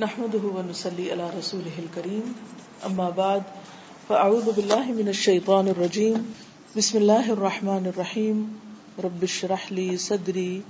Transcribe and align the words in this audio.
نحمده 0.00 0.48
ونسلي 0.48 1.10
على 1.10 1.22
رسوله 1.22 1.78
الكريم. 1.78 2.32
اما 2.84 3.10
بعد 3.10 3.40
فاعوذ 4.06 4.50
بالله 4.56 4.92
من 4.92 5.08
الشيطان 5.08 5.68
الرجيم. 5.68 6.32
بسم 6.76 6.98
الله 6.98 7.32
الرحمن 7.32 7.86
الرحيم. 7.86 8.58
رب 9.04 9.22
اشرح 9.22 9.72
لي 9.72 9.96
صدري 9.96 10.60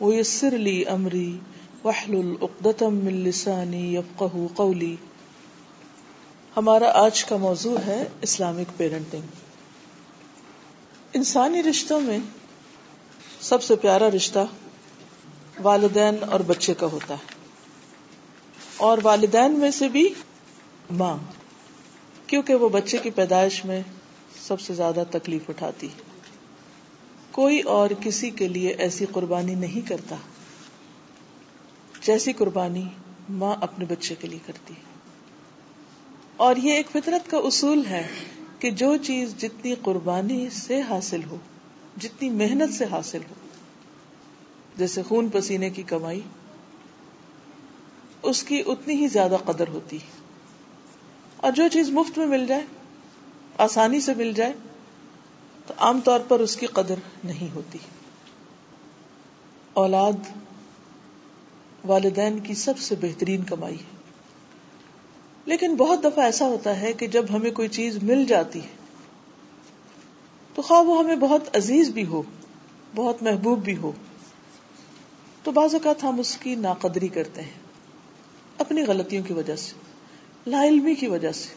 ويسر 0.00 0.50
لي 0.50 0.84
امري 0.84 1.38
واحلل 1.84 2.34
عقدة 2.42 2.88
من 2.88 3.12
لساني 3.12 3.94
يفقهوا 3.94 4.48
قولي. 4.54 4.94
ہمارا 6.56 6.90
آج 6.94 7.24
کا 7.24 7.36
موضوع 7.36 7.78
ہے 7.86 8.04
اسلامک 8.20 8.78
پیرنٹنگ 8.78 9.22
انسانی 11.12 11.62
رشتوں 11.62 12.00
میں 12.00 12.18
سب 13.40 13.62
سے 13.62 13.76
پیارا 13.76 14.10
رشتہ 14.10 14.38
والدین 15.62 16.16
اور 16.30 16.40
بچے 16.40 16.74
کا 16.74 16.86
ہوتا 16.86 17.14
ہے۔ 17.14 17.33
اور 18.76 18.98
والدین 19.02 19.52
میں 19.52 19.70
سے 19.70 19.88
بھی 19.88 20.14
ماں، 20.90 21.16
کیونکہ 22.26 22.54
وہ 22.54 22.68
بچے 22.68 22.98
کی 22.98 23.10
پیدائش 23.10 23.64
میں 23.64 23.82
سب 24.40 24.60
سے 24.60 24.74
زیادہ 24.74 25.04
تکلیف 25.10 25.50
اٹھاتی۔ 25.50 25.88
کوئی 27.30 27.60
اور 27.60 27.90
کسی 28.00 28.30
کے 28.30 28.48
لیے 28.48 28.68
ایسی 28.68 29.06
قربانی 29.12 29.54
نہیں 29.54 29.88
کرتا 29.88 30.16
جیسی 32.02 32.32
قربانی 32.32 32.88
ماں 33.28 33.56
اپنے 33.60 33.84
بچے 33.84 34.14
کے 34.14 34.28
لیے 34.28 34.38
کرتی۔ 34.46 34.74
اور 36.36 36.56
یہ 36.56 36.72
ایک 36.72 36.90
فطرت 36.90 37.30
کا 37.30 37.36
اصول 37.36 37.86
ہے 37.86 38.08
کہ 38.58 38.70
جو 38.70 38.96
چیز 38.96 39.36
جتنی 39.36 39.74
قربانی 39.82 40.50
سے 40.50 40.80
حاصل 40.80 41.20
ہو، 41.30 41.36
جتنی 41.96 42.30
محنت 42.30 42.74
سے 42.74 42.84
حاصل 42.90 43.18
ہو، 43.30 43.34
جیسے 44.76 45.02
خون 45.02 45.28
پسینے 45.32 45.70
کی 45.70 45.82
کمائی 45.82 46.20
اس 48.24 48.42
کی 48.42 48.62
اتنی 48.66 48.94
ہی 48.94 49.08
زیادہ 49.08 49.36
قدر 49.44 49.68
ہوتی 49.68 49.98
اور 51.36 51.52
جو 51.52 51.62
چیز 51.72 51.90
مفت 51.90 52.18
میں 52.18 52.26
مل 52.26 52.46
جائے، 52.46 52.64
آسانی 53.58 54.00
سے 54.00 54.14
مل 54.14 54.32
جائے، 54.32 54.52
تو 55.66 55.74
عام 55.78 56.00
طور 56.00 56.20
پر 56.20 56.40
اس 56.40 56.56
کی 56.56 56.66
قدر 56.66 56.94
نہیں 57.24 57.54
ہوتی۔ 57.54 57.78
اولاد 59.74 60.12
والدین 61.84 62.38
کی 62.38 62.54
سب 62.54 62.78
سے 62.78 62.94
بہترین 63.00 63.42
کمائی 63.42 63.74
ہے۔ 63.74 63.96
لیکن 65.44 65.76
بہت 65.76 66.04
دفعہ 66.04 66.24
ایسا 66.24 66.46
ہوتا 66.46 66.80
ہے 66.80 66.92
کہ 66.92 67.06
جب 67.06 67.24
ہمیں 67.32 67.50
کوئی 67.50 67.68
چیز 67.68 68.02
مل 68.02 68.24
جاتی 68.24 68.62
ہے، 68.62 68.76
تو 70.54 70.62
خواہ 70.62 70.82
وہ 70.82 70.98
ہمیں 70.98 71.16
بہت 71.16 71.56
عزیز 71.56 71.90
بھی 71.90 72.06
ہو، 72.06 72.22
بہت 72.94 73.22
محبوب 73.22 73.64
بھی 73.64 73.76
ہو۔ 73.76 73.92
تو 75.42 75.50
بعض 75.50 75.74
اوقات 75.74 76.04
ہم 76.04 76.20
اس 76.20 76.36
کی 76.36 76.54
ناقدری 76.54 77.08
کرتے 77.08 77.42
ہیں۔ 77.42 77.63
اپنی 78.58 78.82
غلطیوں 78.82 79.22
کی 79.22 79.32
وجہ 79.32 79.56
سے، 79.56 79.72
لا 80.46 80.64
علمی 80.64 80.94
کی 80.94 81.06
وجہ 81.06 81.32
سے، 81.32 81.48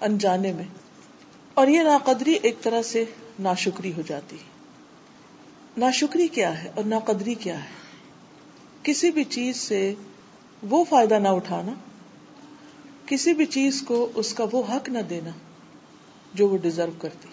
انجانے 0.00 0.52
میں۔ 0.52 0.64
اور 1.54 1.66
یہ 1.66 1.80
ناقدری 1.80 2.32
ایک 2.42 2.62
طرح 2.62 2.82
سے 2.82 3.04
ناشکری 3.38 3.92
ہو 3.96 4.02
جاتی 4.06 4.36
ناشکری 5.78 6.28
کیا 6.28 6.64
ہے 6.64 6.70
اور 6.74 6.84
ناقدری 6.84 7.34
کیا 7.34 7.64
ہے؟ 7.64 7.68
کسی 8.82 9.10
بھی 9.10 9.24
چیز 9.24 9.56
سے 9.56 9.94
وہ 10.62 10.84
فائدہ 10.84 11.14
نہ 11.14 11.28
اٹھانا، 11.28 11.72
کسی 13.06 13.34
بھی 13.34 13.46
چیز 13.46 13.82
کو 13.82 14.10
اس 14.14 14.34
کا 14.34 14.44
وہ 14.52 14.62
حق 14.68 14.88
نہ 14.88 14.98
دینا 14.98 15.30
جو 16.34 16.48
وہ 16.48 16.56
ڈیزرو 16.56 16.92
کرتی۔ 16.98 17.28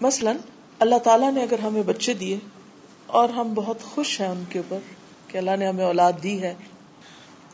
مثلا، 0.00 0.32
اللہ 0.78 0.98
تعالیٰ 0.98 1.32
نے 1.32 1.42
اگر 1.42 1.58
ہمیں 1.58 1.82
بچے 1.82 2.14
دیے 2.14 2.38
اور 3.06 3.28
ہم 3.28 3.54
بہت 3.54 3.82
خوش 3.82 4.20
ہیں 4.20 4.28
ان 4.28 4.44
کے 4.48 4.58
اوپر 4.58 4.78
کہ 5.28 5.38
اللہ 5.38 5.56
نے 5.58 5.66
ہمیں 5.66 5.84
اولاد 5.84 6.12
دی 6.22 6.42
ہے 6.42 6.54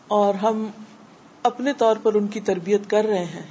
اور 0.09 0.35
ہم 0.35 0.71
اپنے 1.43 1.73
طور 1.73 1.97
پر 2.03 2.15
ان 2.15 2.27
کی 2.27 2.41
تربیت 2.41 2.91
کر 2.91 3.05
رہے 3.05 3.25
ہیں 3.25 3.43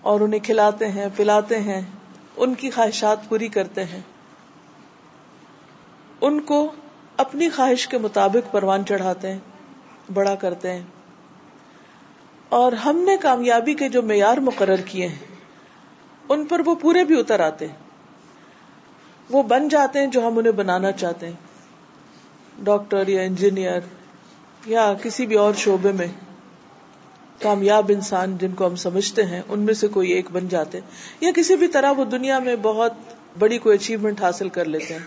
اور 0.00 0.20
انہیں 0.20 0.40
کھلاتے 0.40 0.88
ہیں، 0.88 1.06
پلاتے 1.16 1.60
ہیں، 1.60 1.80
ان 2.36 2.54
کی 2.54 2.70
خواہشات 2.70 3.28
پوری 3.28 3.48
کرتے 3.48 3.84
ہیں۔ 3.84 4.00
ان 6.20 6.40
کو 6.40 6.72
اپنی 7.16 7.48
خواہش 7.48 7.88
کے 7.88 7.98
مطابق 7.98 8.52
پروان 8.52 8.84
چڑھاتے 8.84 9.32
ہیں، 9.32 9.38
بڑا 10.14 10.34
کرتے 10.34 10.72
ہیں۔ 10.72 10.82
اور 12.48 12.72
ہم 12.72 12.96
نے 12.96 13.16
کامیابی 13.16 13.74
کے 13.74 13.88
جو 13.88 14.02
معیار 14.02 14.36
مقرر 14.36 14.76
کیے 14.76 15.08
ہیں، 15.08 15.18
ان 16.28 16.44
پر 16.44 16.60
وہ 16.66 16.74
پورے 16.74 17.04
بھی 17.04 17.20
اتر 17.20 17.40
آتے 17.40 17.68
ہیں۔ 17.68 17.76
وہ 19.30 19.42
بن 19.42 19.68
جاتے 19.68 19.98
ہیں 19.98 20.06
جو 20.06 20.26
ہم 20.26 20.38
انہیں 20.38 20.52
بنانا 20.52 20.92
چاہتے 20.92 21.26
ہیں۔ 21.26 21.49
ڈاکٹر 22.64 23.08
یا 23.08 23.22
انجینئر 23.22 23.80
یا 24.66 24.94
کسی 25.02 25.26
بھی 25.26 25.36
اور 25.36 25.54
شعبے 25.54 25.92
میں 25.92 26.06
کامیاب 27.42 27.84
انسان 27.88 28.36
جن 28.38 28.52
کو 28.52 28.66
ہم 28.66 28.76
سمجھتے 28.76 29.24
ہیں، 29.24 29.42
ان 29.48 29.60
میں 29.60 29.74
سے 29.74 29.88
کوئی 29.88 30.12
ایک 30.12 30.30
بن 30.32 30.48
جاتے 30.48 30.80
یا 31.20 31.30
کسی 31.34 31.56
بھی 31.56 31.66
طرح 31.66 31.92
وہ 31.92 32.04
دنیا 32.04 32.38
میں 32.38 32.56
بہت 32.62 32.92
بڑی 33.38 33.58
کوئی 33.58 33.78
اچیومنٹ 33.78 34.20
حاصل 34.20 34.48
کر 34.48 34.64
لیتے 34.64 34.94
ہیں۔ 34.94 35.06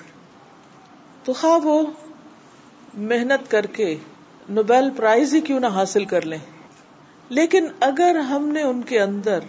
تو 1.24 1.34
خواہ 1.34 1.66
وہ 1.66 1.84
محنت 2.94 3.52
کر 3.52 3.66
کے 3.66 3.97
نوبیل 4.50 4.90
پرائز 4.90 5.34
ہی 5.34 5.42
کیوں 5.42 5.59
نہ 5.59 5.68
حاصل 5.68 6.06
کر 6.06 6.25
لیں۔ 6.25 6.38
لیکن 7.30 7.68
اگر 7.80 8.16
ہم 8.16 8.47
نے 8.47 8.62
ان 8.62 8.81
کے 8.81 9.00
اندر 9.00 9.40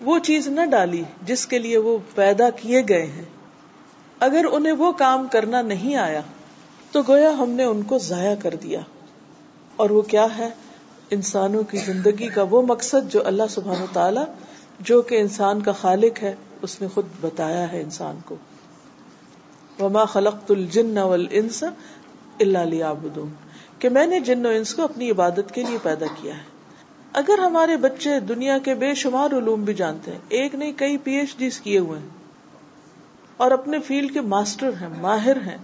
وہ 0.00 0.18
چیز 0.18 0.48
نہ 0.48 0.60
ڈالی 0.70 1.02
جس 1.22 1.46
کے 1.46 1.58
لیے 1.58 1.78
وہ 1.78 1.98
پیدا 2.14 2.50
کیے 2.50 2.82
گئے 2.88 3.06
ہیں، 3.06 3.24
اگر 4.20 4.44
انہیں 4.52 4.72
وہ 4.72 4.92
کام 4.92 5.26
کرنا 5.28 5.62
نہیں 5.62 5.96
آیا 5.96 6.20
تو 6.92 7.02
گویا 7.08 7.30
ہم 7.30 7.50
نے 7.50 7.64
ان 7.64 7.82
کو 7.82 7.98
ضائع 7.98 8.34
کر 8.34 8.54
دیا۔ 8.54 8.80
اور 9.76 9.90
وہ 9.90 10.02
کیا 10.02 10.26
ہے؟ 10.38 10.48
انسانوں 11.10 11.62
کی 11.62 11.78
زندگی 11.78 12.28
کا 12.28 12.42
وہ 12.50 12.62
مقصد 12.62 13.12
جو 13.12 13.26
اللہ 13.26 13.42
سبحانہ 13.50 13.84
تعالی 13.92 14.20
جو 14.80 15.02
کہ 15.02 15.20
انسان 15.20 15.60
کا 15.60 15.72
خالق 15.72 16.22
ہے، 16.22 16.34
اس 16.62 16.80
نے 16.80 16.88
خود 16.94 17.06
بتایا 17.20 17.72
ہے 17.72 17.82
انسان 17.82 18.18
کو۔ 18.24 18.36
وما 19.80 20.04
خلقت 20.04 20.50
الجن 20.50 20.98
والانس 20.98 21.64
الا 22.40 22.64
ليعبدون۔ 22.64 23.28
کہ 23.78 23.88
میں 23.88 24.06
نے 24.06 24.20
جن 24.20 24.46
و 24.46 24.48
انس 24.48 24.74
کو 24.74 24.82
اپنی 24.82 25.10
عبادت 25.10 25.54
کے 25.54 25.62
لیے 25.62 25.78
پیدا 25.82 26.06
کیا 26.22 26.36
ہے۔ 26.36 26.42
اگر 27.12 27.38
ہمارے 27.38 27.76
بچے 27.76 28.20
دنیا 28.20 28.58
کے 28.58 28.74
بے 28.74 28.94
شمار 28.94 29.30
علوم 29.36 29.64
بھی 29.64 29.74
جانتے 29.74 30.10
ہیں، 30.10 30.18
ایک 30.28 30.54
نہیں، 30.54 30.72
کئی 30.76 30.96
پی 30.96 31.12
ایچ 31.12 31.36
ڈیز 31.36 31.60
کیے 31.60 31.78
ہوئے 31.78 32.00
ہیں۔ 32.00 32.08
اور 33.36 33.50
اپنے 33.50 33.80
فیلڈ 33.80 34.14
کے 34.14 34.20
ماسٹر 34.20 34.70
ہیں، 34.80 34.88
ماہر 35.00 35.36
ہیں۔ 35.36 35.58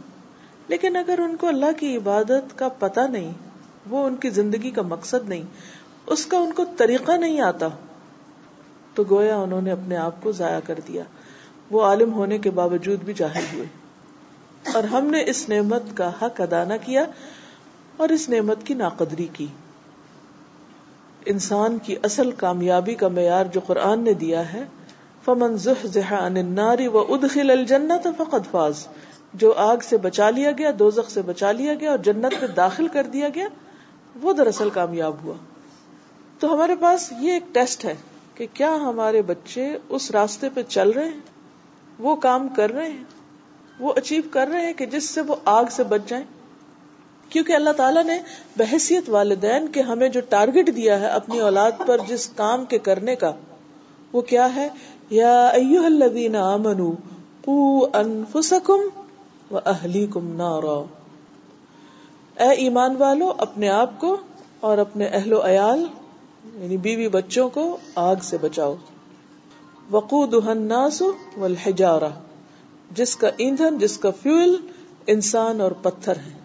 لیکن 0.69 0.97
اگر 0.97 1.19
ان 1.19 1.37
کو 1.37 1.49
اللہ 1.49 1.73
کی 1.79 1.97
عبادت 1.97 2.59
کا 2.59 2.69
پتہ 2.69 3.01
نہیں، 3.01 3.33
وہ 3.91 4.07
ان 4.07 4.17
کی 4.17 4.31
زندگی 4.31 4.71
کا 4.71 4.83
مقصد 4.83 5.29
نہیں، 5.29 5.43
اس 6.07 6.27
کا 6.27 6.39
ان 6.39 6.53
کو 6.53 6.65
طریقہ 6.77 7.13
نہیں 7.13 7.41
آتا، 7.41 7.69
تو 8.95 9.05
گویا 9.11 9.37
انہوں 9.37 9.63
نے 9.63 9.73
اپنے 9.73 9.97
آپ 9.97 10.23
کو 10.23 10.33
ضائع 10.33 10.61
کر 10.67 10.79
دیا۔ 10.89 11.03
وہ 11.71 11.83
عالم 11.83 12.15
ہونے 12.15 12.39
کے 12.39 12.51
باوجود 12.51 13.01
بھی 13.01 13.13
جاہل 13.13 13.45
ہوئے۔ 13.53 13.67
اور 14.75 14.85
ہم 14.85 15.07
نے 15.07 15.25
اس 15.27 15.49
نعمت 15.49 15.83
کا 15.95 16.09
حق 16.09 16.41
ادا 16.41 16.65
نہ 16.65 16.75
کیا 16.85 17.05
اور 17.97 18.09
اس 18.09 18.29
نعمت 18.29 18.63
کی 18.65 18.75
ناقدری 18.75 19.27
کی۔ 19.33 19.47
انسان 21.27 21.79
کی 21.79 21.97
اصل 22.03 22.31
کامیابی 22.31 22.95
کا 22.95 23.09
معیار 23.09 23.45
جو 23.45 23.61
قرآن 23.67 24.05
نے 24.05 24.13
دیا 24.13 24.53
ہے، 24.53 24.65
فمن 25.25 25.57
زحزح 25.57 26.15
عن 26.15 26.37
النار 26.37 26.79
وادخل 26.93 27.51
الجنة 27.51 28.11
فقد 28.19 28.51
فاز۔ 28.51 28.87
جو 29.35 29.53
آگ 29.53 29.77
سے 29.83 29.97
بچا 29.97 30.31
لیا 30.31 30.51
گیا، 30.59 30.71
دوزخ 30.79 31.11
سے 31.11 31.23
بچا 31.23 31.53
لیا 31.53 31.75
گیا 31.75 31.91
اور 31.91 31.99
جنت 31.99 32.33
میں 32.41 32.49
داخل 32.49 32.89
کر 32.89 33.03
دیا 33.03 33.29
گیا، 33.35 33.49
وہ 34.23 34.33
دراصل 34.33 34.71
کامیاب 34.71 35.15
ہوا۔ 35.25 35.35
تو 36.41 36.55
ہمارے 36.55 36.77
پاس 36.77 37.13
یہ 37.21 37.33
ایک 37.33 37.43
ٹیسٹ 37.53 37.85
ہے 37.85 37.95
کہ 38.35 38.47
کیا 38.55 38.75
ہمارے 38.75 39.23
بچے 39.23 39.79
اس 39.89 40.11
راستے 40.11 40.49
پہ 40.49 40.63
چل 40.63 40.91
رہے 40.91 41.05
ہیں؟ 41.05 41.21
وہ 41.99 42.17
کام 42.17 42.49
کر 42.49 42.71
رہے 42.71 42.91
ہیں؟ 42.91 43.05
وہ 43.81 43.93
اچیو 43.97 44.23
کر 44.31 44.49
رہے 44.49 44.67
ہیں 44.67 44.73
کہ 44.73 44.87
جس 44.87 45.11
سے 45.11 45.21
وہ 45.21 45.35
آگ 45.45 45.65
سے 45.71 45.83
بچ 45.83 46.01
جائیں؟ 46.07 46.25
کیونکہ 47.29 47.53
اللہ 47.53 47.71
تعالیٰ 47.71 48.05
نے 48.05 48.19
بحثیت 48.57 49.09
والدین 49.09 49.69
کے 49.69 49.83
ہمیں 49.83 50.09
جو 50.09 50.21
ٹارگٹ 50.29 50.77
دیا 50.77 51.01
ہے 51.01 51.07
اپنی 51.07 51.41
اولاد 51.41 51.73
پر 51.87 51.99
جس 52.09 52.29
کام 52.37 52.65
کے 52.65 52.79
کرنے 52.79 53.17
کا، 53.17 53.33
وہ 54.13 54.21
کیا 54.21 54.55
ہے؟ 54.55 54.69
یا 55.11 55.47
ایوہ 55.47 55.87
الذین 55.87 56.37
آمنوا 56.37 56.93
قو 57.45 57.85
انفسکم 57.85 58.81
اہلی 59.51 60.07
کم 60.07 60.37
نارا۔ 60.37 60.83
اے 62.43 62.51
ایمان 62.51 62.97
والو، 62.97 63.33
اپنے 63.39 63.69
آپ 63.69 64.01
کو 64.01 64.17
اور 64.61 64.79
اپنے 64.79 65.07
اہل 65.07 65.33
و 65.33 65.47
عیال 65.47 65.87
یعنی 66.55 66.77
بیوی 66.77 67.09
بچوں 67.09 67.49
کو 67.49 67.77
آگ 67.95 68.17
سے 68.23 68.39
بچاؤ۔ 68.39 68.75
وقو 69.91 70.25
الناس 70.25 71.03
والحجارہ 71.37 72.09
جس 72.91 73.17
کا 73.17 73.31
ایندھن، 73.37 73.79
جس 73.79 73.99
کا 73.99 74.11
فیول 74.23 74.57
انسان 75.07 75.61
اور 75.61 75.73
پتھر 75.73 76.17
ہے 76.17 76.39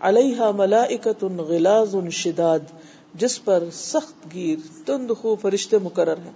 علیہ 0.00 0.42
ملائکت 0.56 1.24
غلاز 1.24 1.96
شداد۔ 2.12 2.58
جس 3.14 3.44
پر 3.44 3.64
سخت 3.72 4.34
گیر، 4.34 4.58
تند 4.86 5.10
خو 5.20 5.36
فرشتے 5.36 5.78
مقرر 5.78 6.18
ہیں۔ 6.18 6.32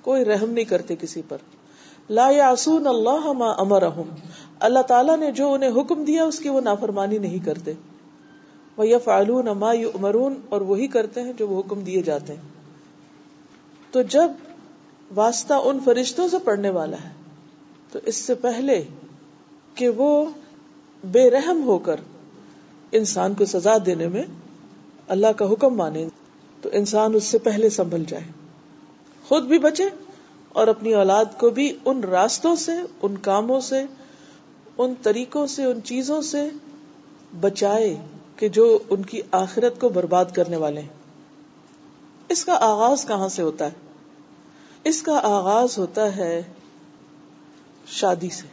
کوئی 0.00 0.24
رحم 0.24 0.50
نہیں 0.50 0.64
کرتے 0.64 0.96
کسی 1.00 1.22
پر۔ 1.28 1.38
لا 2.10 2.30
یعصون 2.30 2.86
اللہ 2.86 3.32
ما 3.32 3.50
امرہم 3.50 4.14
اللہ 4.60 4.78
تعالیٰ 4.78 5.16
نے 5.16 5.32
جو 5.32 5.52
انہیں 5.52 5.70
حکم 5.70 6.04
دیا 6.04 6.24
اس 6.24 6.38
کی 6.38 6.48
وہ 6.48 6.60
نافرمانی 6.60 7.18
نہیں 7.18 7.44
کرتے۔ 7.44 7.72
وہ 8.76 8.86
یا 8.86 8.98
فعلون 8.98 9.48
اما 9.48 9.70
امرون 9.70 10.40
اور 10.48 10.60
وہی 10.60 10.86
کرتے 10.86 11.22
ہیں 11.22 11.32
جو 11.32 11.48
وہ 11.48 11.60
حکم 11.60 11.80
دیے 11.80 12.02
جاتے 12.02 12.32
ہیں۔ 12.32 12.42
تو 13.90 14.02
جب 14.02 14.30
واسطہ 15.14 15.54
ان 15.54 15.78
فرشتوں 15.84 16.28
سے 16.28 16.38
پڑھنے 16.38 16.70
والا 16.70 16.96
ہے، 17.04 17.08
تو 17.92 17.98
اس 18.06 18.16
سے 18.16 18.34
پہلے 18.34 18.84
کہ 19.74 19.88
وہ 19.88 20.24
بے 21.04 21.30
رحم 21.30 21.62
ہو 21.64 21.78
کر 21.78 21.96
انسان 22.92 23.34
کو 23.34 23.44
سزا 23.44 23.76
دینے 23.86 24.08
میں 24.08 24.22
اللہ 25.08 25.32
کا 25.36 25.52
حکم 25.52 25.74
مانے، 25.74 26.08
تو 26.62 26.68
انسان 26.72 27.14
اس 27.14 27.24
سے 27.24 27.38
پہلے 27.38 27.70
سنبھل 27.70 28.04
جائے۔ 28.04 28.24
خود 29.28 29.44
بھی 29.44 29.58
بچے 29.58 29.84
اور 30.48 30.66
اپنی 30.66 30.94
اولاد 30.94 31.24
کو 31.38 31.50
بھی 31.50 31.78
ان 31.84 32.00
راستوں 32.00 32.54
سے، 32.54 32.72
ان 33.02 33.16
کاموں 33.16 33.60
سے 33.60 33.84
ان 34.78 34.94
طریقوں 35.02 35.46
سے، 35.46 35.64
ان 35.64 35.80
چیزوں 35.84 36.22
سے 36.22 36.48
بچائے 37.40 37.96
کہ 38.36 38.48
جو 38.48 38.78
ان 38.90 39.02
کی 39.02 39.20
آخرت 39.30 39.80
کو 39.80 39.88
برباد 39.88 40.24
کرنے 40.34 40.56
والے 40.56 40.80
ہیں۔ 40.80 40.88
اس 42.28 42.44
کا 42.44 42.52
آغاز 42.60 43.06
کہاں 43.06 43.28
سے 43.28 43.42
ہوتا 43.42 43.64
ہے؟ 43.64 43.70
اس 44.84 45.02
کا 45.02 45.20
آغاز 45.22 45.78
ہوتا 45.78 46.16
ہے 46.16 46.42
شادی 47.86 48.28
سے، 48.28 48.46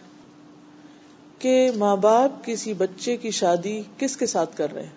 کہ 1.40 1.72
ماں 1.76 1.96
باپ 1.96 2.46
کسی 2.46 2.74
بچے 2.74 3.18
کی 3.18 3.32
شادی 3.32 3.82
کس 3.98 4.18
کے 4.18 4.26
ساتھ 4.26 4.58
کر 4.58 4.74
رہے 4.74 4.84
ہیں؟ 4.84 4.96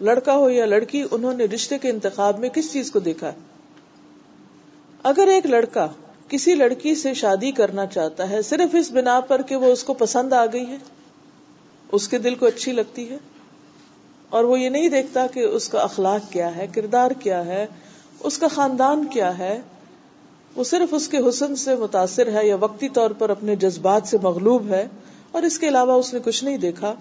لڑکا 0.00 0.36
ہو 0.36 0.50
یا 0.50 0.66
لڑکی، 0.66 1.04
انہوں 1.10 1.34
نے 1.34 1.44
رشتے 1.44 1.78
کے 1.78 1.90
انتخاب 1.90 2.38
میں 2.38 2.48
کس 2.48 2.72
چیز 2.72 2.90
کو 2.90 2.98
دیکھا 2.98 3.28
ہے؟ 3.28 3.38
اگر 5.02 5.26
ایک 5.26 5.46
لڑکا 5.46 5.88
کسی 6.28 6.54
لڑکی 6.54 6.94
سے 6.94 7.14
شادی 7.14 7.50
کرنا 7.50 7.86
چاہتا 7.86 8.30
ہے، 8.30 8.42
صرف 8.42 8.74
اس 8.74 8.90
بنا 8.90 9.20
پر 9.20 9.42
کہ 9.42 9.56
وہ 9.56 9.66
اس 9.66 9.84
کو 9.84 9.94
پسند 9.94 10.32
آ 10.32 10.46
گئی 10.46 10.66
ہے، 10.66 10.76
اس 11.92 12.08
کے 12.08 12.18
دل 12.18 12.34
کو 12.34 12.46
اچھی 12.46 12.72
لگتی 12.72 13.10
ہے۔ 13.10 13.16
اور 14.30 14.44
وہ 14.44 14.60
یہ 14.60 14.68
نہیں 14.68 14.88
دیکھتا 14.88 15.26
کہ 15.26 15.40
اس 15.40 15.68
کا 15.68 15.80
اخلاق 15.80 16.32
کیا 16.32 16.56
ہے، 16.56 16.66
کردار 16.66 17.10
کیا 17.10 17.44
ہے، 17.44 17.66
اس 18.20 18.38
کا 18.38 18.48
خاندان 18.48 19.04
کیا 19.04 19.38
ہے۔ 19.38 19.60
وہ 20.56 20.64
صرف 20.64 20.88
اس 20.92 21.08
کے 21.08 21.18
حسن 21.28 21.56
سے 21.56 21.74
متاثر 21.74 22.32
ہے 22.32 22.46
یا 22.46 22.56
وقتی 22.56 22.88
طور 22.88 23.10
پر 23.10 23.30
اپنے 23.30 23.56
جذبات 23.56 24.02
سے 24.04 24.18
مغلوب 24.22 24.68
ہے 24.68 24.88
اور 25.30 25.42
اس 25.42 25.58
کے 25.58 25.68
علاوہ 25.68 25.92
اس 25.92 26.14
نے 26.14 26.20
کچھ 26.24 26.44
نہیں 26.44 26.56
دیکھا۔ 26.56 26.94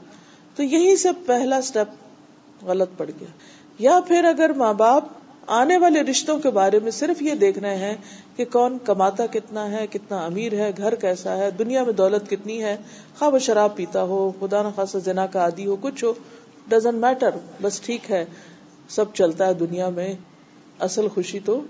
تو 0.56 0.64
یہی 0.64 0.96
سے 0.96 1.10
پہلا 1.26 1.62
سٹیپ 1.62 1.88
غلط 2.66 2.90
پڑ 2.98 3.06
گیا۔ 3.20 3.28
یا 3.80 4.00
پھر 4.08 4.24
اگر 4.24 4.50
ماں 4.50 4.74
باپ 4.74 5.04
آنے 5.48 5.78
والے 5.78 6.02
رشتوں 6.02 6.40
کے 6.40 6.50
بارے 6.50 6.80
میں 6.80 6.92
صرف 6.92 7.22
یہ 7.22 7.34
دیکھ 7.34 7.60
رہے 7.60 7.76
ہیں 7.76 7.96
کہ 8.36 8.46
کون 8.52 8.78
کماتا 8.84 9.26
کتنا 9.26 9.72
ہے، 9.72 9.88
کتنا 9.88 10.26
امیر 10.26 10.54
ہے، 10.54 10.72
گھر 10.78 10.96
کیسا 10.96 11.38
ہے، 11.38 11.52
دنیا 11.52 11.84
میں 11.84 11.94
دولت 11.94 12.30
کتنی 12.30 12.64
ہے 12.64 12.78
خواہ 13.20 13.30
وہ 13.30 13.40
شراب 13.40 13.76
پیتا 13.76 14.04
ہو، 14.04 14.32
خدا 14.40 14.62
نخواستہ 14.62 14.98
زنا 14.98 15.26
کا 15.26 15.40
عادی 15.40 15.66
ہو، 15.66 15.76
کچھ 15.82 16.04
ہو 16.04 16.14
ڈزنٹ 16.68 16.94
میٹر 16.94 17.30
بس 17.62 17.82
ٹھیک 17.82 18.12
ہے، 18.12 18.26
سب 18.90 19.06
چلتا 19.14 19.48
ہے 19.48 19.54
دنیا 19.54 19.90
میں۔ 19.90 20.14
اصل 20.80 21.08
خوشی 21.08 21.40
تو 21.40 21.62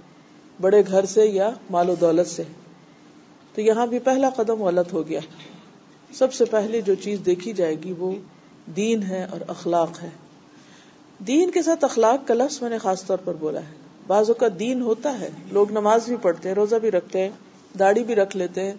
بڑے 0.62 0.84
گھر 0.88 1.06
سے 1.06 1.26
یا 1.26 1.50
مال 1.70 1.90
و 1.90 1.96
دولت 1.96 2.28
سے۔ 2.28 2.44
تو 3.56 3.62
یہاں 3.62 3.88
بھی 3.88 4.00
پہلا 4.00 4.30
قدم 4.30 4.64
غلط 4.64 4.94
ہو 4.94 5.08
گیا۔ 5.08 5.20
سب 6.14 6.34
سے 6.34 6.46
پہلے 6.46 6.82
جو 6.82 6.96
چیز 6.96 7.20
دیکھی 7.26 7.54
جائے 7.54 7.76
گی 7.84 7.94
وہ 7.98 8.12
دین 8.76 9.04
ہے 9.04 9.26
اور 9.32 9.42
اخلاق 9.48 10.04
ہے۔ 10.04 10.10
دین 11.20 11.52
کے 11.52 11.62
ساتھ 11.62 11.84
اخلاق 11.84 12.28
کا 12.28 12.34
لفظ 12.34 12.62
میں 12.62 12.70
نے 12.70 12.78
خاص 12.78 13.06
طور 13.06 13.18
پر 13.18 13.34
بولا 13.34 13.60
ہے۔ 13.60 13.76
بعضوں 14.08 14.36
کا 14.36 14.48
دین 14.60 14.82
ہوتا 14.82 15.20
ہے، 15.20 15.30
لوگ 15.52 15.72
نماز 15.72 16.06
بھی 16.08 16.16
پڑھتے 16.16 16.50
ہیں، 16.50 16.56
روزہ 16.56 16.76
بھی 16.76 16.92
رکھتے 16.92 17.22
ہیں، 17.22 17.30
داڑھی 17.80 18.04
بھی 18.04 18.16
رکھ 18.16 18.38
لیتے 18.38 18.64
ہیں، 18.64 18.74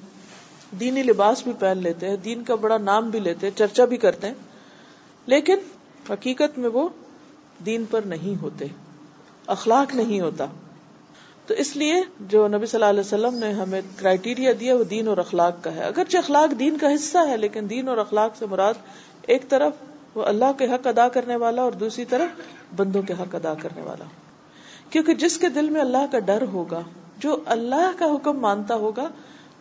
دینی 0.80 1.02
لباس 1.02 1.42
بھی 1.42 1.52
پہن 1.58 1.78
لیتے 1.78 2.08
ہیں، 2.08 2.16
دین 2.16 2.42
کا 2.42 2.54
بڑا 2.54 2.78
نام 2.78 3.10
بھی 3.10 3.20
لیتے 3.20 3.46
ہیں، 3.46 3.58
چرچا 3.58 3.84
بھی 3.84 3.96
کرتے 3.96 4.26
ہیں۔ 4.26 4.34
لیکن 5.26 5.56
حقیقت 6.10 6.58
میں 6.58 6.70
وہ 6.70 6.88
دین 7.66 7.84
پر 7.90 8.00
نہیں 8.02 8.42
ہوتے، 8.42 8.66
اخلاق 9.46 9.94
نہیں 9.94 10.20
ہوتا۔ 10.20 10.46
تو 11.46 11.54
اس 11.54 11.76
لیے 11.76 11.94
جو 12.20 12.48
نبی 12.48 12.66
صلی 12.66 12.78
اللہ 12.78 12.90
علیہ 12.90 13.00
وسلم 13.00 13.34
نے 13.34 13.52
ہمیں 13.52 13.80
کرائٹیریا 13.96 14.52
دیا، 14.60 14.76
وہ 14.76 14.84
دین 14.84 15.08
اور 15.08 15.16
اخلاق 15.16 15.64
کا 15.64 15.74
ہے۔ 15.74 15.80
اگرچہ 15.80 16.18
اخلاق 16.18 16.58
دین 16.58 16.78
کا 16.78 16.94
حصہ 16.94 17.18
ہے، 17.28 17.36
لیکن 17.36 17.70
دین 17.70 17.88
اور 17.88 17.96
اخلاق 17.96 18.36
سے 18.38 18.46
مراد 18.46 18.74
ایک 19.26 19.48
طرف 19.48 19.72
وہ 20.14 20.24
اللہ 20.24 20.52
کے 20.58 20.64
حق 20.64 20.86
ادا 20.86 21.08
کرنے 21.08 21.36
والا 21.36 21.62
اور 21.62 21.72
دوسری 21.72 22.04
طرف 22.04 22.40
بندوں 22.76 23.02
کے 23.02 23.12
حق 23.12 23.34
ادا 23.34 23.54
کرنے 23.54 23.82
والا۔ 23.82 24.04
کیونکہ 24.90 25.14
جس 25.14 25.38
کے 25.38 25.48
دل 25.48 25.70
میں 25.70 25.80
اللہ 25.80 26.12
کا 26.12 26.18
ڈر 26.18 26.44
ہوگا، 26.52 26.80
جو 27.18 27.36
اللہ 27.46 27.90
کا 27.98 28.04
حکم 28.04 28.40
مانتا 28.40 28.74
ہوگا، 28.74 29.08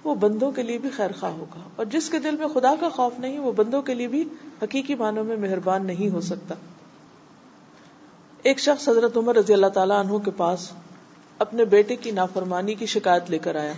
وہ 0.04 0.16
بندوں 0.16 0.52
کے 0.52 0.64
لیے 0.64 0.78
بھی 0.78 0.90
خیر 0.90 1.12
خواہ 1.20 1.32
ہوگا۔ 1.32 1.60
اور 1.76 1.86
جس 1.86 2.10
کے 2.10 2.20
دل 2.20 2.36
میں 2.36 2.48
خدا 2.48 2.76
کا 2.80 2.90
خوف 2.90 3.20
نہیں، 3.20 3.40
وہ 3.40 3.52
بندوں 3.52 3.82
کے 3.82 3.94
لیے 3.94 4.08
بھی 4.08 4.30
حقیقی 4.64 4.96
معنوں 4.96 5.24
میں 5.24 5.38
مہربان 5.38 5.86
نہیں 5.86 6.10
ہو 6.10 6.22
سکتا۔ 6.22 6.56
ایک 8.44 8.60
شخص 8.60 8.90
حضرت 8.90 9.18
عمر 9.18 9.36
رضی 9.36 9.54
اللہ 9.54 9.68
تعالیٰ 9.68 10.00
عنہ 10.00 10.18
کے 10.18 10.32
پاس 10.38 10.72
اپنے 11.40 11.66
بیٹے 11.66 11.96
کی 11.96 12.12
نافرمانی 12.12 12.74
کی 12.74 12.86
شکایت 12.86 13.30
لے 13.30 13.38
کر 13.38 13.56
آیا 13.56 13.74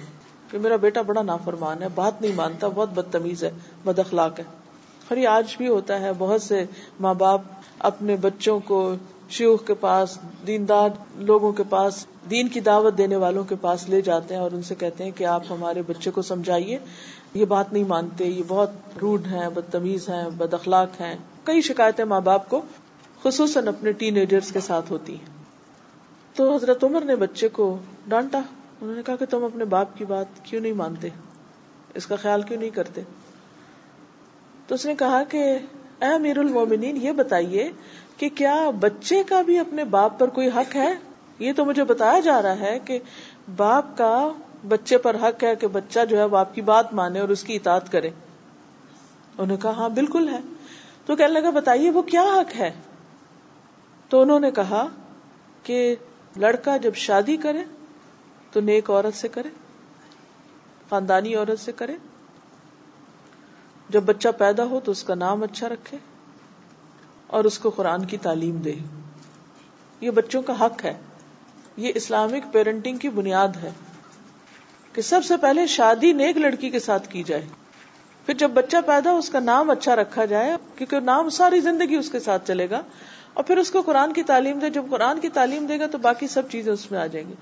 کہ 0.51 0.59
میرا 0.59 0.75
بیٹا 0.75 1.01
بڑا 1.01 1.21
نافرمان 1.21 1.83
ہے، 1.83 1.87
بات 1.95 2.21
نہیں 2.21 2.35
مانتا، 2.35 2.67
بہت 2.67 2.89
بدتمیز 2.89 3.43
ہے، 3.43 3.51
بد 3.83 3.99
اخلاق 3.99 4.39
ہے۔ 4.39 4.58
اور 5.09 5.17
یہ 5.17 5.27
آج 5.27 5.57
بھی 5.57 5.67
ہوتا 5.67 5.99
ہے۔ 5.99 6.11
بہت 6.17 6.41
سے 6.41 6.65
ماں 6.99 7.13
باپ 7.13 7.41
اپنے 7.79 8.15
بچوں 8.15 8.59
کو 8.59 8.95
شیوخ 9.29 9.67
کے 9.67 9.73
پاس، 9.73 10.17
دیندار 10.47 10.89
لوگوں 11.15 11.51
کے 11.51 11.63
پاس، 11.69 12.05
دین 12.29 12.47
کی 12.47 12.59
دعوت 12.59 12.97
دینے 12.97 13.15
والوں 13.15 13.43
کے 13.43 13.55
پاس 13.61 13.89
لے 13.89 14.01
جاتے 14.01 14.33
ہیں 14.33 14.41
اور 14.41 14.51
ان 14.51 14.61
سے 14.61 14.75
کہتے 14.75 15.03
ہیں 15.03 15.11
کہ 15.11 15.23
آپ 15.23 15.43
ہمارے 15.49 15.81
بچے 15.81 16.11
کو 16.11 16.21
سمجھائیے۔ 16.21 16.77
یہ 17.33 17.45
بات 17.45 17.73
نہیں 17.73 17.83
مانتے، 17.83 18.25
یہ 18.25 18.43
بہت 18.47 18.69
روڈ 19.01 19.25
ہیں، 19.25 19.49
بدتمیز 19.49 20.09
ہیں، 20.09 20.29
بد 20.37 20.53
اخلاق 20.53 21.01
ہیں۔ 21.01 21.15
کئی 21.43 21.61
شکایتیں 21.61 22.05
ماں 22.05 22.21
باپ 22.21 22.49
کو 22.49 22.61
خصوصاً 23.23 23.67
اپنے 23.67 23.91
ٹین 23.91 24.17
ایجرس 24.17 24.51
کے 24.51 24.59
ساتھ 24.59 24.91
ہوتی 24.91 25.13
ہیں۔ 25.13 25.39
تو 26.35 26.55
حضرت 26.55 26.83
عمر 26.83 27.01
نے 27.01 27.15
بچے 27.15 27.47
کو 27.47 27.77
ڈانٹا۔ 28.07 28.41
انہوں 28.81 28.95
نے 28.95 29.01
کہا 29.05 29.15
کہ 29.15 29.25
تم 29.25 29.43
اپنے 29.43 29.65
باپ 29.65 29.97
کی 29.97 30.05
بات 30.05 30.25
کیوں 30.43 30.61
نہیں 30.61 30.73
مانتے؟ 30.73 31.09
اس 31.93 32.05
کا 32.05 32.15
خیال 32.15 32.41
کیوں 32.41 32.59
نہیں 32.59 32.69
کرتے؟ 32.69 33.01
تو 34.69 34.75
اس 34.75 34.85
نے 34.85 34.95
کہا 34.95 35.23
کہ 35.23 35.57
اے 36.01 36.07
امیر 36.07 36.37
المومنین، 36.37 36.97
یہ 36.97 37.11
بتائیے 37.11 37.71
کہ 38.17 38.29
کیا 38.29 38.69
بچے 38.79 39.23
کا 39.23 39.41
بھی 39.41 39.59
اپنے 39.59 39.83
باپ 39.83 40.19
پر 40.19 40.27
کوئی 40.27 40.47
حق 40.47 40.75
ہے؟ 40.75 40.93
یہ 41.39 41.53
تو 41.53 41.65
مجھے 41.65 41.83
بتایا 41.83 42.19
جا 42.19 42.41
رہا 42.41 42.59
ہے 42.59 42.79
کہ 42.85 42.99
باپ 43.55 43.97
کا 43.97 44.31
بچے 44.67 44.97
پر 44.97 45.15
حق 45.15 45.43
ہے 45.43 45.55
کہ 45.55 45.67
بچہ 45.67 45.99
جو 46.09 46.17
ہے 46.17 46.23
وہ 46.23 46.37
آپ 46.37 46.55
کی 46.55 46.61
بات 46.61 46.93
مانے 46.93 47.19
اور 47.19 47.29
اس 47.29 47.43
کی 47.43 47.55
اطاعت 47.55 47.91
کرے۔ 47.91 48.07
انہوں 48.07 49.47
نے 49.47 49.55
کہا 49.61 49.69
ہاں 49.69 49.89
بالکل 49.89 50.29
ہے۔ 50.29 50.39
تو 51.05 51.15
کہنے 51.15 51.33
لگا، 51.33 51.49
بتائیے، 51.49 51.89
وہ 51.89 52.01
کیا 52.01 52.23
حق 52.23 52.55
ہے؟ 52.55 52.71
تو 54.09 54.21
انہوں 54.21 54.39
نے 54.39 54.51
کہا 54.51 54.87
کہ 55.63 55.95
لڑکا 56.37 56.77
جب 56.77 56.95
شادی 56.95 57.37
کرے 57.37 57.63
تو 58.51 58.61
نیک 58.61 58.89
عورت 58.89 59.13
سے 59.13 59.27
کرے، 59.27 59.49
خاندانی 60.89 61.35
عورت 61.35 61.59
سے 61.59 61.71
کرے۔ 61.71 61.95
جب 63.89 64.03
بچہ 64.03 64.27
پیدا 64.37 64.63
ہو 64.63 64.79
تو 64.83 64.91
اس 64.91 65.03
کا 65.03 65.15
نام 65.15 65.43
اچھا 65.43 65.69
رکھے 65.69 65.97
اور 67.27 67.43
اس 67.43 67.59
کو 67.59 67.69
قرآن 67.69 68.05
کی 68.05 68.17
تعلیم 68.17 68.55
دے۔ 68.55 68.73
یہ 70.01 70.11
بچوں 70.11 70.41
کا 70.41 70.65
حق 70.65 70.85
ہے۔ 70.85 70.93
یہ 71.77 71.91
اسلامک 71.95 72.53
پیرنٹنگ 72.53 72.97
کی 72.97 73.09
بنیاد 73.09 73.47
ہے 73.63 73.71
کہ 74.93 75.01
سب 75.01 75.25
سے 75.25 75.37
پہلے 75.37 75.67
شادی 75.67 76.13
نیک 76.13 76.37
لڑکی 76.37 76.69
کے 76.69 76.79
ساتھ 76.79 77.09
کی 77.09 77.23
جائے۔ 77.23 77.47
پھر 78.25 78.33
جب 78.33 78.49
بچہ 78.49 78.77
پیدا 78.85 79.11
ہو، 79.11 79.17
اس 79.17 79.29
کا 79.29 79.39
نام 79.39 79.69
اچھا 79.69 79.95
رکھا 79.95 80.25
جائے، 80.25 80.57
کیونکہ 80.75 80.99
نام 80.99 81.29
ساری 81.29 81.59
زندگی 81.59 81.95
اس 81.95 82.11
کے 82.11 82.19
ساتھ 82.19 82.47
چلے 82.47 82.69
گا۔ 82.69 82.81
اور 83.33 83.43
پھر 83.43 83.57
اس 83.57 83.71
کو 83.71 83.81
قرآن 83.81 84.13
کی 84.13 84.23
تعلیم 84.23 84.59
دے۔ 84.59 84.69
جب 84.69 84.85
قرآن 84.89 85.19
کی 85.19 85.29
تعلیم 85.29 85.65
دے 85.65 85.79
گا 85.79 85.87
تو 85.87 85.97
باقی 85.97 86.27
سب 86.27 86.49
چیزیں 86.49 86.73
اس 86.73 86.91
میں 86.91 86.99
آ 86.99 87.07
جائیں 87.07 87.27
گی۔ 87.27 87.33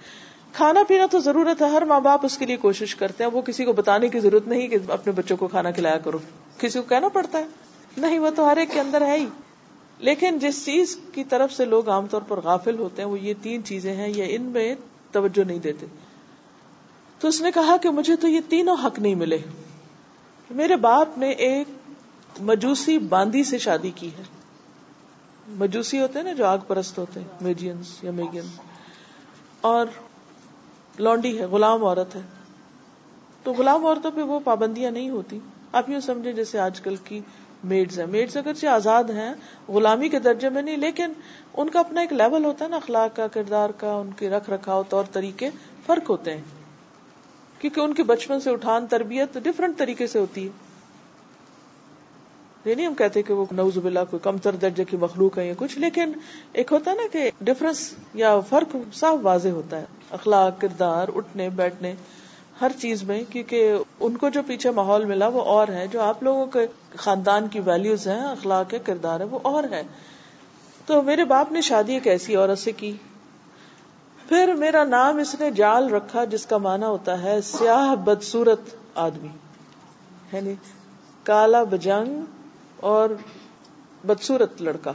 کھانا 0.58 0.84
پینا 0.88 1.06
تو 1.12 1.20
ضرورت 1.20 1.62
ہے، 1.62 1.70
ہر 1.70 1.82
ماں 1.82 2.00
باپ 2.00 2.26
اس 2.26 2.38
کے 2.38 2.46
لیے 2.46 2.58
کوشش 2.58 2.96
کرتے 2.96 3.24
ہیں، 3.24 3.32
وہ 3.32 3.42
کسی 3.42 3.66
کو 3.66 3.74
بتانے 3.74 4.10
کی 4.10 4.20
ضرورت 4.20 4.48
نہیں 4.48 4.68
کہ 4.68 4.78
اپنے 4.88 5.12
بچوں 5.12 5.38
کو 5.38 5.48
کھانا 5.48 5.72
کھلایا 5.72 5.98
کرو۔ 5.98 6.18
کسی 6.58 6.80
کو 6.80 6.86
کہنا 6.86 7.08
پڑتا 7.08 7.40
ہے۔ 7.40 7.46
نہیں، 7.98 8.20
وہ 8.20 8.30
تو 8.36 8.48
ہر 8.48 8.58
ایک 8.58 8.70
کے 8.72 8.80
اندر 8.80 9.02
ہے 9.02 9.18
ہی۔ 9.20 9.26
لیکن 10.00 10.40
جس 10.40 10.66
چیز 10.66 10.98
کی 11.14 11.24
طرف 11.24 11.54
سے 11.54 11.66
لوگ 11.66 11.90
عام 11.90 12.08
طور 12.08 12.22
پر 12.22 12.40
غافل 12.40 12.80
ہوتے 12.80 13.02
ہیں، 13.02 13.10
وہ 13.10 13.20
یہ 13.20 13.34
تین 13.42 13.64
چیزیں 13.64 13.94
ہیں 13.94 14.08
یا 14.16 14.26
ان 14.30 14.42
میں 14.42 14.76
توجہ 15.12 15.44
نہیں 15.44 15.60
دیتے۔ 15.60 15.86
تو 17.20 17.28
اس 17.28 17.42
نے 17.42 17.52
کہا 17.52 17.78
کہ 17.78 17.90
مجھے 17.90 18.16
تو 18.16 18.28
یہ 18.28 18.40
تینوں 18.50 18.76
حق 18.86 19.00
نہیں 19.00 19.16
ملے۔ 19.16 19.38
میرے 20.50 20.76
باپ 20.76 21.18
نے 21.18 21.30
ایک 21.30 21.68
مجوسی 22.40 22.98
باندی 22.98 23.44
سے 23.44 23.58
شادی 23.58 23.92
کی 23.96 24.08
ہے۔ 24.08 24.24
مجوسی 25.48 26.00
ہوتے 26.00 26.20
ہیں 26.20 26.24
نا، 26.24 26.32
جو 26.32 26.46
آگ 26.46 26.58
پرست 26.68 26.98
ہوتے 26.98 27.20
ہیں 27.20 27.28
میجینس 27.42 28.04
یا 28.04 28.12
میگینس 28.12 28.60
اور 29.62 29.86
لونڈی 31.00 31.40
ہے، 31.40 31.46
غلام 31.46 31.86
عورت 31.86 32.16
ہے۔ 32.16 32.22
تو 33.44 33.54
غلام 33.54 33.86
عورتوں 33.86 34.12
پہ 34.12 34.22
وہ 34.22 34.40
پابندیاں 34.44 34.92
نہیں 34.92 35.10
ہوتی۔ 35.10 35.40
آپ 35.72 35.90
یوں 35.90 36.00
سمجھے 36.00 36.32
جیسے 36.32 36.60
آج 36.60 36.82
کل 36.82 36.96
کی 36.96 37.20
میڈز 37.64 38.00
ہیں۔ 38.00 38.08
میڈز 38.08 38.38
اگرچہ 38.38 38.68
آزاد 38.68 39.04
ہیں، 39.04 39.34
غلامی 39.68 40.10
کے 40.10 40.20
درجے 40.20 40.50
میں 40.50 40.62
نہیں، 40.62 40.78
لیکن 40.78 41.14
ان 41.58 41.70
کا 41.70 41.80
اپنا 41.80 42.02
ایک 42.02 42.14
لیول 42.14 42.46
ہوتا 42.46 42.66
ہے 42.66 42.70
نا، 42.70 42.76
اخلاق 42.76 43.16
کا، 43.16 43.28
کردار 43.28 43.70
کا، 43.70 43.94
ان 43.94 44.12
کے 44.12 44.30
رکھ 44.30 44.50
رکھاؤ، 44.50 44.84
طور 44.90 45.04
طریقے 45.12 45.50
فرق 45.86 46.10
ہوتے 46.10 46.34
ہیں۔ 46.34 46.42
کیونکہ 47.60 47.80
ان 47.80 47.94
کے 47.94 48.04
بچپن 48.04 48.40
سے 48.40 48.50
اٹھان 48.50 48.88
تربیت 48.88 49.38
ڈفرنٹ 49.44 49.78
طریقے 49.78 50.08
سے 50.08 50.20
ہوتی 50.20 50.48
ہے۔ 50.48 50.67
یہ 52.66 52.76
نہیں 52.76 52.88
ہم 52.88 52.94
کہتے 52.94 53.22
کہ 53.22 53.34
وہ 53.34 53.46
نوز 53.52 53.78
باللہ 53.78 54.00
کوئی 54.10 54.20
کمتر 54.24 54.56
درجے 54.56 54.86
کی 54.86 54.98
مخلوق 54.98 55.38
ہے 55.38 55.48
یا 55.48 55.54
کچھ، 55.58 55.80
لیکن 55.80 56.12
ایک 56.54 56.72
ہوتا 56.72 56.92
ہے 56.92 56.96
نا 56.96 57.04
کہ 57.12 57.32
ڈفرنس 57.42 57.94
یا 58.14 58.40
فرق 58.40 58.76
صاف 58.94 59.18
واضح 59.22 59.50
ہوتا 59.50 59.80
ہے۔ 59.80 59.86
اخلاق، 60.12 60.62
کردار، 60.62 61.08
اٹھنے، 61.16 61.50
بیٹھنے، 61.50 61.94
ہر 62.62 62.72
چیز 62.82 63.04
میں، 63.04 63.24
کیونکہ 63.30 63.74
ان 64.00 64.18
کو 64.18 64.30
جو 64.30 64.42
پیچھے 64.48 64.72
ماحول 64.72 65.06
ملا 65.06 65.28
وہ 65.28 65.42
اور 65.42 65.68
ہے 65.68 65.88
جو 65.88 66.02
آپ 66.02 66.24
لوگوں 66.24 66.46
کے 66.46 66.68
خاندان 66.96 67.48
کی 67.48 67.60
ویلیوز 67.60 68.08
ہیں، 68.08 68.22
اخلاق 68.22 68.74
ہے 68.74 68.80
کردار 68.80 69.20
ہے 69.20 69.26
وہ 69.26 69.40
اور 69.42 69.64
ہے 69.64 69.82
تو 70.86 71.02
میرے 71.02 71.26
باپ 71.26 71.52
نے 71.52 71.62
شادی 71.62 71.94
ایک 71.94 72.08
ایسی 72.08 72.36
عورت 72.36 72.60
سے 72.60 72.72
کی۔ 72.72 72.98
پھر 74.30 74.54
میرا 74.54 74.84
نام 74.84 75.18
اس 75.18 75.36
نے 75.40 75.52
جال 75.52 75.90
رکھا، 75.90 76.24
جس 76.24 76.46
کا 76.46 76.58
معنی 76.58 76.86
ہوتا 76.86 77.24
ہے 77.24 77.42
سیاہ 77.42 77.96
بدسورت 77.96 78.60
آدمی۔ 78.96 79.28
یعنی 80.34 80.54
کالا 81.24 81.64
بجنگ 81.64 82.22
اور 82.80 83.10
بدسورت 84.04 84.62
لڑکا، 84.62 84.94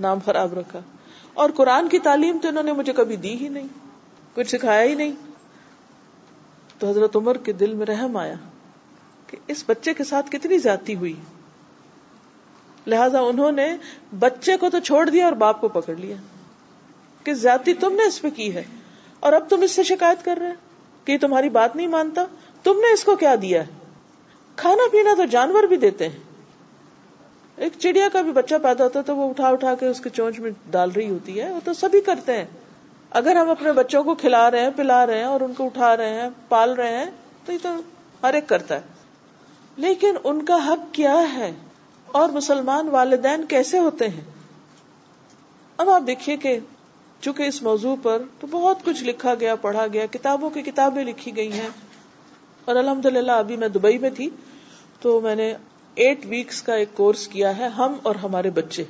نام 0.00 0.18
خراب 0.24 0.54
رکھا۔ 0.54 0.80
اور 1.34 1.50
قرآن 1.50 1.88
کی 1.88 1.98
تعلیم 1.98 2.38
تو 2.42 2.48
انہوں 2.48 2.62
نے 2.62 2.72
مجھے 2.72 2.92
کبھی 2.92 3.16
دی 3.16 3.34
ہی 3.40 3.48
نہیں، 3.48 3.66
کچھ 4.34 4.48
سکھایا 4.48 4.82
ہی 4.82 4.94
نہیں۔ 4.94 5.12
تو 6.78 6.88
حضرت 6.88 7.16
عمر 7.16 7.36
کے 7.36 7.52
دل 7.52 7.74
میں 7.74 7.86
رحم 7.86 8.16
آیا 8.16 8.34
کہ 9.26 9.36
اس 9.46 9.64
بچے 9.66 9.94
کے 9.94 10.04
ساتھ 10.04 10.30
کتنی 10.30 10.58
زیادتی 10.58 10.94
ہوئی۔ 10.94 11.14
لہذا 12.86 13.20
انہوں 13.20 13.52
نے 13.52 13.76
بچے 14.18 14.56
کو 14.56 14.70
تو 14.70 14.80
چھوڑ 14.80 15.10
دیا 15.10 15.24
اور 15.24 15.32
باپ 15.32 15.60
کو 15.60 15.68
پکڑ 15.68 15.94
لیا۔ 15.94 16.16
کہ 17.24 17.34
زیادتی 17.34 17.74
تم 17.74 17.92
نے 17.92 18.06
اس 18.06 18.22
پہ 18.22 18.30
کی 18.30 18.54
ہے 18.54 18.62
اور 19.20 19.32
اب 19.32 19.48
تم 19.48 19.62
اس 19.62 19.70
سے 19.70 19.82
شکایت 19.82 20.24
کر 20.24 20.36
رہے 20.36 20.52
کہ 21.04 21.18
تمہاری 21.18 21.48
بات 21.48 21.76
نہیں 21.76 21.86
مانتا، 21.86 22.24
تم 22.62 22.72
نے 22.72 22.92
اس 22.92 23.04
کو 23.04 23.16
کیا 23.16 23.34
دیا 23.42 23.66
ہے؟ 23.66 23.81
کھانا 24.56 24.82
پینا 24.92 25.14
تو 25.16 25.24
جانور 25.24 25.62
بھی 25.62 25.76
دیتے 25.76 26.08
ہیں۔ 26.08 26.18
ایک 27.56 27.72
چڑیا 27.78 28.08
کا 28.12 28.20
بھی 28.20 28.32
بچہ 28.32 28.54
پیدا 28.62 28.84
ہوتا 28.84 28.98
ہے 28.98 29.04
تو 29.04 29.16
وہ 29.16 29.30
اٹھا 29.30 29.48
اٹھا 29.48 29.74
کے 29.74 29.86
اس 29.86 30.00
کے 30.00 30.10
چونچ 30.10 30.40
میں 30.40 30.50
ڈال 30.70 30.90
رہی 30.90 31.10
ہوتی 31.10 31.40
ہے۔ 31.40 31.52
وہ 31.52 31.60
تو 31.64 31.72
سبھی 31.72 32.00
کرتے 32.00 32.36
ہیں۔ 32.36 32.44
اگر 33.10 33.36
ہم 33.36 33.50
اپنے 33.50 33.72
بچوں 33.72 34.02
کو 34.02 34.14
کھلا 34.14 34.50
رہے 34.50 34.60
ہیں، 34.60 34.70
پلا 34.76 35.06
رہے 35.06 35.18
ہیں 35.18 35.24
اور 35.24 35.40
ان 35.40 35.54
کو 35.54 35.64
اٹھا 35.64 35.96
رہے 35.96 36.08
ہیں، 36.08 36.28
پال 36.48 36.74
رہے 36.74 36.96
ہیں، 36.96 37.10
تو 37.46 37.52
یہ 37.52 37.58
تو 37.62 37.68
ہر 38.22 38.34
ایک 38.34 38.48
کرتا 38.48 38.74
ہے۔ 38.74 38.80
لیکن 39.76 40.16
ان 40.24 40.44
کا 40.44 40.68
حق 40.68 40.94
کیا 40.94 41.24
ہے؟ 41.34 41.52
اور 42.06 42.28
مسلمان 42.28 42.88
والدین 42.88 43.44
کیسے 43.44 43.78
ہوتے 43.78 44.08
ہیں؟ 44.08 44.20
اب 45.76 45.90
آپ 45.90 46.02
دیکھیے 46.06 46.36
کہ 46.36 46.58
چونکہ 47.20 47.42
اس 47.42 47.62
موضوع 47.62 47.96
پر 48.02 48.22
تو 48.40 48.46
بہت 48.46 48.78
کچھ 48.84 49.04
لکھا 49.04 49.34
گیا، 49.34 49.54
پڑھا 49.54 49.86
گیا، 49.92 50.06
کتابوں 50.06 50.50
کی 50.50 50.62
کتابیں 50.62 51.04
لکھی 51.04 51.36
گئی 51.36 51.52
ہیں۔ 51.52 51.68
اور 52.64 52.76
الحمد 52.76 53.06
للہ 53.06 53.32
ابھی 53.32 53.56
میں 53.56 53.68
دبئی 53.68 53.98
میں 53.98 54.10
تھی 54.10 54.30
تو 55.00 55.20
میں 55.20 55.34
نے 55.36 55.54
ایٹ 55.94 56.18
ویکس 56.26 56.62
کا 56.62 56.74
ایک 56.74 56.88
کورس 56.94 57.28
کیا 57.28 57.58
ہے 57.58 57.68
ہم 57.68 57.94
اور 58.02 58.14
ہمارے 58.14 58.50
بچے۔ 58.50 58.84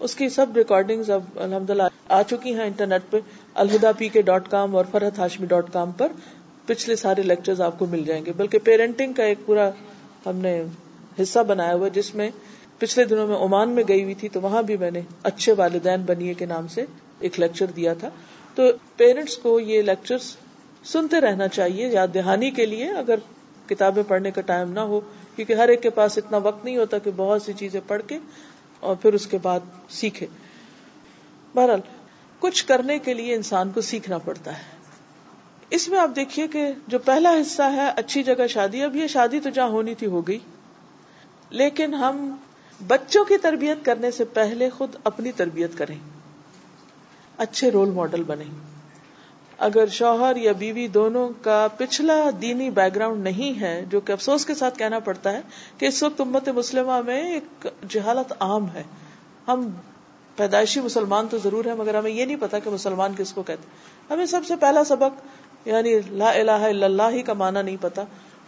اس 0.00 0.14
کی 0.14 0.28
سب 0.28 0.46
ریکارڈنگ 0.56 1.10
اب 1.10 1.22
الحمد 1.36 1.70
للہ 1.70 1.82
آ 2.08 2.22
چکی 2.22 2.54
ہیں 2.54 2.64
انٹرنیٹ 2.64 3.02
پہ۔ 3.10 3.20
الہدا 3.54 3.92
پی 3.92 4.08
کے 4.08 4.22
ڈاٹ 4.22 4.48
کام 4.48 4.76
اور 4.76 4.84
فرحت 4.90 5.18
ہاشمی 5.18 5.46
ڈاٹ 5.46 5.72
کام 5.72 5.90
پر 5.90 6.12
پچھلے 6.66 6.96
سارے 6.96 7.22
لیکچر 7.22 7.60
آپ 7.60 7.78
کو 7.78 7.86
مل 7.86 8.04
جائیں 8.04 8.26
گے۔ 8.26 8.32
بلکہ 8.32 8.58
پیرنٹنگ 8.58 9.12
کا 9.12 9.24
ایک 9.24 9.38
پورا 9.46 9.70
ہم 10.26 10.36
نے 10.36 10.64
حصہ 11.22 11.38
بنایا 11.38 11.74
ہوا 11.74 11.88
جس 11.88 12.14
میں 12.14 12.30
پچھلے 12.78 13.04
دنوں 13.04 13.26
میں 13.26 13.36
عمان 13.36 13.68
میں 13.68 13.84
گئی 13.88 14.02
ہوئی 14.02 14.14
تھی 14.14 14.28
تو 14.28 14.40
وہاں 14.40 14.62
بھی 14.62 14.76
میں 14.76 14.90
نے 14.90 15.00
اچھے 15.22 15.52
والدین 15.52 16.02
بنیے 16.06 16.34
کے 16.34 16.46
نام 16.46 16.68
سے 16.68 16.84
ایک 17.20 17.40
لیکچر 17.40 17.66
دیا 17.66 17.94
تھا۔ 17.94 18.08
تو 18.54 18.62
پیرنٹس 18.96 19.36
کو 19.36 19.60
یہ 19.60 19.82
لیکچر 19.82 20.18
سنتے 20.92 21.20
رہنا 21.20 21.48
چاہیے، 21.48 21.88
یاد 21.88 22.08
دہانی 22.14 22.50
کے 22.50 22.66
لیے، 22.66 22.90
اگر 22.90 23.18
کتابیں 23.68 24.02
پڑھنے 24.08 24.30
کا 24.30 24.40
ٹائم 24.40 24.72
نہ 24.72 24.80
ہو، 24.80 25.00
کیونکہ 25.36 25.52
ہر 25.52 25.68
ایک 25.68 25.82
کے 25.82 25.90
پاس 25.90 26.18
اتنا 26.18 26.36
وقت 26.36 26.64
نہیں 26.64 26.76
ہوتا 26.76 26.98
کہ 26.98 27.10
بہت 27.16 27.42
سی 27.42 27.52
چیزیں 27.52 27.80
پڑھ 27.86 28.02
کے 28.06 28.18
اور 28.80 28.96
پھر 28.96 29.12
اس 29.12 29.26
کے 29.26 29.38
بعد 29.42 29.60
سیکھے۔ 29.90 30.26
بہرحال، 31.54 31.80
کچھ 32.38 32.66
کرنے 32.66 32.98
کے 32.98 33.14
لیے 33.14 33.34
انسان 33.34 33.70
کو 33.70 33.80
سیکھنا 33.80 34.18
پڑتا 34.18 34.58
ہے۔ 34.58 34.62
اس 35.70 35.88
میں 35.88 35.98
آپ 35.98 36.10
دیکھیے 36.16 36.48
کہ 36.48 36.72
جو 36.86 36.98
پہلا 36.98 37.32
حصہ 37.40 37.62
ہے، 37.62 37.90
اچھی 37.96 38.22
جگہ 38.22 38.46
شادی، 38.46 38.82
اب 38.82 38.96
یہ 38.96 39.06
شادی 39.06 39.40
تو 39.40 39.50
جہاں 39.50 39.68
ہونی 39.68 39.94
تھی، 39.94 40.06
ہو 40.06 40.20
گئی۔ 40.20 40.38
لیکن 41.50 41.94
ہم 41.94 42.36
بچوں 42.86 43.24
کی 43.24 43.36
تربیت 43.38 43.84
کرنے 43.84 44.10
سے 44.10 44.24
پہلے 44.24 44.70
خود 44.70 44.96
اپنی 45.04 45.32
تربیت 45.32 45.70
کریں۔ 45.78 45.96
اچھے 47.36 47.70
رول 47.70 47.90
ماڈل 47.90 48.22
بنے 48.22 48.44
اگر 49.58 49.86
شوہر 49.92 50.36
یا 50.36 50.52
بیوی 50.58 50.86
دونوں 50.88 51.28
کا 51.42 51.66
پچھلا 51.76 52.14
دینی 52.42 52.68
بیک 52.70 52.94
گراؤنڈ 52.94 53.22
نہیں 53.24 53.60
ہے، 53.60 53.74
جو 53.90 54.00
کہ 54.00 54.12
افسوس 54.12 54.46
کے 54.46 54.54
ساتھ 54.54 54.78
کہنا 54.78 54.98
پڑتا 55.06 55.32
ہے 55.32 55.40
کہ 55.78 55.86
اس 55.86 56.02
وقت 56.02 56.20
امت 56.20 56.48
مسلمہ 56.56 57.00
میں 57.06 57.20
ایک 57.32 57.66
جہالت 57.88 58.32
عام 58.40 58.68
ہے۔ 58.74 58.82
ہم 59.48 59.68
پیدائشی 60.38 60.80
مسلمان 60.80 61.28
تو 61.30 61.38
ضرور 61.38 61.64
ہے 61.64 61.74
مگر 61.74 61.94
ہمیں 61.94 62.10
یہ 62.10 62.24
نہیں 62.24 62.40
پتا 62.40 62.58
کہ 62.58 62.70
مسلمان 62.70 63.14
کس 63.18 63.32
کو 63.32 63.42
کہتے 63.42 64.14
ہمیں 64.14 64.26
سب 64.26 64.46
سے 64.48 64.56
پہلا 64.56 64.84
سبق 64.84 65.66
یعنی 65.68 65.98
لا 66.10 66.30
الہ 66.32 66.60
الا 66.64 66.86
اللہ 66.86 67.10
ہی 67.12 67.22
کا 67.22 67.32
معنی 67.32 67.62
نہیں 67.62 67.76
پتا، 67.80 68.02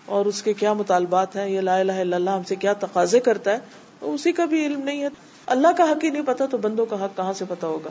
اور 0.06 0.26
اس 0.26 0.42
کے 0.42 0.52
کیا 0.54 0.72
مطالبات 0.72 1.36
ہیں، 1.36 1.48
یہ 1.48 1.60
لا 1.60 1.76
الہ 1.76 1.98
الا 2.00 2.16
اللہ 2.16 2.30
ہم 2.30 2.42
سے 2.48 2.54
کیا 2.56 2.72
تقاضے 2.80 3.20
کرتا 3.20 3.52
ہے 3.52 3.58
اسی 4.02 4.32
کا 4.32 4.44
بھی 4.44 4.64
علم 4.66 4.82
نہیں 4.82 5.02
ہے۔ 5.02 5.08
اللہ 5.46 5.72
کا 5.76 5.84
حق 5.90 6.04
ہی 6.04 6.10
نہیں 6.10 6.26
پتا، 6.26 6.46
تو 6.46 6.58
بندوں 6.58 6.86
کا 6.86 7.04
حق 7.04 7.16
کہاں 7.16 7.32
سے 7.32 7.44
پتا 7.48 7.66
ہوگا؟ 7.66 7.90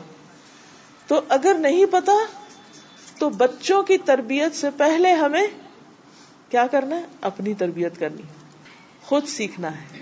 تو 1.08 1.20
اگر 1.28 1.56
نہیں 1.60 1.84
پتا 1.90 2.12
تو 3.20 3.30
بچوں 3.30 3.82
کی 3.82 3.98
تربیت 3.98 4.54
سے 4.54 4.68
پہلے 4.76 5.12
ہمیں 5.12 5.46
کیا 6.48 6.66
کرنا 6.66 6.96
ہے؟ 6.96 7.02
اپنی 7.20 7.54
تربیت 7.54 7.98
کرنی 7.98 8.22
خود 9.02 9.26
سیکھنا 9.26 9.76
ہے۔ 9.76 9.98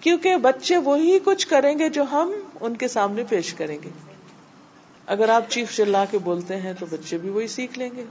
کیونکہ 0.00 0.36
بچے 0.36 0.76
وہی 0.76 1.18
کچھ 1.24 1.48
کریں 1.48 1.78
گے 1.78 1.88
جو 1.88 2.04
ہم 2.12 2.32
ان 2.60 2.76
کے 2.76 2.88
سامنے 2.88 3.24
پیش 3.28 3.54
کریں 3.54 3.78
گے۔ 3.84 3.90
اگر 5.06 5.28
آپ 5.28 5.50
چیخ 5.50 5.76
چلا 5.76 6.04
کے 6.04 6.18
بولتے 6.18 6.56
ہیں 6.56 6.72
تو 6.80 6.86
بچے 6.90 7.18
بھی 7.18 7.30
وہی 7.30 7.46
سیکھ 7.46 7.78
لیں 7.78 7.90
گے۔ 7.96 8.04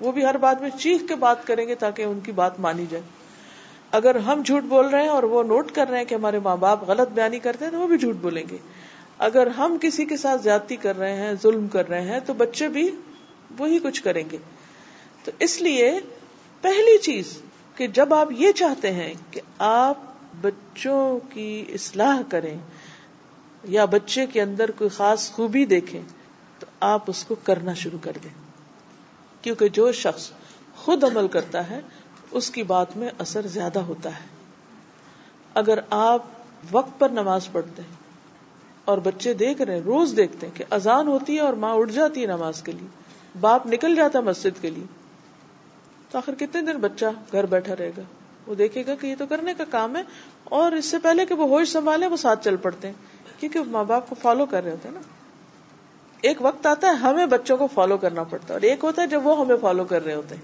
وہ 0.00 0.12
بھی 0.12 0.24
ہر 0.24 0.36
بات 0.36 0.60
میں 0.60 0.70
چیخ 0.70 1.00
کے 1.08 1.14
بات 1.14 1.46
کریں 1.46 1.68
گے 1.68 1.74
تاکہ 1.74 2.02
ان 2.02 2.20
کی 2.20 2.32
بات 2.32 2.60
مانی 2.60 2.86
جائے۔ 2.90 3.02
اگر 3.90 4.14
ہم 4.14 4.42
جھوٹ 4.42 4.62
بول 4.62 4.86
رہے 4.86 5.02
ہیں 5.02 5.08
اور 5.08 5.22
وہ 5.22 5.42
نوٹ 5.42 5.72
کر 5.72 5.88
رہے 5.88 5.98
ہیں 5.98 6.04
کہ 6.04 6.14
ہمارے 6.14 6.38
ماں 6.38 6.56
باپ 6.56 6.88
غلط 6.88 7.08
بیانی 7.08 7.38
کرتے 7.38 7.64
ہیں 7.64 7.72
تو 7.72 7.80
وہ 7.80 7.86
بھی 7.86 7.98
جھوٹ 7.98 8.14
بولیں 8.14 8.44
گے۔ 8.50 8.56
اگر 9.18 9.46
ہم 9.46 9.76
کسی 9.80 10.04
کے 10.04 10.16
ساتھ 10.16 10.42
زیادتی 10.42 10.76
کر 10.76 10.98
رہے 10.98 11.14
ہیں، 11.14 11.32
ظلم 11.42 11.68
کر 11.68 11.88
رہے 11.88 12.00
ہیں 12.00 12.20
تو 12.26 12.34
بچے 12.34 12.68
بھی 12.68 12.90
وہی 13.58 13.78
کچھ 13.78 14.02
کریں 14.02 14.24
گے۔ 14.32 14.36
تو 15.24 15.32
اس 15.38 15.62
لیے 15.62 15.98
پہلی 16.60 16.98
چیز 16.98 17.38
کہ 17.76 17.86
جب 17.86 18.14
آپ 18.14 18.32
یہ 18.32 18.52
چاہتے 18.52 18.92
ہیں 18.92 19.14
کہ 19.30 19.40
آپ 19.58 19.98
بچوں 20.40 21.18
کی 21.30 21.64
اصلاح 21.68 22.22
کریں 22.30 22.58
یا 23.64 23.84
بچے 23.84 24.26
کے 24.26 24.42
اندر 24.42 24.70
کوئی 24.70 24.90
خاص 24.90 25.32
خوبی 25.32 25.64
دیکھیں، 25.64 26.02
تو 26.58 26.66
آپ 26.80 27.02
اس 27.06 27.24
کو 27.24 27.34
کرنا 27.34 27.74
شروع 27.74 27.98
کر 28.02 28.12
دیں۔ 28.24 28.30
کیونکہ 29.42 29.68
جو 29.68 29.92
شخص 29.92 30.30
خود 30.76 31.04
عمل 31.04 31.28
کرتا 31.28 31.70
ہے، 31.70 31.80
اس 32.30 32.50
کی 32.50 32.62
بات 32.62 32.96
میں 32.96 33.08
اثر 33.18 33.46
زیادہ 33.46 33.78
ہوتا 33.78 34.10
ہے۔ 34.10 34.26
اگر 35.54 35.78
آپ 35.90 36.22
وقت 36.70 36.98
پر 36.98 37.08
نماز 37.08 37.48
پڑھتے 37.52 37.82
ہیں 37.82 37.96
اور 38.84 38.98
بچے 38.98 39.34
دیکھ 39.34 39.62
رہے 39.62 39.74
ہیں، 39.74 39.80
روز 39.80 40.14
دیکھتے 40.16 40.46
ہیں 40.46 40.54
کہ 40.56 40.64
اذان 40.70 41.08
ہوتی 41.08 41.34
ہے 41.34 41.40
اور 41.40 41.52
ماں 41.52 41.74
اٹھ 41.74 41.92
جاتی 41.92 42.20
ہے 42.20 42.26
نماز 42.26 42.62
کے 42.62 42.72
لیے 42.72 43.05
باپ 43.40 43.66
نکل 43.66 43.94
جاتا 43.94 44.20
مسجد 44.20 44.60
کے 44.60 44.70
لیے 44.70 44.84
تو 46.10 46.18
آخر 46.18 46.34
کتنے 46.34 46.60
دن 46.62 46.78
بچہ 46.78 47.06
گھر 47.32 47.46
بیٹھا 47.46 47.74
رہے 47.76 47.90
گا؟ 47.96 48.02
وہ 48.46 48.54
دیکھے 48.54 48.82
گا 48.86 48.94
کہ 48.94 49.06
یہ 49.06 49.14
تو 49.18 49.26
کرنے 49.26 49.54
کا 49.54 49.64
کام 49.70 49.96
ہے 49.96 50.02
اور 50.50 50.72
اس 50.72 50.86
سے 50.86 50.98
پہلے 50.98 51.26
کہ 51.26 51.34
وہ 51.34 51.48
ہوش 51.48 51.68
سنبھالے 51.68 52.06
وہ 52.06 52.16
ساتھ 52.16 52.44
چل 52.44 52.56
پڑتے 52.56 52.88
ہیں، 52.88 53.40
کیونکہ 53.40 53.60
ماں 53.70 53.84
باپ 53.84 54.08
کو 54.08 54.14
فالو 54.22 54.46
کر 54.46 54.62
رہے 54.64 54.70
ہوتے 54.70 54.88
ہیں 54.88 54.94
نا۔ 54.94 55.00
ایک 56.22 56.42
وقت 56.42 56.66
آتا 56.66 56.88
ہے 56.88 56.92
ہمیں 56.92 57.26
بچوں 57.26 57.56
کو 57.56 57.66
فالو 57.74 57.96
کرنا 57.96 58.22
پڑتا 58.22 58.46
ہے، 58.48 58.52
اور 58.52 58.62
ایک 58.62 58.84
ہوتا 58.84 59.02
ہے 59.02 59.06
جب 59.06 59.26
وہ 59.26 59.38
ہمیں 59.40 59.56
فالو 59.60 59.84
کر 59.84 60.04
رہے 60.04 60.14
ہوتے 60.14 60.34
ہیں۔ 60.34 60.42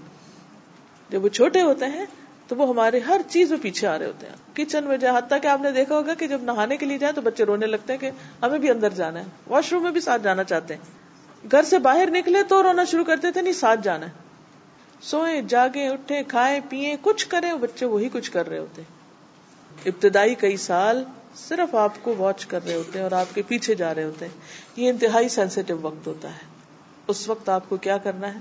جب 1.09 1.23
وہ 1.23 1.29
چھوٹے 1.29 1.61
ہوتے 1.61 1.85
ہیں 1.85 2.05
تو 2.47 2.55
وہ 2.55 2.67
ہمارے 2.69 2.99
ہر 2.99 3.21
چیز 3.29 3.51
میں 3.51 3.59
پیچھے 3.61 3.87
آ 3.87 3.97
رہے 3.99 4.05
ہوتے 4.05 4.27
ہیں۔ 4.27 4.35
کچن 4.55 4.83
میں 4.83 4.97
جائے 4.97 5.17
حتیٰ 5.17 5.37
کہ 5.41 5.47
آپ 5.47 5.61
نے 5.61 5.71
دیکھا 5.71 5.95
ہوگا 5.95 6.13
کہ 6.13 6.27
جب 6.27 6.41
نہانے 6.43 6.77
کے 6.77 6.85
لیے 6.85 6.97
جائیں 6.97 7.13
تو 7.15 7.21
بچے 7.21 7.45
رونے 7.45 7.65
لگتے 7.65 7.93
ہیں 7.93 7.99
کہ 7.99 8.11
ہمیں 8.41 8.59
بھی 8.59 8.69
اندر 8.69 8.89
جانا 8.89 9.19
ہے 9.19 9.25
واش 9.47 9.71
روم 9.73 9.83
میں 9.83 9.91
بھی 9.91 10.01
ساتھ 10.01 10.21
جانا 10.21 10.43
چاہتے 10.43 10.75
ہیں۔ 10.75 11.02
گھر 11.51 11.63
سے 11.63 11.79
باہر 11.79 12.09
نکلے 12.11 12.43
تو 12.43 12.63
رونا 12.63 12.83
شروع 12.83 13.03
کرتے 13.03 13.31
تھے، 13.31 13.41
نہیں، 13.41 13.53
ساتھ 13.53 13.79
جانا 13.83 14.05
ہے۔ 14.05 14.11
سوئے 15.01 15.41
جاگے 15.41 15.87
اٹھے 15.87 16.23
کھائے 16.23 16.59
پیئے 16.69 16.95
کچھ 17.01 17.27
کرے 17.27 17.53
بچے 17.61 17.85
وہی 17.85 18.09
کچھ 18.13 18.31
کر 18.31 18.49
رہے 18.49 18.57
ہوتے۔ 18.57 18.81
ابتدائی 19.85 20.35
کئی 20.35 20.57
سال 20.57 21.03
صرف 21.35 21.75
آپ 21.75 21.91
کو 22.01 22.15
واچ 22.17 22.45
کر 22.45 22.65
رہے 22.65 22.73
ہوتے 22.73 22.99
ہیں 22.99 23.03
اور 23.03 23.11
آپ 23.11 23.35
کے 23.35 23.41
پیچھے 23.41 23.75
جا 23.75 23.95
رہے 23.95 24.03
ہوتے۔ 24.03 24.25
ہیں 24.25 24.33
یہ 24.75 24.89
انتہائی 24.89 25.29
سینسیٹیو 25.29 25.77
وقت 25.81 26.07
ہوتا 26.07 26.29
ہے۔ 26.29 26.45
اس 27.07 27.29
وقت 27.29 27.49
آپ 27.49 27.69
کو 27.69 27.77
کیا 27.77 27.97
کرنا 27.97 28.33
ہے؟ 28.33 28.39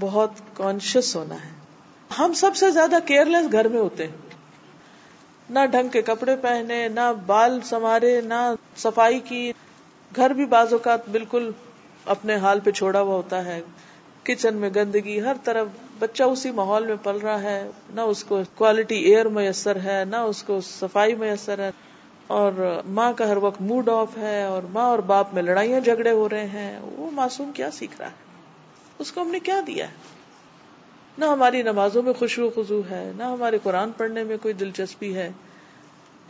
بہت 0.00 0.30
کانشیس 0.54 1.16
ہونا 1.16 1.34
ہے۔ 1.34 1.50
ہم 2.18 2.32
سب 2.32 2.56
سے 2.56 2.70
زیادہ 2.70 2.96
کیئر 3.04 3.24
لیس 3.24 3.52
گھر 3.52 3.68
میں 3.68 3.80
ہوتے۔ 3.80 4.06
ہیں 4.06 4.16
نہ 5.50 5.58
ڈھنگ 5.70 5.88
کے 5.88 6.02
کپڑے 6.02 6.36
پہنے، 6.36 6.88
نہ 6.88 7.12
بال 7.26 7.60
سنوارے، 7.60 8.20
نہ 8.20 8.54
صفائی 8.76 9.18
کی۔ 9.18 9.52
گھر 10.16 10.30
بھی 10.30 10.44
بعض 10.46 10.72
اوقات 10.72 11.08
بالکل 11.08 11.50
اپنے 12.08 12.34
حال 12.34 12.60
پہ 12.60 12.70
چھوڑا 12.70 13.00
ہوا 13.00 13.14
ہوتا 13.14 13.44
ہے۔ 13.44 13.60
کچن 14.22 14.56
میں 14.56 14.70
گندگی، 14.76 15.20
ہر 15.20 15.36
طرف 15.44 15.66
بچہ 15.98 16.22
اسی 16.22 16.50
ماحول 16.50 16.86
میں 16.86 16.96
پل 17.02 17.16
رہا 17.16 17.42
ہے۔ 17.42 17.68
نہ 17.94 18.00
اس 18.00 18.24
کو 18.24 18.40
کوالٹی 18.54 18.96
ایئر 18.96 19.26
میسر 19.26 19.76
ہے، 19.76 20.04
نہ 20.04 20.16
اس 20.16 20.42
کو 20.42 20.60
صفائی 20.60 21.14
میسر 21.14 21.58
ہے۔ 21.58 21.70
اور 22.26 22.80
ماں 22.88 23.12
کا 23.12 23.28
ہر 23.28 23.36
وقت 23.36 23.60
موڈ 23.60 23.88
آف 23.88 24.18
ہے 24.18 24.44
اور 24.44 24.62
ماں 24.62 24.84
اور 24.84 24.98
باپ 24.98 25.34
میں 25.34 25.42
لڑائیاں 25.42 25.80
جھگڑے 25.80 26.10
ہو 26.10 26.28
رہے 26.28 26.46
ہیں۔ 26.46 26.80
وہ 26.82 27.10
معصوم 27.10 27.52
کیا 27.52 27.70
سیکھ 27.70 27.96
رہا 27.98 28.06
ہے؟ 28.06 28.12
اس 28.98 29.12
کو 29.12 29.20
ہم 29.20 29.28
نے 29.28 29.38
کیا 29.38 29.60
دیا 29.66 29.88
ہے؟ 29.88 29.92
نہ 31.18 31.24
ہماری 31.24 31.62
نمازوں 31.62 32.02
میں 32.02 32.12
خوشبو 32.12 32.62
خزو 32.62 32.80
ہے، 32.90 33.12
نہ 33.16 33.22
ہمارے 33.22 33.58
قرآن 33.62 33.92
پڑھنے 33.92 34.24
میں 34.24 34.36
کوئی 34.42 34.54
دلچسپی 34.54 35.14
ہے۔ 35.14 35.32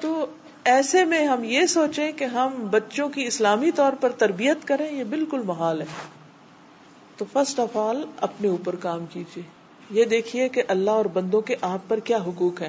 تو 0.01 0.27
ایسے 0.69 1.05
میں 1.05 1.27
ہم 1.27 1.45
یہ 1.45 1.67
سوچیں 1.67 2.13
کہ 2.13 2.25
ہم 2.25 2.67
بچوں 2.71 3.09
کی 3.09 3.25
اسلامی 3.25 3.71
طور 3.71 3.93
پر 3.93 4.11
تربیت 4.11 4.57
کریں، 4.65 4.93
یہ 4.93 5.05
بالکل 5.05 5.43
محال 5.43 5.81
ہے۔ 5.81 5.87
تو 7.17 7.25
فرسٹ 7.33 7.61
آف 7.61 7.77
آل 7.77 8.05
اپنے 8.21 8.49
اوپر 8.49 8.77
کام 8.77 9.07
کیجیے 9.07 9.43
یہ 9.91 10.05
دیکھیے 10.05 10.49
کہ 10.49 10.63
اللہ 10.69 10.91
اور 10.91 11.05
بندوں 11.05 11.41
کے 11.41 11.57
آپ 11.61 11.79
پر 11.89 11.99
کیا 11.99 12.17
حقوق 12.17 12.63
ہیں۔ 12.63 12.69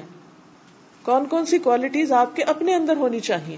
کون 1.02 1.26
کون 1.26 1.46
سی 1.46 1.58
کوالٹیز 1.58 2.12
آپ 2.12 2.36
کے 2.36 2.42
اپنے 2.42 2.74
اندر 2.74 2.96
ہونی 2.96 3.20
چاہیے؟ 3.20 3.56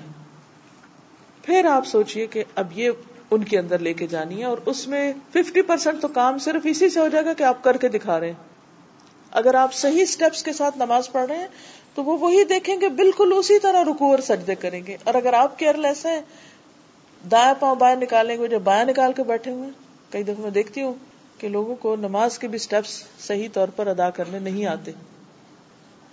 پھر 1.43 1.65
آپ 1.65 1.87
سوچئے 1.87 2.27
کہ 2.27 2.45
اب 2.55 2.79
یہ 2.79 2.91
ان 3.31 3.45
کے 3.45 3.59
اندر 3.59 3.79
لے 3.79 3.95
کے 3.95 4.07
جانی 4.07 4.41
ہے 4.41 4.45
اور 4.45 4.59
اس 4.67 4.89
میں 4.89 5.13
ففٹی 5.33 5.63
پرسینٹ 5.63 6.03
تو 6.03 6.09
کام 6.09 6.39
صرف 6.39 6.63
اسی 6.65 6.89
سے 6.89 7.01
ہو 7.01 7.09
جائے 7.09 7.25
گا 7.25 7.33
کہ 7.33 7.43
آپ 7.43 7.65
کر 7.65 7.77
کے 7.77 7.89
دکھا 7.89 8.21
رہے 8.21 8.27
ہیں۔ 8.27 8.49
اگر 9.31 9.55
آپ 9.55 9.75
صحیح 9.75 10.03
اسٹیپس 10.03 10.43
کے 10.43 10.53
ساتھ 10.53 10.79
نماز 10.79 11.13
پڑھ 11.13 11.27
رہے 11.27 11.39
ہیں 11.39 11.49
تو 11.95 12.05
وہ 12.05 12.19
وہی 12.19 12.45
دیکھیں 12.45 12.81
گے، 12.81 12.89
بالکل 12.89 13.33
اسی 13.37 13.59
طرح 13.59 13.85
رکو 13.85 14.11
اور 14.11 14.19
سجدے 14.19 14.55
کریں 14.55 14.81
گے۔ 14.87 14.97
اور 15.05 15.15
اگر 15.15 15.33
آپ 15.33 15.59
کیئر 15.59 15.75
لیس 15.75 16.07
ہیں، 16.07 16.21
دائیں 17.31 17.55
پاؤں 17.61 17.77
بائیں 17.77 17.97
نکالیں 17.97 18.37
گے 18.39 18.49
جو 18.49 18.59
بائیں 18.59 18.85
نکال 18.85 19.13
کے 19.13 19.23
بیٹھے 19.23 19.51
ہوئے 19.51 19.71
کئی 20.11 20.23
دفعہ 20.23 20.43
میں 20.43 20.51
دیکھتی 20.51 20.83
ہوں 20.83 20.95
کہ 21.39 21.49
لوگوں 21.49 21.75
کو 21.75 21.97
نماز 21.97 22.39
کے 22.39 22.49
بھی 22.49 22.57
اسٹیپس 22.57 23.03
صحیح 23.19 23.49
طور 23.53 23.69
پر 23.69 23.87
ادا 23.87 24.11
کرنے 24.11 24.39
نہیں 24.39 24.67
آتے۔ 24.67 24.93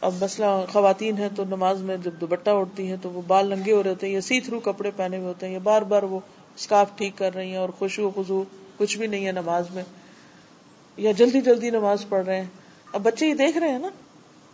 اب 0.02 0.14
مسئلہ 0.22 0.46
خواتین 0.70 1.18
ہیں 1.18 1.30
تو 1.36 1.44
نماز 1.44 1.82
میں 1.82 1.98
جب 1.98 2.12
دوپٹہ 2.22 2.50
اڑتی 2.50 2.88
ہیں 2.88 2.96
تو 3.02 3.10
وہ 3.10 3.22
بال 3.28 3.50
ننگے 3.50 3.72
ہو 3.72 3.84
رہے 3.84 3.92
ہیں، 3.92 4.10
یا 4.10 4.22
سی 4.22 4.40
تھرو 4.42 4.60
کپڑے 4.60 4.92
پہنے 4.96 5.18
ہوئے 5.18 5.28
ہوتے 5.28 5.46
ہیں، 5.46 5.54
یا 5.54 5.60
بار 5.64 5.82
بار 5.82 6.04
وہ 6.04 6.20
اسکارف 6.56 6.98
ٹھیک 6.98 7.18
کر 7.18 7.36
رہی 7.36 7.50
ہیں 7.50 7.58
اور 7.58 7.70
خوشو 7.70 8.10
خزو 8.16 8.44
کچھ 8.78 8.98
بھی 8.98 9.08
نہیں 9.08 9.26
ہے 9.26 9.32
نماز 9.32 9.70
میں، 9.72 9.84
یا 10.98 11.12
جلدی 11.12 11.42
جلدی 11.42 11.70
نماز 11.70 12.06
پڑھ 12.10 12.26
رہے 12.26 12.36
ہیں۔ 12.36 12.48
اب 12.94 13.02
بچے 13.02 13.28
یہ 13.28 13.34
دیکھ 13.34 13.58
رہے 13.58 13.70
ہیں 13.70 13.80
نا 13.80 13.90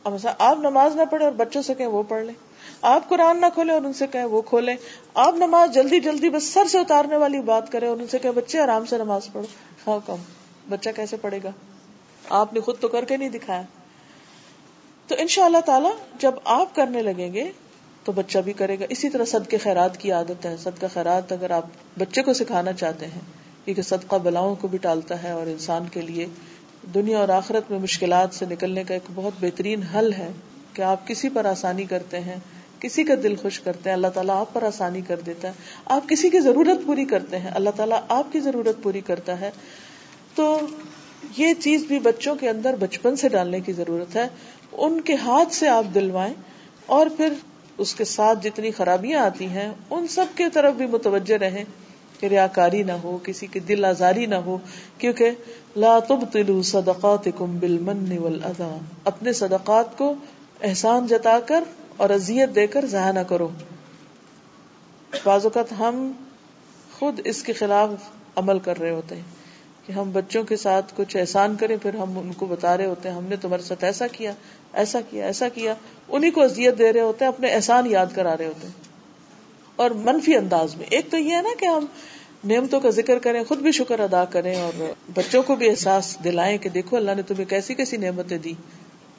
اب 0.05 0.13
آپ 0.39 0.57
نماز 0.59 0.95
نہ 0.95 1.01
پڑھے 1.11 1.25
اور 1.25 1.33
بچوں 1.33 1.61
سے 1.61 1.73
کہیں 1.73 1.87
وہ 1.87 2.03
پڑھ 2.03 2.23
لیں۔ 2.23 2.33
آپ 2.81 3.09
قرآن 3.09 3.41
نہ 3.41 3.45
کھولے 3.53 3.73
اور 3.73 3.81
ان 3.81 3.93
سے 3.93 4.07
کہیں 4.07 4.23
وہ 4.23 4.41
کھولیں۔ 4.41 4.75
آپ 5.13 5.33
نماز 5.33 5.73
جلدی 5.73 5.99
جلدی 5.99 6.29
بس 6.29 6.43
سر 6.43 6.65
سے 6.65 6.79
اتارنے 6.79 7.17
والی 7.17 7.39
بات 7.39 7.71
کریں 7.71 7.87
اور 7.87 7.97
ان 7.97 8.07
سے 8.07 8.19
کہیں 8.19 8.31
بچے 8.31 8.59
آرام 8.59 8.85
سے 8.85 8.97
نماز 8.97 9.29
پڑھو۔ 9.33 9.47
ہاں 9.87 9.99
کم۔ 10.05 10.15
بچہ 10.69 10.89
کیسے 10.95 11.17
پڑھے 11.17 11.39
گا؟ 11.43 11.49
آپ 12.29 12.53
نے 12.53 12.59
خود 12.59 12.79
تو 12.79 12.87
کر 12.87 13.05
کے 13.05 13.17
نہیں 13.17 13.29
دکھایا۔ 13.29 13.61
تو 15.07 15.15
ان 15.17 15.27
شاء 15.27 15.45
اللہ 15.45 15.57
تعالی، 15.65 15.89
جب 16.19 16.31
آپ 16.45 16.75
کرنے 16.75 17.01
لگیں 17.01 17.33
گے 17.33 17.51
تو 18.03 18.11
بچہ 18.11 18.39
بھی 18.39 18.53
کرے 18.53 18.79
گا۔ 18.79 18.85
اسی 18.89 19.09
طرح 19.09 19.25
صدقے 19.25 19.57
خیرات 19.57 19.97
کی 19.97 20.11
عادت 20.11 20.45
ہے۔ 20.45 20.57
صدقہ 20.57 20.85
خیرات 20.93 21.31
اگر 21.31 21.51
آپ 21.51 21.65
بچے 21.97 22.21
کو 22.21 22.33
سکھانا 22.33 22.73
چاہتے 22.73 23.05
ہیں، 23.05 23.21
کیونکہ 23.65 23.81
صدقہ 23.81 24.15
بلاؤں 24.15 24.55
کو 24.55 24.67
بھی 24.67 24.77
ٹالتا 24.77 25.23
ہے 25.23 25.31
اور 25.31 25.47
انسان 25.47 25.85
کے 25.91 26.01
لیے 26.01 26.25
دنیا 26.93 27.19
اور 27.19 27.29
آخرت 27.29 27.71
میں 27.71 27.79
مشکلات 27.79 28.33
سے 28.33 28.45
نکلنے 28.45 28.83
کا 28.83 28.93
ایک 28.93 29.11
بہت 29.15 29.33
بہترین 29.39 29.83
حل 29.83 30.13
ہے 30.13 30.31
کہ 30.73 30.81
آپ 30.81 31.07
کسی 31.07 31.29
پر 31.29 31.45
آسانی 31.45 31.83
کرتے 31.83 32.19
ہیں، 32.19 32.35
کسی 32.79 33.03
کا 33.03 33.13
دل 33.23 33.35
خوش 33.35 33.59
کرتے 33.59 33.89
ہیں، 33.89 33.95
اللہ 33.95 34.07
تعالیٰ 34.07 34.35
آپ 34.35 34.53
پر 34.53 34.63
آسانی 34.63 35.01
کر 35.01 35.19
دیتا 35.19 35.47
ہے۔ 35.47 35.53
آپ 35.85 36.09
کسی 36.09 36.29
کی 36.29 36.39
ضرورت 36.39 36.85
پوری 36.85 37.05
کرتے 37.05 37.39
ہیں، 37.39 37.51
اللہ 37.51 37.69
تعالیٰ 37.75 38.01
آپ 38.07 38.31
کی 38.31 38.39
ضرورت 38.39 38.83
پوری 38.83 39.01
کرتا 39.01 39.41
ہے۔ 39.41 39.51
تو 40.35 40.59
یہ 41.37 41.53
چیز 41.53 41.83
بھی 41.83 41.99
بچوں 41.99 42.35
کے 42.35 42.49
اندر 42.49 42.75
بچپن 42.79 43.15
سے 43.15 43.29
ڈالنے 43.29 43.59
کی 43.59 43.73
ضرورت 43.73 44.15
ہے۔ 44.15 44.27
ان 44.71 45.01
کے 45.01 45.15
ہاتھ 45.15 45.53
سے 45.53 45.67
آپ 45.67 45.83
دلوائیں 45.95 46.33
اور 46.85 47.07
پھر 47.17 47.33
اس 47.77 47.95
کے 47.95 48.05
ساتھ 48.05 48.43
جتنی 48.43 48.71
خرابیاں 48.71 49.19
آتی 49.19 49.45
ہیں، 49.45 49.71
ان 49.89 50.07
سب 50.07 50.25
کی 50.35 50.43
طرف 50.53 50.73
بھی 50.73 50.85
متوجہ 50.85 51.37
رہیں۔ 51.37 51.63
کہ 52.19 52.27
ریاکاری 52.27 52.83
نہ 52.83 52.91
ہو، 52.91 53.17
کسی 53.23 53.47
کی 53.47 53.59
دل 53.59 53.85
آزاری 53.85 54.25
نہ 54.25 54.35
ہو، 54.35 54.57
کیونکہ 54.97 55.31
لا 55.75 55.99
تبطلوا 55.99 56.61
صدقاتکم 56.63 57.59
بالمن 57.59 58.17
والاذا 58.17 58.77
اپنے 59.03 59.33
صدقات 59.33 59.97
کو 59.97 60.15
احسان 60.61 61.07
جتا 61.07 61.39
کر 61.39 61.63
اور 61.97 62.09
اذیت 62.09 62.55
دے 62.55 62.67
کر 62.67 62.85
ضائع 62.85 63.11
نہ 63.11 63.19
کرو۔ 63.19 63.47
بعض 65.23 65.45
اوقات 65.45 65.71
ہم 65.71 66.11
خود 66.99 67.21
اس 67.23 67.43
کے 67.43 67.53
خلاف 67.53 67.89
عمل 68.35 68.59
کر 68.59 68.79
رہے 68.79 68.89
ہوتے 68.89 69.15
ہیں 69.15 69.21
کہ 69.85 69.91
ہم 69.91 70.11
بچوں 70.11 70.43
کے 70.43 70.55
ساتھ 70.55 70.93
کچھ 70.95 71.17
احسان 71.17 71.55
کریں، 71.55 71.77
پھر 71.81 71.95
ہم 71.95 72.19
ان 72.19 72.33
کو 72.33 72.45
بتا 72.45 72.77
رہے 72.77 72.85
ہوتے 72.85 73.09
ہیں، 73.09 73.15
ہم 73.15 73.23
نے 73.23 73.35
تمہارے 73.35 73.61
ساتھ 73.61 73.83
ایسا 73.83 74.07
کیا 74.07 74.31
ایسا 74.73 74.99
کیا 75.09 75.25
ایسا 75.25 75.49
کیا۔ 75.49 75.73
انہیں 76.09 76.31
کو 76.31 76.43
اذیت 76.43 76.77
دے 76.77 76.93
رہے 76.93 77.01
ہوتے 77.01 77.25
ہیں، 77.25 77.31
اپنے 77.31 77.47
احسان 77.47 77.85
یاد 77.85 78.05
کرا 78.15 78.37
رہے 78.37 78.47
ہوتے 78.47 78.67
ہیں۔ 78.67 78.94
اور 79.75 79.91
منفی 79.91 80.35
انداز 80.35 80.75
میں۔ 80.75 80.85
ایک 80.89 81.11
تو 81.11 81.17
یہ 81.17 81.35
ہے 81.35 81.41
نا 81.41 81.49
کہ 81.59 81.65
ہم 81.65 81.85
نعمتوں 82.43 82.79
کا 82.79 82.89
ذکر 82.89 83.19
کریں، 83.19 83.43
خود 83.43 83.57
بھی 83.57 83.71
شکر 83.71 83.99
ادا 83.99 84.25
کریں 84.25 84.61
اور 84.61 84.83
بچوں 85.15 85.43
کو 85.43 85.55
بھی 85.55 85.69
احساس 85.69 86.17
دلائیں 86.23 86.57
کہ 86.57 86.69
دیکھو 86.69 86.97
اللہ 86.97 87.11
نے 87.15 87.21
تمہیں 87.21 87.45
کیسی 87.45 87.73
کیسی 87.73 87.97
نعمتیں 87.97 88.37
دی۔ 88.37 88.53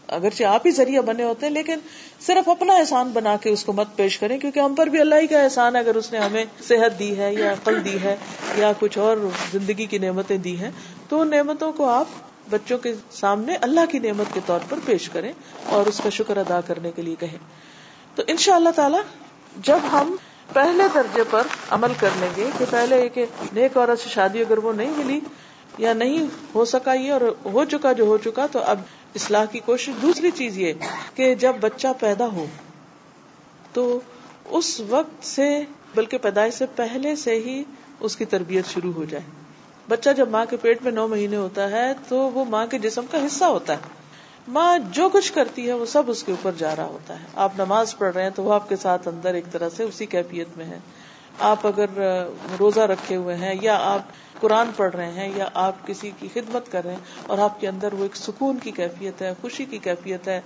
اگرچہ 0.09 0.45
آپ 0.45 0.66
ہی 0.66 0.71
ذریعہ 0.71 1.01
بنے 1.01 1.23
ہوتے 1.25 1.47
ہیں، 1.47 1.53
لیکن 1.53 1.79
صرف 2.21 2.49
اپنا 2.49 2.75
احسان 2.75 3.09
بنا 3.09 3.37
کے 3.37 3.51
اس 3.51 3.64
کو 3.64 3.73
مت 3.73 3.97
پیش 3.97 4.19
کریں، 4.19 4.38
کیونکہ 4.38 4.61
ہم 4.61 4.75
پر 4.75 4.87
بھی 4.87 5.01
اللہ 5.01 5.14
ہی 5.14 5.27
کا 5.27 5.42
احسان 5.42 5.77
ہے۔ 5.77 5.81
اگر 5.81 5.95
اس 5.95 6.12
نے 6.12 6.19
ہمیں 6.19 6.45
صحت 6.69 6.99
دی 6.99 7.16
ہے 7.19 7.35
یا 7.35 7.53
عقل 7.53 7.85
دی 7.85 7.99
ہے 8.05 8.16
یا 8.57 8.73
کچھ 8.79 8.99
اور 8.99 9.16
زندگی 9.53 9.87
کی 9.87 9.99
نعمتیں 9.99 10.38
دی 10.38 10.59
ہیں، 10.59 10.71
تو 11.09 11.21
ان 11.21 11.31
نعمتوں 11.31 11.73
کو 11.73 11.85
آپ 11.85 12.07
بچوں 12.51 12.79
کے 12.79 12.95
سامنے 13.11 13.57
اللہ 13.61 13.81
کی 13.90 13.99
نعمت 13.99 14.35
کے 14.35 14.40
طور 14.47 14.61
پر 14.69 14.79
پیش 14.85 15.09
کریں 15.09 15.33
اور 15.66 15.87
اس 15.87 16.01
کا 16.05 16.11
شکر 16.11 16.37
ادا 16.37 16.61
کرنے 16.61 16.90
کے 16.97 17.03
لیے 17.03 17.14
کہیں۔ 17.19 17.38
تو 18.14 18.23
ان 18.27 18.37
شاء 18.37 18.55
اللہ 18.55 18.71
تعالی 18.71 18.99
جب 19.62 19.79
ہم 19.92 20.16
پہلے 20.53 20.85
درجے 20.95 21.23
پر 21.31 21.47
عمل 21.71 21.93
کر 22.01 22.09
لیں 22.21 22.29
گے 22.37 22.51
کہ 22.59 22.65
پہلے 22.71 23.09
کہ 23.09 23.27
نیک 23.53 23.77
عورت 23.77 23.99
سے 23.99 24.09
شادی 24.09 24.41
اگر 24.41 24.59
وہ 24.59 24.73
نہیں 24.73 24.93
ملی 24.97 25.21
یا 25.79 25.93
نہیں 25.93 26.27
ہو 26.55 26.65
سکا 26.65 26.93
یہ 26.93 27.13
اور 27.13 27.21
ہو 27.45 27.65
چکا 27.65 27.93
جو 27.93 28.05
ہو 28.05 28.19
چکا، 28.19 28.47
تو 28.47 28.59
اب 28.59 28.79
اصلاح 29.15 29.45
کی 29.45 29.59
کوشش۔ 29.59 29.91
دوسری 30.03 30.31
چیز 30.31 30.59
یہ 30.59 30.73
کہ 31.15 31.35
جب 31.35 31.53
بچہ 31.61 31.89
پیدا 32.01 32.27
ہو، 32.27 32.47
تو 33.73 34.01
اس 34.45 34.81
وقت 34.81 35.25
سے 35.25 35.63
بلکہ 35.95 36.19
پیدائش 36.19 36.55
سے 36.55 36.67
پہلے 36.77 37.17
سے 37.17 37.35
ہی 37.35 37.65
اس 38.01 38.17
کی 38.17 38.25
تربیت 38.25 38.67
شروع 38.67 38.93
ہو 38.93 39.05
جائے۔ 39.05 39.23
بچہ 39.89 40.11
جب 40.17 40.29
ماں 40.29 40.47
کے 40.51 40.57
پیٹ 40.57 40.83
میں 40.83 40.93
نو 40.93 41.09
مہینے 41.09 41.37
ہوتا 41.37 41.71
ہے، 41.71 41.93
تو 42.09 42.17
وہ 42.17 42.45
ماں 42.45 42.67
کے 42.67 42.79
جسم 42.79 43.07
کا 43.11 43.27
حصہ 43.27 43.45
ہوتا 43.45 43.73
ہے۔ 43.73 43.96
ماں 44.49 44.79
جو 44.93 45.09
کچھ 45.09 45.33
کرتی 45.33 45.69
ہے 45.69 45.73
وہ 45.73 45.87
سب 45.87 46.03
اس 46.07 46.23
کے 46.23 46.33
اوپر 46.33 46.53
جا 46.59 46.77
رہا 46.77 46.85
ہوتا 46.85 47.21
ہے۔ 47.21 47.25
آپ 47.35 47.53
نماز 47.59 47.97
پڑھ 47.99 48.15
رہے 48.15 48.23
ہیں 48.23 48.31
تو 48.31 48.43
وہ 48.43 48.55
آپ 48.55 48.69
کے 48.69 48.77
ساتھ 48.77 49.09
اندر 49.09 49.35
ایک 49.35 49.45
طرح 49.53 49.69
سے 49.77 49.83
اسی 49.83 50.07
کیفیت 50.07 50.57
میں 50.57 50.65
ہے۔ 50.65 50.79
آپ 51.39 51.67
اگر 51.67 51.87
روزہ 52.59 52.81
رکھے 52.81 53.17
ہوئے 53.17 53.37
ہیں 53.37 53.55
یا 53.61 53.79
آپ 53.83 54.03
قرآن 54.41 54.71
پڑھ 54.77 54.97
رہے 54.97 55.13
ہیں 55.13 55.33
یا 55.37 55.49
آپ 55.55 55.87
کسی 55.87 56.11
کی 56.19 56.29
خدمت 56.35 56.73
کر 56.73 56.85
رہے 56.85 56.93
ہیں 56.93 57.25
اور 57.27 57.39
آپ 57.39 57.61
کے 57.61 57.69
اندر 57.69 57.93
وہ 57.93 58.03
ایک 58.03 58.17
سکون 58.17 58.59
کی 58.59 58.71
کیفیت 58.71 59.23
ہے، 59.23 59.33
خوشی 59.41 59.65
کی 59.65 59.79
کیفیت 59.79 60.29
ہے، 60.29 60.41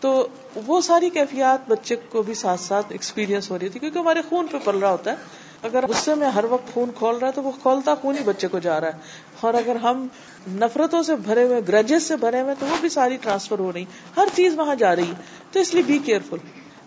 تو 0.00 0.28
وہ 0.66 0.80
ساری 0.80 1.10
کیفیات 1.10 1.70
بچے 1.70 1.96
کو 1.96 2.22
بھی 2.22 2.34
ساتھ 2.34 2.60
ساتھ 2.60 2.86
ایکسپیرئنس 2.88 3.50
ہو 3.50 3.58
رہی 3.58 3.68
تھی 3.68 3.80
کیونکہ 3.80 3.98
ہمارے 3.98 4.22
خون 4.28 4.46
پہ 4.46 4.58
پل 4.64 4.78
رہا 4.78 4.90
ہوتا 4.90 5.10
ہے۔ 5.10 5.16
اگر 5.62 5.86
غصے 5.86 6.14
میں 6.14 6.28
ہر 6.30 6.44
وقت 6.44 6.74
خون 6.74 6.90
کھول 6.96 7.16
رہا 7.16 7.26
ہے 7.26 7.32
تو 7.32 7.42
وہ 7.42 7.50
کھولتا 7.62 7.94
خون 7.94 8.18
ہی 8.18 8.24
بچے 8.24 8.48
کو 8.48 8.58
جا 8.58 8.80
رہا 8.80 8.88
ہے۔ 8.88 8.92
اور 9.40 9.54
اگر 9.54 9.76
ہم 9.76 10.06
نفرتوں 10.48 11.02
سے 11.02 11.16
بھرے 11.16 11.44
ہوئے 11.44 11.60
گرجز 11.68 12.02
سے 12.02 12.16
بھرے 12.16 12.40
ہوئے، 12.40 12.54
تو 12.58 12.66
وہ 12.66 12.76
بھی 12.80 12.88
ساری 12.88 13.16
ٹرانسفر 13.16 13.58
ہو 13.58 13.72
رہی 13.72 13.84
ہر 14.16 14.28
چیز 14.34 14.58
وہاں 14.58 14.74
جا 14.74 14.96
رہی 14.96 15.08
ہے۔ 15.08 15.14
تو 15.52 15.60
اس 15.60 15.74
لیے 15.74 15.82
بی 15.82 15.98
کیئرفل 15.98 16.36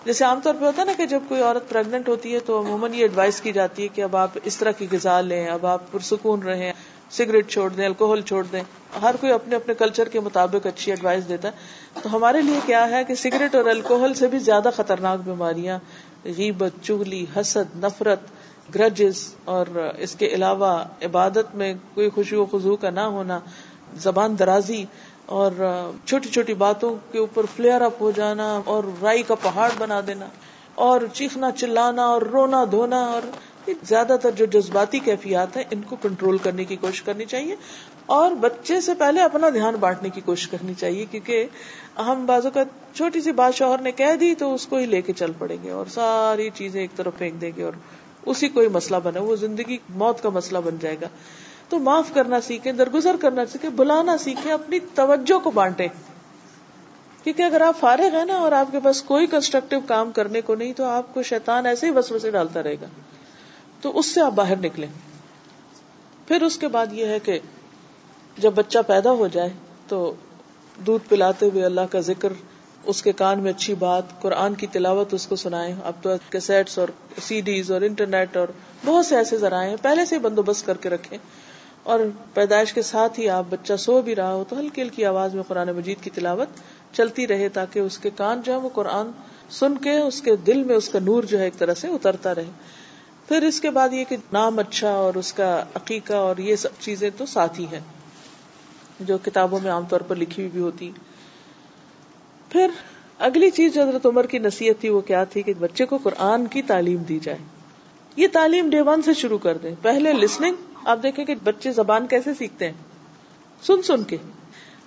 جیسے 0.06 0.26
عام 0.26 0.40
طور 0.44 0.56
پہ 0.60 0.66
ہوتا 0.66 0.82
ہے 0.82 0.88
نا 0.88 0.94
کہ 0.98 1.06
جب 1.06 1.20
کوئی 1.28 1.42
عورت 1.42 1.70
پریگنٹ 1.70 2.10
ہوتی 2.10 2.34
ہے 2.34 2.40
تو 2.40 2.60
عموماً 2.60 2.94
یہ 2.94 3.02
ایڈوائز 3.02 3.42
کی 3.42 3.52
جاتی 3.52 3.84
ہے 3.84 3.88
کہ 3.88 4.02
اب 4.02 4.16
آپ 4.16 4.30
اس 4.44 4.58
طرح 4.58 4.72
کی 4.72 4.88
غذا 4.92 5.22
لیں، 5.22 5.48
اب 5.48 5.66
آپ 5.66 5.92
پرسکون 5.92 6.44
رہیں 6.44 6.74
سگریٹ 7.12 7.50
چھوڑ 7.50 7.70
دیں 7.70 7.86
الکوہل 7.86 8.22
چھوڑ 8.22 8.44
دیں۔ 8.44 8.64
ہر 9.02 9.16
کوئی 9.20 9.32
اپنے 9.32 9.56
اپنے 9.56 9.74
کلچر 9.74 10.10
کے 10.10 10.20
مطابق 10.20 10.68
اچھی 10.68 10.92
ایڈوائز 10.92 11.24
دیتا 11.30 11.48
ہے۔ 11.48 11.54
تو 12.02 12.16
ہمارے 12.16 12.42
لیے 12.42 12.60
کیا 12.66 12.90
ہے 12.90 13.04
کہ 13.04 13.16
سگریٹ 13.16 13.56
اور 13.56 13.66
الکوہل 13.66 14.14
سے 14.14 14.28
بھی 14.28 14.40
زیادہ 14.40 14.70
خطرناک 14.76 15.20
بیماریاں، 15.20 15.80
غیبت 16.26 16.72
چگلی 16.82 17.26
حسد، 17.36 17.84
نفرت 17.84 18.20
گرجز 18.70 19.36
اور 19.46 19.66
uh, 19.78 19.90
اس 19.98 20.16
کے 20.16 20.28
علاوہ 20.28 20.84
عبادت 21.02 21.56
میں 21.56 21.74
کوئی 21.94 22.10
خوشی 22.10 22.36
و 22.36 22.46
خزو 22.46 22.76
کا 22.76 22.90
نہ 22.90 23.00
ہونا، 23.00 23.40
زبان 23.96 24.40
درازی 24.40 24.84
اور 25.26 25.52
uh, 25.52 25.92
چھوٹی 26.06 26.30
چھوٹی 26.30 26.54
باتوں 26.54 26.96
کے 27.12 27.20
اوپر 27.20 27.46
فلیئر 27.56 27.82
اپ 27.82 28.02
ہو 28.02 28.12
جانا 28.12 28.62
اور 28.66 28.84
رائی 29.02 29.24
کا 29.24 29.36
پہاڑ 29.36 29.70
بنا 29.78 30.02
دینا 30.08 30.28
اور 30.76 31.02
چیخنا، 31.14 31.52
چلانا 31.52 32.06
اور 32.06 32.22
رونا، 32.22 32.64
دھونا 32.72 33.04
اور 33.06 33.22
زیادہ 33.84 34.16
تر 34.22 34.32
جو 34.32 34.46
جذباتی 34.46 35.00
کیفیات 35.00 35.58
ہیں، 35.58 35.64
ان 35.72 35.82
کو 35.82 35.96
کنٹرول 36.02 36.38
کرنے 36.38 36.64
کی 36.64 36.76
کوشش 36.76 37.02
کرنی 37.02 37.26
چاہیے 37.26 37.56
اور 38.06 38.32
بچے 38.32 38.82
سے 38.82 38.94
پہلے 38.94 39.22
اپنا 39.22 39.50
دھیان 39.50 39.76
بانٹنے 39.80 40.10
کی 40.10 40.22
کوشش 40.22 40.48
کرنی 40.48 40.74
چاہیے 40.74 41.06
کیونکہ 41.12 41.46
ہم 41.98 42.26
بازو 42.26 42.50
کا 42.50 42.64
چھوٹی 42.94 43.22
سی 43.22 43.32
بات 43.32 43.56
شوہر 43.56 43.82
نے 43.82 43.92
کہہ 43.92 44.16
دی 44.20 44.34
تو 44.36 44.54
اس 44.54 44.68
کو 44.68 44.78
ہی 44.78 44.86
لے 44.86 45.02
کے 45.02 45.14
چل 45.14 45.32
پڑیں 45.38 45.58
گے 45.64 45.70
اور 45.70 45.86
ساری 45.86 46.50
چیزیں 46.54 46.82
ایک 46.82 46.96
طرف 46.96 47.18
پھینک 47.18 47.42
دیں 47.42 47.52
گے 47.58 47.64
اور 47.64 47.74
اسی 48.26 48.50
کوئی 48.50 48.68
مسئلہ 48.68 48.98
بنے 49.04 49.20
وہ 49.20 49.36
زندگی، 49.36 49.78
موت 49.90 50.24
کا 50.24 50.30
مسئلہ 50.30 50.58
بن 50.58 50.78
جائے 50.82 50.96
گا۔ 51.02 51.08
تو 51.70 51.80
معاف 51.80 52.14
کرنا 52.14 52.42
سیکھے 52.42 52.72
درگزر 52.72 53.16
کرنا 53.22 53.46
سیکھے 53.46 53.70
بلانا 53.70 54.18
سیکھے 54.18 54.52
اپنی 54.52 54.80
توجہ 54.96 55.40
کو 55.40 55.52
بانٹے 55.52 55.88
کیونکہ 57.24 57.44
اگر 57.44 57.62
آپ 57.62 57.80
فارغ 57.80 58.16
ہیں 58.16 58.26
نا 58.26 58.34
اور 58.34 58.52
آپ 58.52 58.68
کے 58.72 58.80
پاس 58.84 59.02
کوئی 59.02 59.28
کنسٹرکٹیو 59.28 59.80
کام 59.88 60.12
کرنے 60.12 60.42
کو 60.42 60.56
نہیں، 60.56 60.74
تو 60.74 60.84
آپ 60.84 61.14
کو 61.14 61.24
شیطان 61.24 61.66
ایسے 61.66 61.88
ہی 61.88 61.92
بس 61.92 62.12
بسے 62.12 62.32
ڈالتا 62.32 62.64
رہے 62.64 62.76
گا۔ 62.76 62.86
تو 63.82 64.00
اس 64.00 64.06
سے 64.06 64.22
آپ 64.22 64.32
باہر 64.32 64.56
نکلیں۔ 64.56 64.88
پھر 66.28 66.42
اس 66.42 66.58
کے 66.58 66.68
بعد 66.68 66.88
یہ 66.92 67.06
ہے 67.06 67.20
کہ 67.20 67.40
جب 68.38 68.54
بچہ 68.54 68.80
پیدا 68.88 69.12
ہو 69.12 69.28
جائے 69.28 69.50
تو 69.88 70.14
دودھ 70.86 71.10
پلاتے 71.10 71.46
ہوئے 71.46 71.66
اللہ 71.66 71.82
کا 71.92 72.00
ذکر 72.00 72.34
اس 72.84 73.02
کے 73.02 73.12
کان 73.12 73.40
میں 73.40 73.52
اچھی 73.52 73.74
بات، 73.76 74.22
قرآن 74.22 74.54
کی 74.54 74.68
تلاوت 74.68 75.14
اس 75.14 75.28
کو 75.28 75.36
سنائے۔ 75.36 75.74
اب 75.84 75.94
تو 76.02 76.16
کیسٹس 76.30 76.78
اور 76.80 76.88
سی 77.22 77.42
ڈیز 77.42 77.72
اور 77.72 77.82
انٹرنیٹ 77.82 78.38
اور 78.38 78.48
بہت 78.86 79.06
سے 79.06 79.18
ایسے 79.18 79.38
ذرائع 79.38 79.70
ہیں، 79.70 79.76
پہلے 79.82 80.06
سے 80.06 80.20
بندوبست 80.20 80.66
کر 80.66 80.78
کے 80.78 80.90
رکھے 80.90 81.18
اور 81.84 82.00
پیدائش 82.34 82.74
کے 82.74 82.82
ساتھ 82.82 83.20
ہی 83.20 83.30
آپ 83.30 83.44
بچہ 83.50 83.74
سو 83.76 84.02
بھی 84.02 84.16
رہا 84.16 84.34
ہو 84.34 84.44
تو 84.50 84.60
ہلکی 84.60 84.82
ہلکی 84.82 85.06
آواز 85.06 85.36
میں 85.36 85.44
قرآن 85.44 85.70
مجید 85.70 86.04
کی 86.04 86.10
تلاوت 86.10 86.48
چلتی 86.94 87.28
رہے 87.28 87.50
تاکہ 87.50 87.80
اس 87.80 87.98
کے 87.98 88.10
کان 88.10 88.42
جو 88.42 88.52
ہے 88.54 88.58
وہ 88.58 88.70
قرآن 88.74 89.12
سن 89.50 89.78
کے، 89.78 89.98
اس 89.98 90.22
کے 90.22 90.36
دل 90.36 90.64
میں 90.64 90.76
اس 90.76 90.90
کا 90.90 91.00
نور 91.00 91.24
جو 91.24 91.40
ہے 91.40 91.44
ایک 91.44 91.58
طرح 91.58 91.74
سے 91.74 91.88
اترتا 91.88 92.36
رہے۔ 92.36 92.52
پھر 93.28 93.42
اس 93.42 93.62
کے 93.62 93.70
بعد 93.70 93.94
یہ 93.94 94.04
کہ 94.10 94.18
نام 94.34 94.60
اچھا 94.60 94.90
اور 94.90 95.14
اس 95.14 95.34
کا 95.34 95.64
عقیقہ 95.76 96.14
اور 96.14 96.38
یہ 96.38 96.56
سب 96.56 96.70
چیزیں 96.80 97.10
تو 97.18 97.26
ساتھ 97.26 97.60
ہی 97.60 97.66
ہیں، 97.72 97.80
جو 99.00 99.18
کتابوں 99.18 99.60
میں 99.64 99.72
عام 99.72 99.86
طور 99.86 100.02
پر 100.02 100.16
لکھی 100.16 100.42
ہوئی 100.44 100.52
بھی 100.52 100.62
ہوتی۔ 100.62 100.92
پھر 102.54 102.68
اگلی 103.20 103.50
چیز 103.50 103.74
جو 103.74 103.82
حضرت 103.82 104.06
عمر 104.06 104.26
کی 104.26 104.40
نصیحت 104.40 104.82
تھی 104.82 104.90
وہ 104.90 105.02
کیا 105.02 105.24
تھی 105.24 105.42
کہ 105.42 105.54
بچے 105.60 105.86
کو 105.86 105.98
قرآن 106.04 106.48
کی 106.48 106.62
تعلیم 106.62 106.98
دی 106.98 107.20
جائے۔ 107.20 107.38
یہ 108.16 108.28
تعلیم 108.32 108.70
ڈے 108.70 108.82
ون 108.82 109.02
سے 109.02 109.14
شروع 109.14 109.38
کر 109.38 109.58
دیں۔ 109.58 109.76
پہلے 109.82 110.14
لسننگ 110.14 110.56
آپ 110.86 111.04
دیکھیں 111.04 111.26
کہ 111.26 111.36
بچے 111.44 111.72
زبان 111.72 112.08
کیسے 112.08 112.34
سیکھتے 112.34 112.66
ہیں۔ 112.66 112.74
سن 113.62 113.82
سن 113.82 114.04
کے۔ 114.04 114.18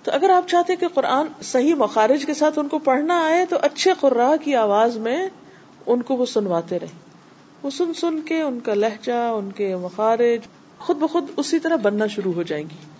تو 0.03 0.11
اگر 0.11 0.29
آپ 0.29 0.47
چاہتے 0.47 0.75
کہ 0.75 0.87
قرآن 0.87 1.25
صحیح 1.41 1.75
مخارج 1.75 2.25
کے 2.25 2.33
ساتھ 2.33 2.59
ان 2.59 2.67
کو 2.67 2.79
پڑھنا 2.79 3.25
آئے 3.25 3.45
تو 3.45 3.57
اچھے 3.61 3.91
قرآ 3.99 4.35
کی 4.35 4.55
آواز 4.55 4.97
میں 4.97 5.27
ان 5.85 6.01
کو 6.01 6.15
وہ 6.15 6.25
سنواتے 6.25 6.79
رہے 6.79 6.87
وہ 7.63 7.69
سن 7.69 7.93
سن 7.93 8.21
کے 8.21 8.41
ان 8.41 8.59
کا 8.59 8.73
لہجہ، 8.73 9.29
ان 9.29 9.51
کے 9.51 9.75
مخارج 9.75 10.47
خود 10.79 10.97
بخود 10.97 11.25
اسی 11.37 11.59
طرح 11.59 11.75
بننا 11.75 12.07
شروع 12.07 12.33
ہو 12.33 12.43
جائیں 12.43 12.63
گی۔ 12.63 12.91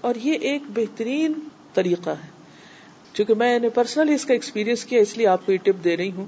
اور 0.00 0.14
یہ 0.14 0.32
ایک 0.32 0.62
بہترین 0.74 1.32
طریقہ 1.74 2.10
ہے۔ 2.10 2.35
چونکہ 3.16 3.34
میں 3.34 3.58
نے 3.58 3.68
پرسنلی 3.68 4.14
اس 4.14 4.24
کا 4.24 4.32
ایکسپیرینس 4.34 4.84
کیا، 4.84 5.00
اس 5.00 5.16
لیے 5.16 5.26
آپ 5.26 5.46
کو 5.46 5.52
یہ 5.52 5.58
ٹپ 5.62 5.84
دے 5.84 5.96
رہی 5.96 6.10
ہوں 6.12 6.26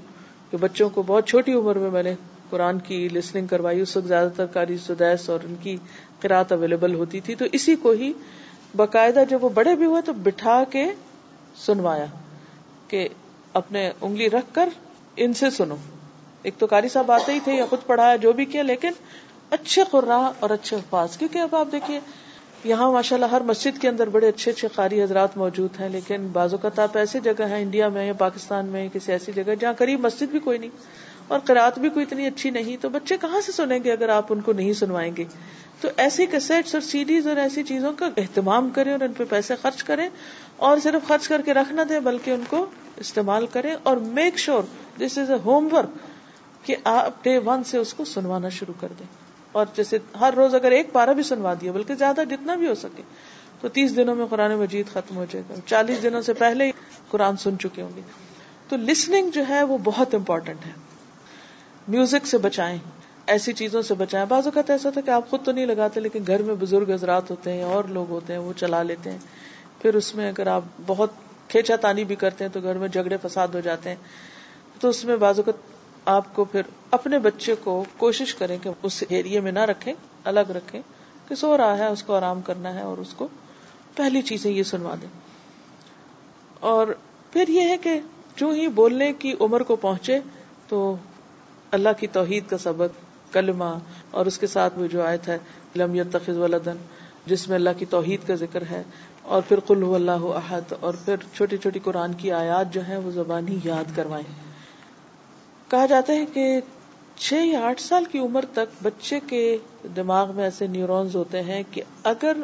کہ 0.51 0.57
بچوں 0.57 0.89
کو 0.89 1.03
بہت 1.03 1.27
چھوٹی 1.27 1.53
عمر 1.53 1.75
میں 1.75 1.91
میں 1.91 2.03
نے 2.03 2.13
قرآن 2.49 2.79
کی 2.79 3.09
لسننگ 3.09 3.47
کروائی، 3.47 3.81
اس 3.81 3.97
وقت 3.97 4.07
زیادہ 4.07 4.29
تر 4.35 4.45
کاری 4.45 4.77
سدیس 4.77 5.29
اور 5.29 5.39
ان 5.43 5.55
کی 5.61 5.77
قرآت 6.21 6.51
اویلیبل 6.51 6.95
ہوتی 6.95 7.19
تھی۔ 7.19 7.35
تو 7.35 7.45
اسی 7.51 7.75
کو 7.75 7.91
ہی 7.91 8.13
باقاعدہ 8.75 9.23
جب 9.29 9.43
وہ 9.43 9.49
بڑے 9.49 9.75
بھی 9.75 9.85
ہوئے 9.85 10.01
تو 10.01 10.13
بٹھا 10.13 10.63
کے 10.71 10.85
سنوایا 11.55 12.05
کہ 12.87 13.07
اپنے 13.53 13.91
انگلی 14.01 14.29
رکھ 14.29 14.55
کر 14.55 14.69
ان 15.15 15.33
سے 15.33 15.49
سنو۔ 15.49 15.75
ایک 16.43 16.53
تو 16.57 16.67
کاری 16.67 16.89
صاحب 16.89 17.11
آتے 17.11 17.33
ہی 17.33 17.39
تھے 17.43 17.53
یا 17.53 17.65
خود 17.65 17.79
پڑھایا 17.85 18.15
جو 18.15 18.31
بھی 18.31 18.45
کیا، 18.45 18.63
لیکن 18.63 18.91
اچھے 19.49 19.83
قرا 19.91 20.31
اور 20.39 20.49
اچھے 20.49 20.75
الفاظ۔ 20.77 21.17
کیونکہ 21.17 21.39
اب 21.39 21.55
آپ 21.55 21.67
دیکھیے 21.71 21.99
یہاں 22.63 22.91
ماشاء 22.91 23.15
اللہ 23.15 23.25
ہر 23.25 23.41
مسجد 23.41 23.81
کے 23.81 23.89
اندر 23.89 24.09
بڑے 24.09 24.27
اچھے 24.27 24.51
اچھے 24.51 24.67
قاری 24.75 25.03
حضرات 25.03 25.37
موجود 25.37 25.79
ہیں، 25.79 25.89
لیکن 25.89 26.27
بعض 26.27 26.53
اوقات 26.53 26.79
آپ 26.79 26.97
ایسی 26.97 27.19
جگہ 27.23 27.47
ہیں، 27.49 27.61
انڈیا 27.61 27.87
میں 27.89 28.05
یا 28.07 28.13
پاکستان 28.13 28.65
میں، 28.65 28.87
کسی 28.93 29.11
ایسی 29.11 29.31
جگہ 29.35 29.55
جہاں 29.59 29.73
قریب 29.73 29.99
مسجد 29.99 30.31
بھی 30.31 30.39
کوئی 30.39 30.57
نہیں 30.57 30.69
اور 31.27 31.39
قرآت 31.39 31.79
بھی 31.79 31.89
کوئی 31.89 32.05
اتنی 32.05 32.27
اچھی 32.27 32.49
نہیں، 32.49 32.77
تو 32.81 32.89
بچے 32.89 33.17
کہاں 33.21 33.41
سے 33.41 33.51
سنیں 33.51 33.79
گے 33.83 33.91
اگر 33.91 34.09
آپ 34.09 34.25
ان 34.29 34.41
کو 34.41 34.53
نہیں 34.53 34.73
سنوائیں 34.73 35.15
گے؟ 35.17 35.25
تو 35.81 35.87
ایسی 35.97 36.25
کیسٹس 36.25 36.75
اور 36.75 36.81
سیڈیز 36.81 37.27
اور 37.27 37.37
ایسی 37.37 37.63
چیزوں 37.63 37.93
کا 37.93 38.07
اہتمام 38.17 38.69
کریں 38.69 38.91
اور 38.91 39.01
ان 39.01 39.13
پہ 39.13 39.23
پیسے 39.29 39.55
خرچ 39.61 39.83
کریں 39.83 40.09
اور 40.57 40.77
صرف 40.77 41.07
خرچ 41.07 41.27
کر 41.27 41.41
کے 41.41 41.53
رکھ 41.53 41.73
نہ 41.73 41.81
دیں، 41.89 41.99
بلکہ 41.99 42.31
ان 42.31 42.43
کو 42.49 42.65
استعمال 42.97 43.47
کریں 43.47 43.75
اور 43.83 43.97
make 43.97 44.37
sure 44.37 44.63
this 44.99 45.17
is 45.17 45.31
a 45.31 45.37
homework 45.71 46.65
کہ 46.65 46.75
آپ 46.83 47.23
ڈے 47.23 47.37
ون 47.37 47.63
سے 47.63 47.77
اس 47.77 47.93
کو 47.93 48.05
سنوانا 48.05 48.49
شروع 48.49 48.73
کر 48.79 48.87
دیں۔ 48.99 49.18
اور 49.51 49.65
جیسے 49.75 49.97
ہر 50.19 50.33
روز 50.33 50.55
اگر 50.55 50.71
ایک 50.71 50.93
پارا 50.93 51.11
بھی 51.11 51.23
سنوا 51.23 51.53
دیا، 51.61 51.71
بلکہ 51.71 51.95
زیادہ 51.95 52.21
جتنا 52.29 52.55
بھی 52.55 52.67
ہو 52.67 52.75
سکے، 52.75 53.03
تو 53.61 53.67
تیس 53.67 53.95
دنوں 53.95 54.15
میں 54.15 54.25
قرآن 54.29 54.55
مجید 54.55 54.87
ختم 54.87 55.15
ہو 55.15 55.25
جائے 55.29 55.43
گا۔ 55.49 55.55
چالیس 55.65 56.03
دنوں 56.03 56.21
سے 56.21 56.33
پہلے 56.33 56.65
ہی 56.65 56.71
قرآن 57.09 57.37
سن 57.37 57.59
چکے 57.59 57.81
ہوں 57.81 57.89
گے۔ 57.95 58.01
تو 58.69 58.77
لسننگ 58.77 59.29
جو 59.29 59.43
ہے 59.49 59.63
وہ 59.63 59.77
بہت 59.83 60.15
امپورٹینٹ 60.15 60.65
ہے۔ 60.65 60.71
میوزک 61.87 62.27
سے 62.27 62.37
بچائیں۔ 62.37 62.77
ایسی 63.27 63.53
چیزوں 63.53 63.81
سے 63.81 63.93
بچائیں۔ 63.93 64.25
بعض 64.25 64.45
اوقات 64.45 64.69
ایسا 64.69 64.89
تھا 64.89 65.01
کہ 65.01 65.09
آپ 65.09 65.29
خود 65.29 65.43
تو 65.43 65.51
نہیں 65.51 65.65
لگاتے، 65.65 65.99
لیکن 65.99 66.23
گھر 66.27 66.41
میں 66.41 66.55
بزرگ 66.59 66.91
حضرات 66.91 67.31
ہوتے 67.31 67.53
ہیں، 67.53 67.63
اور 67.63 67.83
لوگ 67.83 68.09
ہوتے 68.09 68.33
ہیں، 68.33 68.39
وہ 68.39 68.53
چلا 68.53 68.83
لیتے 68.83 69.11
ہیں۔ 69.11 69.17
پھر 69.81 69.95
اس 69.95 70.15
میں 70.15 70.29
اگر 70.29 70.47
آپ 70.47 70.61
بہت 70.85 71.09
کھینچا 71.47 71.75
تانی 71.75 72.03
بھی 72.03 72.15
کرتے 72.15 72.43
ہیں، 72.43 72.51
تو 72.51 72.61
گھر 72.61 72.77
میں 72.77 72.87
جھگڑے 72.87 73.17
فساد 73.21 73.47
ہو 73.47 73.59
جاتے 73.59 73.89
ہیں۔ 73.89 73.95
تو 74.79 74.89
اس 74.89 75.05
میں 75.05 75.15
بعض 75.15 75.39
اوقات 75.39 75.78
آپ 76.05 76.35
کو 76.35 76.45
پھر 76.45 76.61
اپنے 76.91 77.19
بچے 77.19 77.55
کو 77.63 77.85
کوشش 77.97 78.35
کریں 78.35 78.57
کہ 78.61 78.69
اس 78.83 79.03
ایریے 79.09 79.39
میں 79.39 79.51
نہ 79.51 79.59
رکھیں، 79.59 79.93
الگ 80.23 80.39
رکھیں 80.39 80.81
کہ 81.27 81.35
سو 81.35 81.57
رہا 81.57 81.77
ہے، 81.77 81.87
اس 81.87 82.03
کو 82.03 82.15
آرام 82.15 82.41
کرنا 82.41 82.73
ہے 82.73 82.81
اور 82.81 82.97
اس 82.97 83.13
کو 83.13 83.27
پہلی 83.95 84.21
چیزیں 84.21 84.51
یہ 84.51 84.63
سنوا 84.63 84.95
دیں۔ 85.01 85.09
اور 86.59 86.87
پھر 87.33 87.47
یہ 87.47 87.61
ہے 87.61 87.77
کہ 87.77 87.99
جو 88.35 88.49
ہی 88.49 88.67
بولنے 88.67 89.13
کی 89.13 89.33
عمر 89.39 89.63
کو 89.63 89.75
پہنچے 89.75 90.19
تو 90.67 90.95
اللہ 91.71 91.89
کی 91.99 92.07
توحید 92.07 92.43
کا 92.49 92.57
سبق، 92.57 93.33
کلمہ 93.33 93.77
اور 94.11 94.25
اس 94.25 94.37
کے 94.37 94.47
ساتھ 94.47 94.79
وہ 94.79 94.87
جو 94.87 95.05
آیت 95.05 95.27
ہے، 95.27 95.37
لم 95.75 95.95
یتخذ 95.95 96.37
ولدن 96.37 96.77
جس 97.25 97.47
میں 97.47 97.55
اللہ 97.55 97.69
کی 97.77 97.85
توحید 97.85 98.27
کا 98.27 98.35
ذکر 98.35 98.63
ہے۔ 98.71 98.83
اور 99.21 99.41
پھر 99.47 99.59
قل 99.59 99.95
اللہ 99.95 100.11
احد 100.11 100.73
اور 100.79 100.93
پھر 101.05 101.15
چھوٹی 101.33 101.57
چھوٹی 101.57 101.79
قرآن 101.79 102.13
کی 102.13 102.31
آیات 102.31 102.73
جو 102.73 102.81
ہیں 102.87 102.97
وہ 102.97 103.11
زبانی 103.11 103.59
یاد 103.63 103.95
کروائیں۔ 103.95 104.48
کہا 105.69 105.85
جاتا 105.85 106.13
ہے 106.13 106.25
کہ 106.33 106.59
چھ 107.15 107.33
یا 107.33 107.59
آٹھ 107.61 107.81
سال 107.81 108.05
کی 108.05 108.19
عمر 108.19 108.45
تک 108.53 108.83
بچے 108.83 109.19
کے 109.27 109.57
دماغ 109.95 110.35
میں 110.35 110.43
ایسے 110.43 110.67
نیورونز 110.67 111.15
ہوتے 111.15 111.41
ہیں 111.41 111.63
کہ 111.71 111.81
اگر 112.03 112.37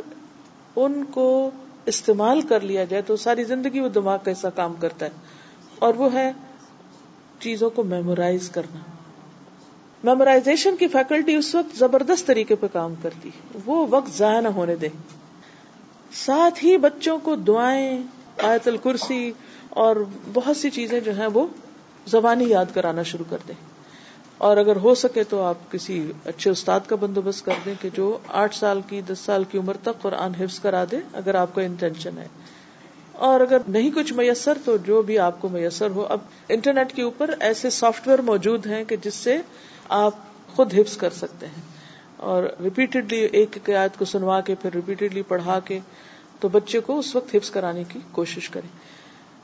ان 0.75 1.03
کو 1.11 1.51
استعمال 1.85 2.41
کر 2.41 2.59
لیا 2.59 2.83
جائے 2.83 3.01
تو 3.01 3.15
ساری 3.15 3.43
زندگی 3.43 3.79
وہ 3.79 3.89
دماغ 3.89 4.17
کا 4.17 4.31
ایسا 4.31 4.49
کام 4.49 4.73
کرتا 4.73 5.05
ہے 5.05 5.11
اور 5.79 5.93
وہ 5.93 6.13
ہے 6.13 6.31
چیزوں 7.39 7.69
کو 7.69 7.83
میمورائز 7.83 8.49
کرنا۔ 8.49 8.79
میمورائزیشن 10.03 10.75
کی 10.75 10.87
فیکلٹی 10.87 11.35
اس 11.35 11.55
وقت 11.55 11.77
زبردست 11.77 12.27
طریقے 12.27 12.55
پہ 12.55 12.67
کام 12.73 12.93
کرتی 13.01 13.29
وہ 13.65 13.87
وقت 13.89 14.17
ضائع 14.17 14.41
نہ 14.41 14.47
ہونے 14.47 14.75
دے۔ 14.75 14.87
ساتھ 16.13 16.65
ہی 16.65 16.77
بچوں 16.77 17.17
کو 17.23 17.35
دعائیں، 17.35 18.03
آیت 18.43 18.67
الکرسی 18.67 19.31
اور 19.69 19.95
بہت 20.33 20.57
سی 20.57 20.69
چیزیں 20.69 20.99
جو 20.99 21.19
ہیں 21.19 21.27
وہ 21.33 21.47
زبانی 22.05 22.45
یاد 22.45 22.65
کرانا 22.73 23.03
شروع 23.03 23.25
کر 23.29 23.37
دیں۔ 23.47 23.55
اور 24.37 24.57
اگر 24.57 24.75
ہو 24.75 24.95
سکے 24.95 25.23
تو 25.23 25.43
آپ 25.43 25.71
کسی 25.71 26.11
اچھے 26.25 26.51
استاد 26.51 26.79
کا 26.87 26.95
بندوبست 26.95 27.45
کر 27.45 27.53
دیں 27.65 27.73
کہ 27.81 27.89
جو 27.93 28.17
آٹھ 28.27 28.55
سال 28.55 28.81
کی، 28.89 29.01
دس 29.01 29.19
سال 29.19 29.43
کی 29.43 29.57
عمر 29.57 29.77
تک 29.77 30.01
قرآن 30.01 30.35
حفظ 30.35 30.59
کرا 30.59 30.83
دے 30.91 30.97
اگر 31.13 31.35
آپ 31.35 31.55
کا 31.55 31.61
انٹینشن 31.61 32.17
ہے۔ 32.17 32.27
اور 33.11 33.39
اگر 33.39 33.57
نہیں 33.67 33.91
کچھ 33.91 34.13
میسر 34.13 34.57
تو 34.65 34.77
جو 34.77 35.01
بھی 35.01 35.19
آپ 35.19 35.41
کو 35.41 35.49
میسر 35.49 35.89
ہو۔ 35.89 36.05
اب 36.09 36.19
انٹرنیٹ 36.49 36.93
کے 36.93 37.01
اوپر 37.01 37.33
ایسے 37.39 37.69
سافٹ 37.69 38.07
ویئر 38.07 38.19
موجود 38.19 38.67
ہیں 38.67 38.83
کہ 38.83 38.95
جس 38.95 39.13
سے 39.13 39.37
آپ 39.89 40.13
خود 40.55 40.73
حفظ 40.73 40.97
کر 40.97 41.09
سکتے 41.09 41.47
ہیں۔ 41.47 41.61
اور 42.17 42.43
ریپیٹڈلی 42.63 43.19
ایک 43.19 43.69
آیت 43.69 43.99
کو 43.99 44.05
سنوا 44.05 44.41
کے، 44.41 44.55
پھر 44.55 44.69
ریپیٹڈلی 44.75 45.21
پڑھا 45.21 45.59
کے 45.59 45.79
تو 46.39 46.49
بچے 46.49 46.79
کو 46.79 46.99
اس 46.99 47.15
وقت 47.15 47.35
حفظ 47.35 47.49
کرانے 47.49 47.83
کی 47.87 47.99
کوشش 48.11 48.49
کریں۔ 48.49 48.69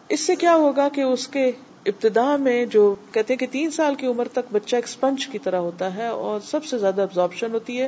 اس 0.10 0.20
سے 0.20 0.36
کیا 0.36 0.56
ہوگا 0.56 0.90
کہ 0.90 1.02
اس 1.02 1.28
کے 1.28 1.52
ابتدا 1.86 2.36
میں 2.36 2.66
جو 2.66 2.96
کہتے 3.12 3.34
ہیں 3.34 3.40
کہ 3.40 3.48
تین 3.52 3.72
سال 3.72 3.96
کی 3.96 4.08
عمر 4.08 4.28
تک 4.28 4.40
بچہ 4.52 4.76
ایک 4.76 4.86
اسپنج 4.86 5.28
کی 5.28 5.40
طرح 5.40 5.56
ہوتا 5.56 5.96
ہے 5.96 6.08
اور 6.08 6.40
سب 6.40 6.66
سے 6.66 6.78
زیادہ 6.78 7.02
ابزاربشن 7.02 7.54
ہوتی 7.54 7.82
ہے۔ 7.82 7.88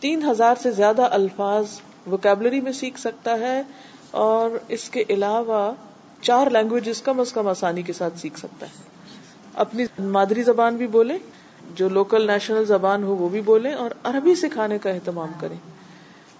تین 0.00 0.30
ہزار 0.30 0.54
سے 0.62 0.70
زیادہ 0.70 1.02
الفاظ 1.02 1.64
وکیبلری 2.10 2.60
میں 2.60 2.72
سیکھ 2.72 3.00
سکتا 3.00 3.38
ہے 3.38 3.62
اور 4.10 4.50
اس 4.68 4.90
کے 4.90 5.04
علاوہ 5.10 5.72
چار 6.20 6.50
لینگویج 6.50 7.02
کم 7.02 7.20
از 7.20 7.32
کم 7.32 7.48
آسانی 7.48 7.82
کے 7.82 7.92
ساتھ 7.92 8.18
سیکھ 8.18 8.38
سکتا 8.38 8.66
ہے۔ 8.66 8.82
اپنی 9.54 9.84
مادری 9.98 10.42
زبان 10.42 10.76
بھی 10.76 10.86
بولے 10.86 11.18
جو 11.74 11.88
لوکل 11.88 12.26
نیشنل 12.26 12.64
زبان 12.64 13.02
ہو 13.02 13.16
وہ 13.16 13.28
بھی 13.28 13.40
بولے 13.40 13.72
اور 13.72 13.90
عربی 14.04 14.34
سکھانے 14.34 14.78
کا 14.78 14.90
اہتمام 14.90 15.32
کریں۔ 15.40 15.56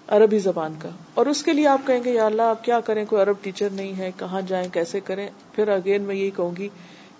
عربی 0.07 0.39
زبان 0.39 0.73
کا۔ 0.79 0.89
اور 1.13 1.25
اس 1.25 1.43
کے 1.43 1.53
لیے 1.53 1.67
آپ 1.67 1.81
کہیں 1.87 2.03
گے، 2.03 2.11
یا 2.11 2.25
اللہ، 2.25 2.41
آپ 2.41 2.63
کیا 2.63 2.79
کریں؟ 2.79 3.05
کوئی 3.05 3.21
عرب 3.21 3.35
ٹیچر 3.41 3.69
نہیں 3.69 3.97
ہے، 3.97 4.11
کہاں 4.17 4.41
جائیں؟ 4.41 4.69
کیسے 4.69 4.99
کریں؟ 4.99 5.27
پھر 5.51 5.67
اگین 5.67 6.01
میں 6.01 6.15
یہی 6.15 6.29
کہوں 6.29 6.55
گی 6.55 6.69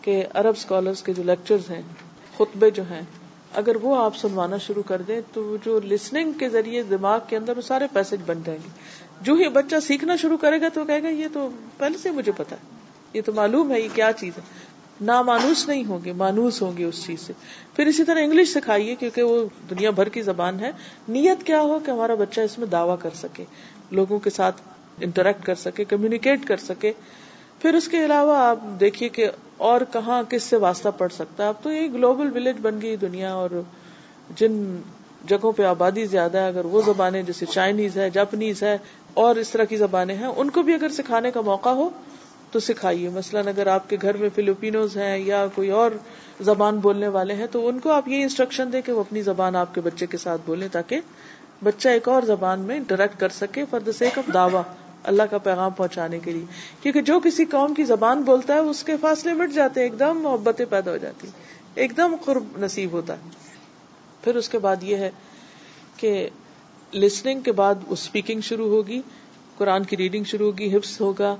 کہ 0.01 0.25
عرب 0.33 0.53
اسکالرس 0.57 1.03
کے 1.03 1.13
جو 1.13 1.23
لیکچر 1.23 1.57
ہیں، 1.69 1.81
خطبے 2.37 2.69
جو 2.69 2.83
ہیں، 2.83 3.01
اگر 3.53 3.75
وہ 3.75 3.95
آپ 3.95 4.17
سنوانا 4.17 4.57
شروع 4.57 4.83
کر 4.83 5.01
دیں، 5.01 5.21
تو 5.33 5.57
جو 5.65 5.79
لسننگ 5.79 6.31
کے 6.31 6.49
ذریعے 6.49 6.83
دماغ 6.83 7.19
کے 7.27 7.37
اندر 7.37 7.57
وہ 7.57 7.61
سارے 7.61 7.87
پیسج 7.93 8.15
بن 8.25 8.41
جائیں 8.45 8.59
گے۔ 8.63 8.69
جو 9.21 9.33
ہی 9.33 9.49
بچہ 9.49 9.75
سیکھنا 9.79 10.15
شروع 10.15 10.37
کرے 10.37 10.61
گا 10.61 10.67
تو 10.73 10.85
کہے 10.85 11.03
گا، 11.03 11.07
یہ 11.07 11.27
تو 11.33 11.49
پہلے 11.77 11.97
سے 11.97 12.11
مجھے 12.11 12.31
پتا 12.31 12.55
ہے، 12.55 12.61
یہ 13.13 13.21
تو 13.25 13.33
معلوم 13.33 13.71
ہے، 13.71 13.81
یہ 13.81 13.87
کیا 13.93 14.11
چیز 14.13 14.37
ہے۔ 14.37 14.43
نہ 15.01 15.21
مانوس 15.21 15.67
نہیں 15.67 15.85
ہوں 15.85 15.99
گے، 16.05 16.13
مانوس 16.13 16.61
ہوں 16.61 16.77
گے 16.77 16.83
اس 16.83 17.05
چیز 17.05 17.19
سے۔ 17.19 17.33
پھر 17.75 17.85
اسی 17.85 18.03
طرح 18.03 18.19
انگلش 18.19 18.53
سکھائیے، 18.53 18.95
کیونکہ 18.95 19.23
وہ 19.23 19.45
دنیا 19.69 19.89
بھر 19.89 20.09
کی 20.09 20.21
زبان 20.21 20.59
ہے۔ 20.59 20.71
نیت 21.07 21.43
کیا 21.43 21.61
ہو 21.61 21.79
کہ 21.85 21.91
ہمارا 21.91 22.15
بچہ 22.15 22.41
اس 22.41 22.57
میں 22.57 22.67
دعوی 22.67 22.95
کر 23.01 23.09
سکے، 23.13 23.43
لوگوں 23.91 24.19
کے 24.19 24.29
ساتھ 24.29 24.61
انٹریکٹ 24.99 25.45
کر 25.45 25.55
سکے 25.55 25.83
کمیونیکیٹ 25.83 26.45
کر 26.45 26.57
سکے۔ 26.57 26.91
پھر 27.59 27.73
اس 27.73 27.87
کے 27.87 28.05
علاوہ 28.05 28.37
آپ 28.37 28.59
دیکھیے 28.79 29.09
کہ 29.09 29.29
اور 29.57 29.81
کہاں 29.93 30.23
کس 30.29 30.43
سے 30.43 30.55
واسطہ 30.55 30.89
پڑ 30.97 31.09
سکتا 31.09 31.43
ہے۔ 31.43 31.47
اب 31.47 31.55
تو 31.63 31.71
یہ 31.71 31.87
گلوبل 31.93 32.31
ولیج 32.35 32.55
بن 32.61 32.81
گئی 32.81 32.95
دنیا 32.95 33.33
اور 33.33 33.49
جن 34.35 34.81
جگہوں 35.25 35.51
پہ 35.51 35.63
آبادی 35.63 36.05
زیادہ 36.05 36.37
ہے، 36.37 36.47
اگر 36.47 36.65
وہ 36.65 36.81
زبانیں 36.85 37.21
جیسے 37.21 37.45
چائنیز 37.45 37.97
ہے، 37.97 38.09
جاپنیز 38.09 38.63
ہے، 38.63 38.77
اور 39.13 39.35
اس 39.35 39.49
طرح 39.49 39.63
کی 39.63 39.77
زبانیں 39.77 40.15
ہیں، 40.15 40.27
ان 40.27 40.49
کو 40.49 40.61
بھی 40.61 40.73
اگر 40.73 40.89
سکھانے 40.89 41.31
کا 41.31 41.41
موقع 41.41 41.69
ہو 41.69 41.89
تو 42.55 42.59
سکھائیے۔ 42.59 43.09
مثلاً 43.09 43.47
اگر 43.47 43.67
آپ 43.67 43.89
کے 43.89 43.97
گھر 44.01 44.17
میں 44.17 44.29
فلپینوز 44.35 44.97
ہیں 44.97 45.17
یا 45.17 45.47
کوئی 45.55 45.69
اور 45.69 45.91
زبان 46.41 46.77
بولنے 46.77 47.07
والے 47.07 47.33
ہیں، 47.33 47.45
تو 47.51 47.67
ان 47.67 47.79
کو 47.79 47.91
آپ 47.91 48.07
یہ 48.07 48.21
انسٹرکشن 48.21 48.69
دیں 48.73 48.81
کہ 48.81 48.91
وہ 48.91 48.99
اپنی 48.99 49.21
زبان 49.21 49.55
آپ 49.55 49.75
کے 49.75 49.81
بچے 49.81 50.05
کے 50.05 50.17
ساتھ 50.17 50.41
بولیں 50.45 50.67
تاکہ 50.71 50.99
بچہ 51.63 51.89
ایک 51.89 52.07
اور 52.07 52.21
زبان 52.21 52.59
میں 52.59 52.77
انٹریکٹ 52.77 53.19
کر 53.19 53.29
سکے 53.29 53.65
فار 53.69 53.79
دا 53.79 53.91
سیک 53.91 54.17
آف 54.17 54.33
دعوی، 54.33 54.59
اللہ 55.03 55.23
کا 55.23 55.37
پیغام 55.37 55.71
پہنچانے 55.71 56.19
کے 56.19 56.31
لیے۔ 56.31 56.45
کیونکہ 56.81 57.01
جو 57.01 57.19
کسی 57.19 57.45
قوم 57.45 57.73
کی 57.73 57.83
زبان 57.83 58.21
بولتا 58.21 58.53
ہے، 58.53 58.59
اس 58.59 58.83
کے 58.83 58.97
فاصلے 58.97 59.33
مٹ 59.33 59.53
جاتے 59.53 59.79
ہیں، 59.79 59.89
ایک 59.89 59.99
دم 59.99 60.19
محبتیں 60.21 60.65
پیدا 60.69 60.91
ہو 60.91 60.97
جاتی 60.97 61.27
ایک 61.75 61.97
دم 61.97 62.15
قرب 62.25 62.43
نصیب 62.57 62.91
ہوتا 62.91 63.13
ہے۔ 63.13 63.29
پھر 64.23 64.35
اس 64.35 64.49
کے 64.49 64.59
بعد 64.59 64.83
یہ 64.83 64.95
ہے 64.95 65.11
کہ 65.97 66.29
لسننگ 66.93 67.39
کے 67.39 67.51
بعد 67.51 67.75
اسپیکنگ 67.89 68.41
شروع 68.41 68.69
ہوگی، 68.69 69.01
قرآن 69.57 69.83
کی 69.83 69.97
ریڈنگ 69.97 70.23
شروع 70.23 70.45
ہوگی، 70.45 70.77
حفظ 70.77 71.01
ہوگا۔ 71.01 71.35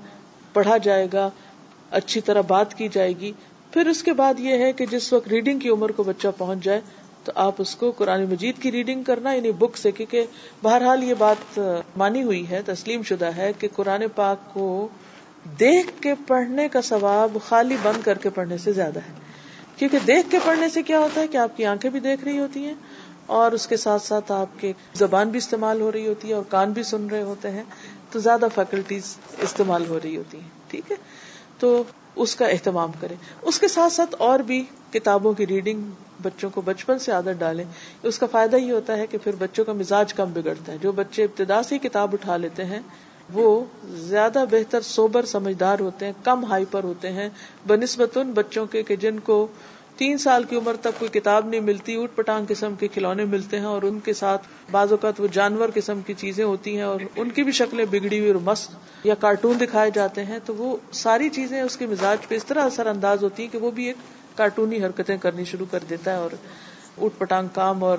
پڑھا 0.56 0.78
جائے 0.78 1.08
گا، 1.14 1.30
اچھی 1.92 2.22
طرح 2.22 2.42
بات 2.48 2.74
کی 2.74 2.88
جائے 2.92 3.14
گی۔ 3.20 3.32
پھر 3.72 3.88
اس 3.88 4.04
کے 4.04 4.14
بعد 4.14 4.40
یہ 4.40 4.58
ہے 4.58 4.72
کہ 4.74 4.86
جس 4.86 5.12
وقت 5.14 5.28
ریڈنگ 5.28 5.60
کی 5.60 5.70
عمر 5.70 5.92
کو 5.92 6.04
بچہ 6.04 6.28
پہنچ 6.38 6.64
جائے، 6.64 6.82
تو 7.24 7.32
آپ 7.36 7.56
اس 7.58 7.76
کو 7.76 7.92
قرآن 7.92 8.24
مجید 8.24 8.62
کی 8.62 8.72
ریڈنگ 8.72 9.04
کرنا 9.04 9.34
یعنی 9.34 9.52
بک 9.52 9.78
سے، 9.78 9.92
کیونکہ 9.92 10.26
بہرحال 10.64 11.04
یہ 11.04 11.14
بات 11.18 11.60
مانی 11.98 12.24
ہوئی 12.24 12.50
ہے، 12.50 12.62
تسلیم 12.66 13.04
شدہ 13.04 13.32
ہے 13.38 13.52
کہ 13.60 13.68
قرآن 13.76 14.04
پاک 14.16 14.54
کو 14.54 14.68
دیکھ 15.60 15.92
کے 16.02 16.14
پڑھنے 16.28 16.68
کا 16.68 16.82
ثواب 16.82 17.38
خالی 17.46 17.78
بند 17.84 18.06
کر 18.06 18.18
کے 18.18 18.30
پڑھنے 18.30 18.58
سے 18.58 18.74
زیادہ 18.74 19.00
ہے۔ 19.00 19.14
کیونکہ 19.78 19.98
دیکھ 20.08 20.32
کے 20.32 20.40
پڑھنے 20.46 20.70
سے 20.70 20.84
کیا 20.84 21.00
ہوتا 21.00 21.22
ہے 21.22 21.28
کہ 21.28 21.38
آپ 21.38 21.58
کی 21.58 21.66
آنکھیں 21.66 21.92
بھی 21.92 22.00
دیکھ 22.00 22.24
رہی 22.24 22.40
ہوتی 22.40 22.66
ہیں 22.66 22.74
اور 23.26 23.52
اس 23.52 23.68
کے 23.68 23.78
ساتھ 23.78 24.02
ساتھ 24.02 24.32
آپ 24.32 24.60
کے 24.60 24.72
زبان 24.94 25.30
بھی 25.30 25.38
استعمال 25.38 25.82
ہو 25.82 25.92
رہی 25.92 26.08
ہوتی 26.08 26.30
ہے 26.30 26.34
اور 26.34 26.44
کان 26.50 26.72
بھی 26.72 26.84
سن 26.84 27.08
رہے 27.08 27.22
ہوتے 27.22 27.52
ہیں۔ 27.52 27.64
تو 28.16 28.20
زیادہ 28.20 28.46
فیکلٹیز 28.56 29.18
استعمال 29.42 29.86
ہو 29.90 30.00
رہی 30.04 30.18
ہوتی 30.18 30.40
ہیں، 30.40 30.50
ٹھیک 30.68 30.92
ہے؟ 30.92 30.96
تو 31.60 31.84
اس 32.16 32.36
کا 32.36 32.46
اہتمام 32.46 32.92
کریں۔ 33.00 33.16
اس 33.42 33.60
کے 33.60 33.68
ساتھ 33.68 33.94
ساتھ 33.94 34.16
اور 34.20 34.40
بھی 34.40 34.64
کتابوں 34.94 35.34
کی 35.34 35.48
ریڈنگ 35.48 35.82
بچوں 36.22 36.50
کو 36.50 36.62
بچپن 36.62 37.00
سے 37.00 37.12
عادت 37.12 37.40
ڈالیں۔ 37.40 37.66
اس 38.04 38.20
کا 38.20 38.26
فائدہ 38.32 38.56
یہ 38.56 38.72
ہوتا 38.72 38.98
ہے 38.98 39.08
کہ 39.08 39.18
پھر 39.24 39.36
بچوں 39.40 39.66
کا 39.66 39.74
مزاج 39.74 40.14
کم 40.14 40.32
بگڑتا 40.34 40.72
ہے۔ 40.72 40.78
جو 40.82 40.92
بچے 40.92 41.24
ابتدا 41.24 41.64
سے 41.64 41.78
کتاب 41.78 42.10
اٹھا 42.14 42.38
لیتے 42.38 42.66
ہیں، 42.66 42.80
وہ 43.34 43.66
زیادہ 43.86 44.44
بہتر 44.52 44.82
سوبر 44.82 45.26
سمجھدار 45.26 45.80
ہوتے 45.80 46.06
ہیں، 46.06 46.14
کم 46.24 46.46
ہائپر 46.46 46.84
ہوتے 46.84 47.12
ہیں۔ 47.12 47.30
بنسبت 47.68 48.18
ان 48.18 48.32
بچوں 48.32 48.66
کے 48.66 48.84
کہ 48.84 48.96
جن 48.96 49.20
کو 49.20 49.48
تین 49.98 50.18
سال 50.18 50.44
کی 50.44 50.56
عمر 50.56 50.76
تک 50.82 51.00
کوئی 51.00 51.10
کتاب 51.10 51.48
نہیں 51.48 51.62
ملتی، 51.62 51.96
اوٹ 51.96 52.16
پٹانگ 52.16 52.46
قسم 52.48 52.74
کے 52.76 52.88
کھلونے 52.88 53.26
ملتے 53.26 53.60
ہیں 53.60 53.66
اور 53.66 53.82
ان 53.82 54.00
کے 54.00 54.14
ساتھ 54.14 54.48
بعض 54.72 54.92
اوقات 54.92 55.22
وہ 55.22 55.28
جانور 55.32 55.70
قسم 55.74 56.02
کی 56.02 56.14
چیزیں 56.14 56.44
ہوتی 56.44 56.76
ہیں 56.76 56.84
اور 56.84 57.00
ان 57.16 57.30
کی 57.30 57.44
بھی 57.44 57.52
شکلیں 57.52 57.86
بگڑی 57.86 58.20
ہوئی 58.20 58.32
اور 58.32 58.42
مست 58.44 59.06
یا 59.06 59.16
کارٹون 59.16 59.60
دکھائے 59.62 59.92
جاتے 59.94 60.26
ہیں، 60.26 60.40
تو 60.46 60.56
وہ 60.56 60.76
ساری 60.92 61.30
چیزیں 61.30 61.62
اس 61.62 61.78
کے 61.78 61.86
مزاج 61.86 62.28
پہ 62.28 62.36
اس 62.36 62.46
طرح 62.46 62.66
اثر 62.66 62.86
انداز 62.86 63.24
ہوتی 63.24 63.44
ہیں 63.44 63.52
کہ 63.52 63.58
وہ 63.58 63.72
بھی 63.72 63.86
ایک 63.86 63.98
کارٹونی 64.36 64.84
حرکتیں 64.84 65.18
کرنی 65.18 65.44
شروع 65.44 65.66
کر 65.72 65.84
دیتا 65.90 66.12
ہے 66.12 66.18
اور 66.18 66.32
اٹھ 67.02 67.20
پٹانگ 67.20 67.48
کام 67.54 67.84
اور 67.84 67.98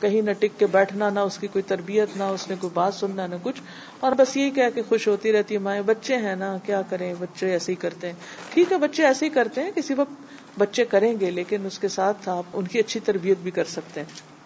کہیں 0.00 0.22
نہ 0.22 0.30
ٹک 0.32 0.58
کے 0.58 0.66
بیٹھنا، 0.66 1.10
نہ 1.10 1.20
اس 1.20 1.38
کی 1.38 1.46
کوئی 1.46 1.62
تربیت، 1.62 2.08
نہ 2.16 2.22
اس 2.22 2.48
نے 2.48 2.54
کوئی 2.60 2.70
بات 2.74 2.94
سننا، 2.94 3.26
نہ 3.26 3.34
کچھ۔ 3.42 3.62
اور 4.00 4.12
بس 4.12 4.36
یہی 4.36 4.50
کہہ 4.50 4.70
کے 4.74 4.82
خوش 4.82 5.08
ہوتی 5.08 5.32
رہتی 5.32 5.54
ہے، 5.54 5.58
مائیں 5.58 5.82
بچے 5.82 6.16
ہیں 6.16 6.36
نا، 6.36 6.56
کیا 6.66 6.82
کریں؟ 6.90 7.14
بچے 7.18 7.50
ایسے 7.50 7.72
ہی 7.72 7.76
کرتے 7.76 8.06
ہیں۔ 8.06 8.14
ٹھیک 8.50 8.72
ہے، 8.72 8.78
بچے 8.78 9.06
ایسے 9.06 9.24
ہی 9.24 9.30
کرتے 9.30 9.62
ہیں، 9.62 9.70
کسی 9.70 9.94
وقت 9.94 10.12
بچے 10.58 10.84
کریں 10.84 11.20
گے، 11.20 11.30
لیکن 11.30 11.66
اس 11.66 11.78
کے 11.78 11.88
ساتھ 11.88 12.28
آپ 12.28 12.44
ان 12.52 12.66
کی 12.66 12.78
اچھی 12.78 13.00
تربیت 13.00 13.38
بھی 13.38 13.50
کر 13.50 13.64
سکتے 13.64 14.00
ہیں۔ 14.00 14.40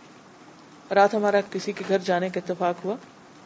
رات 0.94 1.14
ہمارا 1.14 1.40
کسی 1.50 1.72
کے 1.72 1.84
گھر 1.88 1.98
جانے 1.98 2.28
کا 2.28 2.40
اتفاق 2.46 2.84
ہوا۔ 2.84 2.96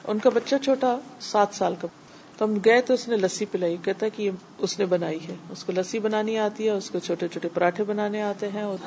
ان 0.05 0.19
کا 0.19 0.31
بچہ 0.31 0.57
چھوٹا، 0.65 0.97
سات 1.21 1.49
سال 1.53 1.75
کا۔ 1.81 1.89
تو 2.37 2.45
ہم 2.45 2.55
گئے 2.65 2.81
تو 2.81 2.95
اس 2.95 3.09
نے 3.09 3.17
لسی 3.17 3.45
پلائی۔ 3.45 3.77
کہتا 3.85 4.09
کہ 4.09 4.31
اس 4.59 4.79
نے 4.79 4.85
بنائی 4.87 5.29
ہے۔ 5.29 5.35
اس 5.51 5.65
کو 5.65 5.73
لسی 5.73 5.99
بنانی 5.99 6.39
آتی 6.39 6.65
ہے، 6.65 6.71
اس 6.71 6.91
کو 6.91 6.99
چھوٹے 6.99 7.29
چھوٹے 7.29 7.49
پراٹھے 7.55 7.85
بنانے 7.85 8.23
آتے 8.23 8.49
ہیں 8.49 8.63
اور 8.63 8.79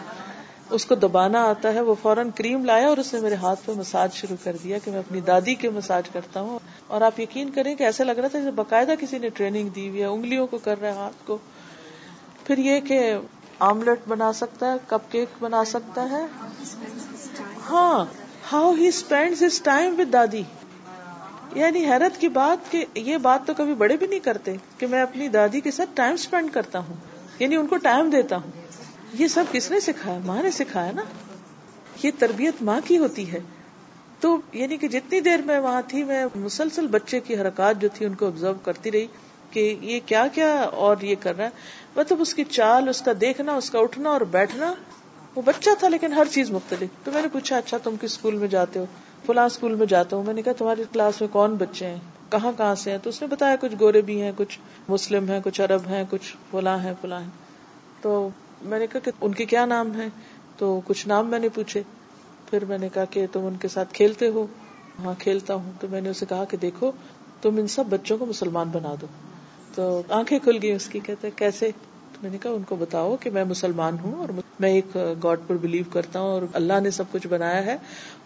اس 0.72 0.86
کو 0.86 0.96
دبانا 0.96 1.44
آتا 1.44 1.74
ہے، 1.74 1.82
وہ 1.82 1.96
فوراً 2.02 2.30
کریم 2.36 2.66
لایا 2.66 2.88
اور 2.88 2.98
اس 2.98 3.14
نے 3.14 3.20
میرے 3.20 3.36
ہاتھ 3.36 3.60
پہ 3.66 3.72
مساج 3.72 4.14
شروع 4.14 4.36
کر 4.44 4.56
دیا 4.64 4.78
کہ 4.78 4.92
میں 4.92 5.00
اپنی 5.00 5.22
دادی 5.22 5.56
کے 5.56 5.70
مساج 5.70 6.10
کرتا 6.10 6.42
ہوں۔ 6.42 6.60
اور 6.88 7.02
آپ 7.02 7.20
یقین 7.20 7.50
کریں 7.50 7.76
کہ 7.76 7.84
ایسا 7.84 8.04
لگ 8.04 8.12
رہا 8.12 8.28
تھا 8.28 8.40
جیسے 8.40 8.52
باقاعدہ 8.52 8.94
کسی 9.00 9.18
نے 9.18 9.30
ٹریننگ 9.30 9.70
دی 9.70 9.90
ہوئی 9.90 10.02
ہے، 10.02 10.06
انگلیوں 10.06 10.48
کو 10.48 10.58
کر 10.58 10.82
رہا 10.82 10.90
ہے 10.90 10.94
ہاتھ 10.94 11.28
کو۔ 11.28 11.38
پھر 12.44 12.58
یہ 12.58 12.80
کہ 12.80 13.14
آملیٹ 13.60 14.00
بنا 14.08 14.34
سکتا 14.34 14.72
ہے، 14.72 14.78
کپ 14.88 15.12
کیک 15.12 15.28
بنا 15.40 15.64
سکتا 15.66 16.10
ہے۔ 16.12 16.26
ہاں 17.70 18.06
how 18.52 18.74
he 18.74 18.88
spend 18.88 19.44
his 19.44 19.62
time 19.62 19.96
with 19.98 20.14
دادی۔ 20.14 20.44
یعنی 21.56 21.86
حیرت 21.86 22.22
کی 22.22 22.28
بات 22.28 22.72
کہ 22.72 22.86
یہ 22.96 23.18
بات 23.18 23.48
تو 23.48 23.54
کبھی 23.58 23.74
بڑے 23.74 23.98
بھی 23.98 24.08
نہیں 24.08 24.20
کرتے 24.20 24.56
کہ 24.78 24.88
میں 24.88 25.02
اپنی 25.02 25.28
دادی 25.28 25.60
کے 25.60 25.72
ساتھ 25.72 25.90
ٹائم 25.94 26.14
اسپینڈ 26.14 26.54
کرتا 26.54 26.80
ہوں 26.80 26.96
یعنی 27.40 27.56
ان 27.56 27.68
کو 27.68 27.78
ٹائم 27.78 28.10
دیتا 28.10 28.36
ہوں۔ 28.36 28.61
یہ 29.14 29.28
سب 29.28 29.44
کس 29.52 29.72
نے 29.72 29.80
سکھایا؟ 29.80 30.20
ماں 30.26 30.44
نے 30.44 30.52
سکھایا 30.52 30.92
نا۔ 30.92 31.02
یہ 32.04 32.12
تربیت 32.20 32.54
ماں 32.62 32.82
کی 32.86 32.98
ہوتی 32.98 33.32
ہے۔ 33.32 33.40
تو 34.20 34.38
یعنی 34.54 34.78
کہ 34.78 34.88
جتنی 34.88 35.20
دیر 35.20 35.40
میں 35.46 35.60
وہاں 35.60 35.82
تھی، 35.88 36.04
میں 36.04 36.26
مسلسل 36.36 36.88
بچے 36.88 37.20
کی 37.20 37.36
حرکات 37.36 37.82
جو 37.82 37.88
تھی، 37.94 38.06
ان 38.06 38.16
کو 38.16 38.28
آبزرو 38.28 38.54
کرتی 38.54 38.92
رہی 38.92 39.08
کہ 39.52 39.78
یہ 39.82 40.00
کیا 40.06 40.28
کیا 40.34 40.62
اور 40.62 40.96
یہ 41.02 41.16
کر 41.20 41.38
رہا 41.38 41.46
ہے۔ 41.46 41.50
مطلب 41.96 42.22
اس 42.22 42.34
کی 42.34 42.44
چال، 42.44 42.90
اس 42.90 43.02
کا 43.02 43.12
دیکھنا، 43.22 43.54
اس 43.54 43.70
کا 43.70 43.80
اٹھنا 43.80 44.10
اور 44.10 44.22
بیٹھنا، 44.22 44.74
وہ 45.36 45.42
بچہ 45.46 45.70
تھا 45.80 45.88
لیکن 45.88 46.14
ہر 46.14 46.28
چیز 46.32 46.52
مختلف۔ 46.52 47.06
تو 47.06 47.12
میں 47.12 47.22
نے 47.22 47.28
پوچھا 47.28 47.58
اچھا 47.58 47.78
تم 47.78 47.96
کس 48.02 48.12
اسکول 48.12 48.36
میں 48.36 48.48
جاتے 48.48 48.80
ہو؟ 48.80 48.86
فلاں 49.26 49.46
اسکول 49.46 49.76
میں 49.76 49.86
جاتا 49.86 50.16
ہوں۔ 50.16 50.24
میں 50.24 50.34
نے 50.34 50.42
کہا، 50.42 50.54
تمہاری 50.58 50.84
کلاس 50.94 51.22
میں 51.22 51.30
کون 51.30 51.56
بچے 51.56 51.86
ہیں؟ 51.86 52.00
کہاں 52.30 52.52
کہاں 52.58 52.76
سے 52.76 52.92
ہیں؟ 52.92 52.98
تو 53.04 53.10
اس 53.10 53.22
نے 53.22 53.28
بتایا، 53.28 53.56
کچھ 53.62 53.76
گورے 53.80 54.02
بھی 54.02 54.22
ہیں، 54.22 54.32
کچھ 54.38 54.60
مسلم 54.88 55.30
ہیں، 55.30 55.40
کچھ 55.44 55.62
عرب 55.62 55.82
ہیں، 55.88 56.04
کچھ 56.10 56.38
فلاں 56.52 56.80
ہیں 56.80 56.94
فلاں 57.02 57.22
ہیں۔ 57.22 57.30
تو 58.02 58.30
میں 58.64 58.80
نے 58.80 58.88
کہا 58.88 59.00
کہ 59.00 59.12
ان 59.22 59.34
کے 59.34 59.46
کیا 59.46 59.66
نام 59.66 59.92
ہیں؟ 59.92 60.10
تو 60.58 60.82
کچھ 60.86 61.08
نام 61.08 61.28
میں 61.28 61.40
نے 61.40 61.50
پوچھے۔ 61.50 61.84
پھر 62.50 62.66
میں 62.66 62.78
نے 62.78 62.90
کہا 62.94 63.06
کہ 63.06 63.26
تم 63.32 63.46
ان 63.46 63.56
کے 63.56 63.68
ساتھ 63.68 63.94
کھیلتے 63.94 64.28
ہو؟ 64.28 64.48
ہاں 65.04 65.14
کھیلتا 65.20 65.54
ہوں۔ 65.54 65.72
تو 65.80 65.88
میں 65.92 66.02
نے 66.02 66.10
اسے 66.10 66.26
کہا 66.30 66.46
کہ 66.46 66.58
دیکھو، 66.58 66.92
تم 67.42 67.58
ان 67.58 67.68
سب 67.68 67.84
بچوں 67.90 68.18
کو 68.18 68.26
مسلمان 68.26 68.70
بنا 68.72 68.96
دو۔ 69.02 69.08
تو 69.76 70.02
آنکھیں 70.10 70.40
کھل 70.40 70.58
گئی 70.62 70.72
اس 70.72 70.88
کی، 70.88 71.00
کہتے 71.00 71.30
کیسے؟ 71.36 71.72
تو 72.14 72.20
میں 72.22 72.32
نے 72.32 72.38
کہا، 72.38 72.52
ان 72.52 72.64
کو 72.64 72.76
بتاؤ 72.76 73.16
کہ 73.20 73.30
میں 73.30 73.44
مسلمان 73.44 73.98
ہوں 74.04 74.16
اور 74.16 74.28
میں 74.60 74.70
ایک 74.70 74.98
گاڈ 75.24 75.40
پر 75.48 75.58
بلیو 75.58 75.84
کرتا 75.94 76.20
ہوں 76.20 76.30
اور 76.30 76.42
اللہ 76.54 76.80
نے 76.80 76.92
سب 76.92 77.04
کچھ 77.12 77.28
بنایا 77.28 77.66
ہے 77.66 77.78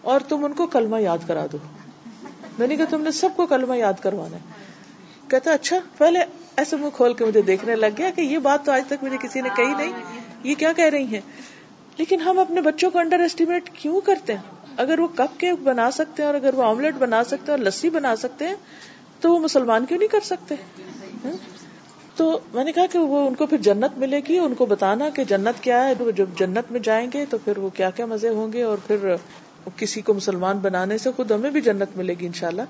اور 0.02 0.20
تم 0.28 0.44
ان 0.44 0.52
کو 0.52 0.66
کلمہ 0.66 1.00
یاد 1.00 1.18
کرا 1.26 1.46
دو۔ 1.52 1.58
میں 2.58 2.66
نے 2.66 2.76
کہا، 2.76 2.84
تم 2.90 3.00
نے 3.00 3.10
سب 3.10 3.28
کو 3.36 3.46
کلمہ 3.46 3.76
یاد 3.76 3.92
کروانا 4.00 4.36
ہے۔ 4.36 4.66
کہتا 5.28 5.52
اچھا 5.52 5.76
پہلے 5.98 6.18
ایسے 6.56 6.76
منہ 6.76 6.88
کھول 6.92 7.14
کے 7.14 7.24
مجھے 7.24 7.42
دیکھنے 7.42 7.76
لگ 7.76 7.86
گیا 7.98 8.10
کہ 8.16 8.20
یہ 8.20 8.38
بات 8.38 8.64
تو 8.64 8.72
آج 8.72 8.82
تک 8.86 9.04
مجھے 9.04 9.16
کسی 9.22 9.40
نے 9.40 9.48
کہی 9.56 9.74
نہیں۔ 9.74 9.92
یہ 10.46 10.54
کیا 10.54 10.72
کہہ 10.72 10.84
رہی 10.84 11.04
ہیں؟ 11.04 11.20
لیکن 11.98 12.20
ہم 12.20 12.38
اپنے 12.38 12.60
بچوں 12.60 12.90
کو 12.90 12.98
انڈر 12.98 13.20
ایسٹیمیٹ 13.20 13.70
کیوں 13.74 14.00
کرتے 14.00 14.34
ہیں؟ 14.34 14.40
اگر 14.76 14.98
وہ 14.98 15.06
کپ 15.06 15.40
کیک 15.40 15.62
بنا 15.62 15.90
سکتے 15.90 16.22
ہیں 16.22 16.26
اور 16.26 16.34
اگر 16.34 16.54
وہ 16.54 16.62
آملیٹ 16.62 16.94
بنا 16.94 17.24
سکتے 17.24 17.52
ہیں 17.52 17.58
اور 17.58 17.58
لسی 17.58 17.90
بنا 17.90 18.16
سکتے 18.16 18.48
ہیں، 18.48 18.54
تو 19.20 19.32
وہ 19.32 19.38
مسلمان 19.38 19.86
کیوں 19.86 19.98
نہیں 19.98 20.08
کر 20.08 20.20
سکتے؟ 20.20 20.54
ہاں؟ 21.24 21.32
تو 22.16 22.38
میں 22.54 22.64
نے 22.64 22.72
کہا 22.72 22.86
کہ 22.86 22.98
وہ 22.98 23.28
ان 23.28 23.34
کو 23.34 23.46
پھر 23.46 23.58
جنت 23.58 23.98
ملے 23.98 24.20
گی، 24.28 24.38
ان 24.38 24.54
کو 24.54 24.66
بتانا 24.66 25.08
کہ 25.08 25.24
جنت 25.24 25.62
کیا 25.62 25.88
ہے 25.88 26.12
جب 26.16 26.28
جنت 26.38 26.72
میں 26.72 26.80
جائیں 26.80 27.10
گے 27.14 27.24
تو 27.30 27.38
پھر 27.38 27.58
وہ 27.58 27.68
کیا 27.68 27.90
کیا 27.90 28.06
مزے 28.06 28.28
ہوں 28.28 28.52
گے 28.52 28.62
اور 28.62 28.78
پھر 28.86 29.14
کسی 29.76 30.00
کو 30.00 30.14
مسلمان 30.14 30.58
بنانے 30.58 30.98
سے 30.98 31.10
خود 31.16 31.30
ہمیں 31.30 31.50
بھی 31.50 31.60
جنت 31.60 31.96
ملے 31.96 32.14
گی 32.20 32.26
انشاءاللہ۔ 32.26 32.62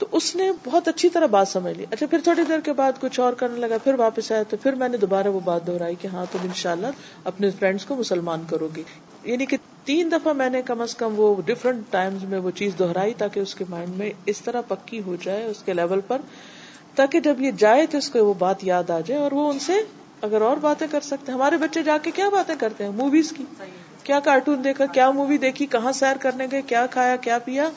تو 0.00 0.06
اس 0.12 0.36
نے 0.36 0.52
بہت 0.64 0.88
اچھی 0.88 1.08
طرح 1.08 1.26
بات 1.26 1.48
سمجھ 1.48 1.78
لی۔ 1.78 1.84
اچھا 1.90 2.06
پھر 2.06 2.18
تھوڑی 2.24 2.42
دیر 2.48 2.60
کے 2.60 2.72
بعد 2.72 2.92
کچھ 3.00 3.20
اور 3.20 3.32
کرنے 3.32 3.60
لگا 3.60 3.78
پھر 3.84 3.94
واپس 3.94 4.32
آیا 4.32 4.42
تو 4.42 4.56
پھر 4.56 4.72
میں 4.72 4.88
نے 4.88 4.96
دوبارہ 4.96 5.28
وہ 5.28 5.40
بات 5.40 5.66
دہرائی 5.66 5.94
کہ 5.94 6.06
ہاں 6.06 6.26
تم 6.32 6.38
انشاءاللہ 6.42 6.86
اپنے 7.24 7.50
فرینڈس 7.50 7.84
کو 7.84 7.96
مسلمان 7.96 8.42
کرو 8.50 8.68
گی۔ 8.76 8.82
یعنی 9.24 9.46
کہ 9.46 9.56
تین 9.84 10.10
دفعہ 10.12 10.32
میں 10.32 10.50
نے 10.50 10.62
کم 10.62 10.80
از 10.80 10.94
کم 10.94 11.12
وہ 11.16 11.42
ڈفرنٹ 11.46 11.82
ٹائمز 11.90 12.24
میں 12.24 12.38
وہ 12.38 12.50
چیز 12.50 12.72
دہرائی 12.78 13.14
تاکہ 13.14 13.40
اس 13.40 13.54
کے 13.54 13.64
مائنڈ 13.68 13.96
میں 13.96 14.10
اس 14.26 14.40
طرح 14.40 14.60
پکی 14.68 15.00
ہو 15.06 15.16
جائے 15.22 15.44
اس 15.44 15.62
کے 15.62 15.72
لیول 15.72 16.00
پر 16.00 16.18
تاکہ 16.94 17.20
جب 17.20 17.40
یہ 17.40 17.50
جائے 17.50 17.86
تو 17.86 17.98
اس 17.98 18.10
کو 18.10 18.26
وہ 18.26 18.34
بات 18.38 18.64
یاد 18.64 18.90
آ 18.90 19.00
جائے 19.00 19.20
اور 19.20 19.32
وہ 19.32 19.52
ان 19.52 19.58
سے 19.58 19.72
اگر 20.22 20.40
اور 20.40 20.56
باتیں 20.56 20.86
کر 20.90 21.00
سکتے 21.00 21.32
ہمارے 21.32 21.56
بچے 21.56 21.82
جا 21.82 21.98
کے 22.02 22.10
کیا 22.10 22.28
باتیں 22.28 22.54
کرتے 22.58 22.84
ہیں؟ 22.84 22.90
موویز 22.90 23.32
کی۔ 23.36 23.44
کیا 24.02 24.20
کارٹون 24.20 24.64
دیکھا 24.64 24.86
کیا 24.86 25.10
مووی 25.10 25.38
دیکھی 25.38 25.66
کہاں 25.66 25.92
سیر 25.92 26.16
کرنے 26.20 26.46
گئے 26.52 26.62
کیا 26.62 26.86
کھایا 26.86 27.16
کیا 27.16 27.38
پیا؟ 27.38 27.68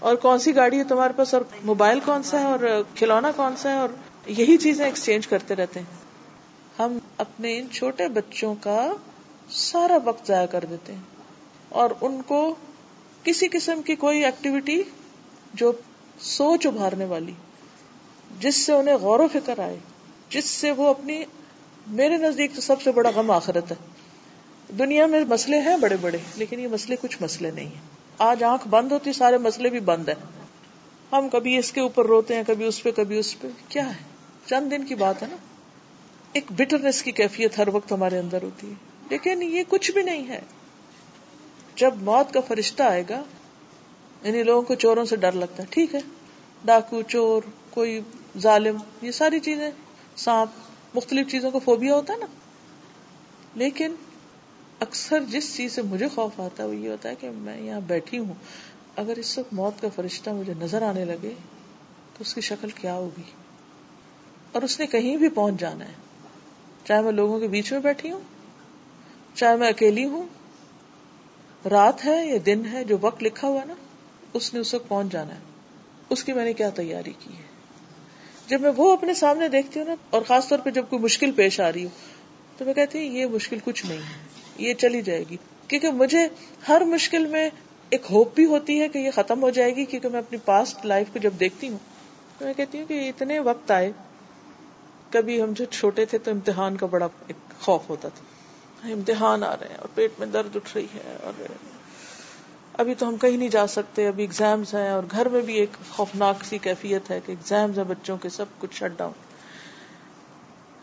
اور 0.00 0.16
کون 0.16 0.38
سی 0.38 0.56
گاڑی 0.56 0.78
ہے 0.78 0.84
تمہارے 0.84 1.12
پاس 1.16 1.34
اور 1.34 1.42
موبائل 1.64 2.00
کون 2.00 2.22
سا 2.22 2.40
ہے 2.40 2.44
اور 2.44 2.82
کھلونا 2.94 3.30
کون 3.36 3.56
سا 3.56 3.72
ہے 3.72 3.78
اور 3.78 3.88
یہی 4.26 4.56
چیزیں 4.56 4.84
ایکسچینج 4.84 5.26
کرتے 5.26 5.56
رہتے 5.56 5.80
ہیں۔ 5.80 5.86
ہم 6.78 6.98
اپنے 7.16 7.58
ان 7.58 7.66
چھوٹے 7.72 8.08
بچوں 8.08 8.54
کا 8.60 8.92
سارا 9.50 9.98
وقت 10.04 10.28
ضائع 10.28 10.46
کر 10.46 10.64
دیتے 10.70 10.92
ہیں 10.92 11.00
اور 11.68 11.90
ان 12.00 12.22
کو 12.22 12.54
کسی 13.22 13.48
قسم 13.48 13.82
کی 13.82 13.94
کوئی 13.94 14.24
ایکٹیویٹی 14.24 14.82
جو 15.54 15.72
سوچ 16.20 16.66
ابھارنے 16.66 17.04
والی، 17.04 17.32
جس 18.40 18.56
سے 18.56 18.72
انہیں 18.72 18.94
غور 18.94 19.20
و 19.20 19.28
فکر 19.28 19.58
آئے، 19.58 19.76
جس 20.28 20.44
سے 20.44 20.72
وہ 20.72 20.88
اپنی، 20.88 21.24
میرے 21.86 22.16
نزدیک 22.16 22.54
تو 22.54 22.60
سب 22.60 22.82
سے 22.82 22.92
بڑا 22.92 23.10
غم 23.10 23.30
آخرت 23.30 23.70
ہے۔ 23.70 23.76
دنیا 24.78 25.06
میں 25.06 25.24
مسئلے 25.24 25.60
ہیں 25.60 25.76
بڑے 25.76 25.96
بڑے، 26.00 26.18
لیکن 26.36 26.60
یہ 26.60 26.68
مسئلے 26.68 26.96
کچھ 27.00 27.22
مسئلے 27.22 27.50
نہیں 27.50 27.66
ہیں۔ 27.66 27.97
آج 28.18 28.44
آنکھ 28.44 28.68
بند 28.68 28.92
ہوتی، 28.92 29.12
سارے 29.12 29.38
مسئلے 29.38 29.70
بھی 29.70 29.80
بند 29.80 30.08
ہیں۔ 30.08 30.48
ہم 31.12 31.28
کبھی 31.28 31.56
اس 31.56 31.72
کے 31.72 31.80
اوپر 31.80 32.06
روتے 32.06 32.36
ہیں، 32.36 32.42
کبھی 32.46 32.64
اس 32.64 32.82
پہ، 32.82 32.90
کبھی 32.90 33.18
اس 33.18 33.40
پہ۔ 33.40 33.48
کیا 33.68 33.90
ہے؟ 33.90 34.02
چند 34.46 34.70
دن 34.70 34.84
کی 34.84 34.94
بات 34.94 35.22
ہے 35.22 35.26
نا۔ 35.26 35.36
ایک 36.32 36.44
بٹرنس 36.50 37.02
کی 37.02 37.12
کیفیت 37.12 37.58
ہر 37.58 37.68
وقت 37.68 37.92
ہمارے 37.92 38.18
اندر 38.18 38.42
ہوتی 38.42 38.68
ہے۔ 38.68 38.74
لیکن 39.10 39.42
یہ 39.42 39.62
کچھ 39.68 39.90
بھی 39.90 40.02
نہیں 40.02 40.28
ہے۔ 40.28 40.40
جب 41.76 41.94
موت 42.02 42.34
کا 42.34 42.40
فرشتہ 42.40 42.82
آئے 42.82 43.02
گا 43.08 43.22
یعنی 44.22 44.42
لوگوں 44.42 44.62
کو 44.62 44.74
چوروں 44.74 45.04
سے 45.04 45.16
ڈر 45.16 45.32
لگتا 45.32 45.62
ہے۔ 45.62 45.68
ٹھیک 45.70 45.94
ہے۔ 45.94 46.00
ڈاکو، 46.64 47.02
چور، 47.02 47.42
کوئی 47.70 48.00
ظالم، 48.38 48.76
یہ 49.02 49.10
ساری 49.10 49.40
چیزیں، 49.40 49.70
سانپ، 50.16 50.50
مختلف 50.96 51.30
چیزوں 51.30 51.50
کو 51.50 51.58
فوبیا 51.58 51.94
ہوتا 51.94 52.12
ہے 52.12 52.18
نا۔ 52.18 52.26
لیکن 53.54 53.94
اکثر 54.80 55.24
جس 55.28 55.56
چیز 55.56 55.72
سے 55.72 55.82
مجھے 55.82 56.08
خوف 56.08 56.38
آتا 56.40 56.62
ہے 56.62 56.68
وہ 56.68 56.74
یہ 56.74 56.88
ہوتا 56.88 57.08
ہے 57.08 57.14
کہ 57.14 57.30
میں 57.30 57.60
یہاں 57.60 57.80
بیٹھی 57.86 58.18
ہوں، 58.18 58.34
اگر 58.96 59.16
اس 59.16 59.38
وقت 59.38 59.52
موت 59.54 59.80
کا 59.82 59.88
فرشتہ 59.94 60.30
مجھے 60.30 60.54
نظر 60.58 60.82
آنے 60.82 61.04
لگے 61.04 61.32
تو 62.14 62.18
اس 62.20 62.34
کی 62.34 62.40
شکل 62.40 62.70
کیا 62.70 62.94
ہوگی؟ 62.94 63.22
اور 64.52 64.62
اس 64.62 64.80
نے 64.80 64.86
کہیں 64.86 65.16
بھی 65.16 65.28
پہنچ 65.28 65.60
جانا 65.60 65.84
ہے، 65.84 65.94
چاہے 66.84 67.02
میں 67.02 67.12
لوگوں 67.12 67.40
کے 67.40 67.48
بیچ 67.48 67.72
میں 67.72 67.80
بیٹھی 67.80 68.12
ہوں، 68.12 68.20
چاہے 69.34 69.56
میں 69.56 69.68
اکیلی 69.68 70.04
ہوں، 70.04 70.26
رات 71.70 72.04
ہے 72.04 72.16
یا 72.26 72.38
دن 72.46 72.62
ہے، 72.72 72.84
جو 72.84 72.96
وقت 73.00 73.22
لکھا 73.22 73.48
ہوا 73.48 73.64
نا، 73.64 73.74
اس 74.32 74.54
نے 74.54 74.60
اس 74.60 74.74
وقت 74.74 74.88
پہنچ 74.88 75.12
جانا 75.12 75.34
ہے۔ 75.34 75.40
اس 76.10 76.24
کی 76.24 76.32
میں 76.32 76.44
نے 76.44 76.52
کیا 76.52 76.68
تیاری 76.70 77.12
کی 77.18 77.36
ہے؟ 77.36 77.42
جب 78.46 78.60
میں 78.60 78.70
وہ 78.76 78.92
اپنے 78.92 79.14
سامنے 79.14 79.48
دیکھتی 79.48 79.80
ہوں 79.80 79.86
نا، 79.86 79.94
اور 80.10 80.22
خاص 80.22 80.48
طور 80.48 80.58
پہ 80.58 80.70
جب 80.70 80.88
کوئی 80.88 81.02
مشکل 81.02 81.32
پیش 81.32 81.60
آ 81.60 81.72
رہی 81.72 81.84
ہو، 81.84 81.88
تو 82.56 82.64
میں 82.64 82.74
کہتی 82.74 82.98
ہوں 82.98 83.14
یہ 83.14 83.26
مشکل 83.26 83.58
کچھ 83.64 83.86
نہیں 83.86 83.98
ہے۔ 83.98 84.37
یہ 84.58 84.74
چلی 84.74 85.02
جائے 85.02 85.24
گی۔ 85.30 85.36
کیونکہ 85.68 85.90
مجھے 85.90 86.26
ہر 86.68 86.82
مشکل 86.84 87.26
میں 87.26 87.50
ایک 87.90 88.06
ہوپ 88.10 88.34
بھی 88.34 88.44
ہوتی 88.46 88.80
ہے 88.80 88.88
کہ 88.88 88.98
یہ 88.98 89.10
ختم 89.10 89.42
ہو 89.42 89.50
جائے 89.50 89.76
گی، 89.76 89.84
کیونکہ 89.84 90.08
میں 90.08 90.18
اپنی 90.18 90.38
پاسٹ 90.44 90.86
لائف 90.86 91.06
کو 91.12 91.18
جب 91.18 91.32
دیکھتی 91.40 91.68
ہوں، 91.68 91.78
تو 92.38 92.44
میں 92.44 92.54
کہتی 92.54 92.78
ہوں 92.78 92.86
کہ 92.86 93.08
اتنے 93.08 93.38
وقت 93.38 93.70
آئے، 93.70 93.92
کبھی 95.10 95.42
ہم 95.42 95.52
جو 95.52 95.64
چھوٹے 95.64 96.04
تھے 96.04 96.18
تو 96.18 96.30
امتحان 96.30 96.76
کا 96.76 96.86
بڑا 96.86 97.08
ایک 97.26 97.60
خوف 97.60 97.88
ہوتا 97.88 98.08
تھا۔ 98.08 98.88
امتحان 98.88 99.42
آ 99.42 99.54
رہے 99.60 99.68
ہیں 99.68 99.76
اور 99.76 99.88
پیٹ 99.94 100.18
میں 100.18 100.26
درد 100.26 100.56
اٹھ 100.56 100.70
رہی 100.74 100.86
ہے 100.94 101.16
اور 101.22 101.46
ابھی 102.72 102.94
تو 102.94 103.08
ہم 103.08 103.16
کہیں 103.16 103.36
نہیں 103.36 103.48
جا 103.48 103.66
سکتے، 103.66 104.06
ابھی 104.08 104.22
ایگزامس 104.22 104.74
ہیں 104.74 104.88
اور 104.88 105.02
گھر 105.10 105.28
میں 105.28 105.40
بھی 105.40 105.54
ایک 105.54 105.76
خوفناک 105.90 106.44
سی 106.44 106.58
کیفیت 106.58 107.10
ہے 107.10 107.20
کہ 107.26 107.32
ایگزامس 107.32 107.78
ہیں، 107.78 107.84
بچوں 107.84 108.16
کے 108.16 108.28
سب 108.28 108.44
کچھ 108.58 108.74
شٹ 108.74 108.98
ڈاؤن 108.98 109.12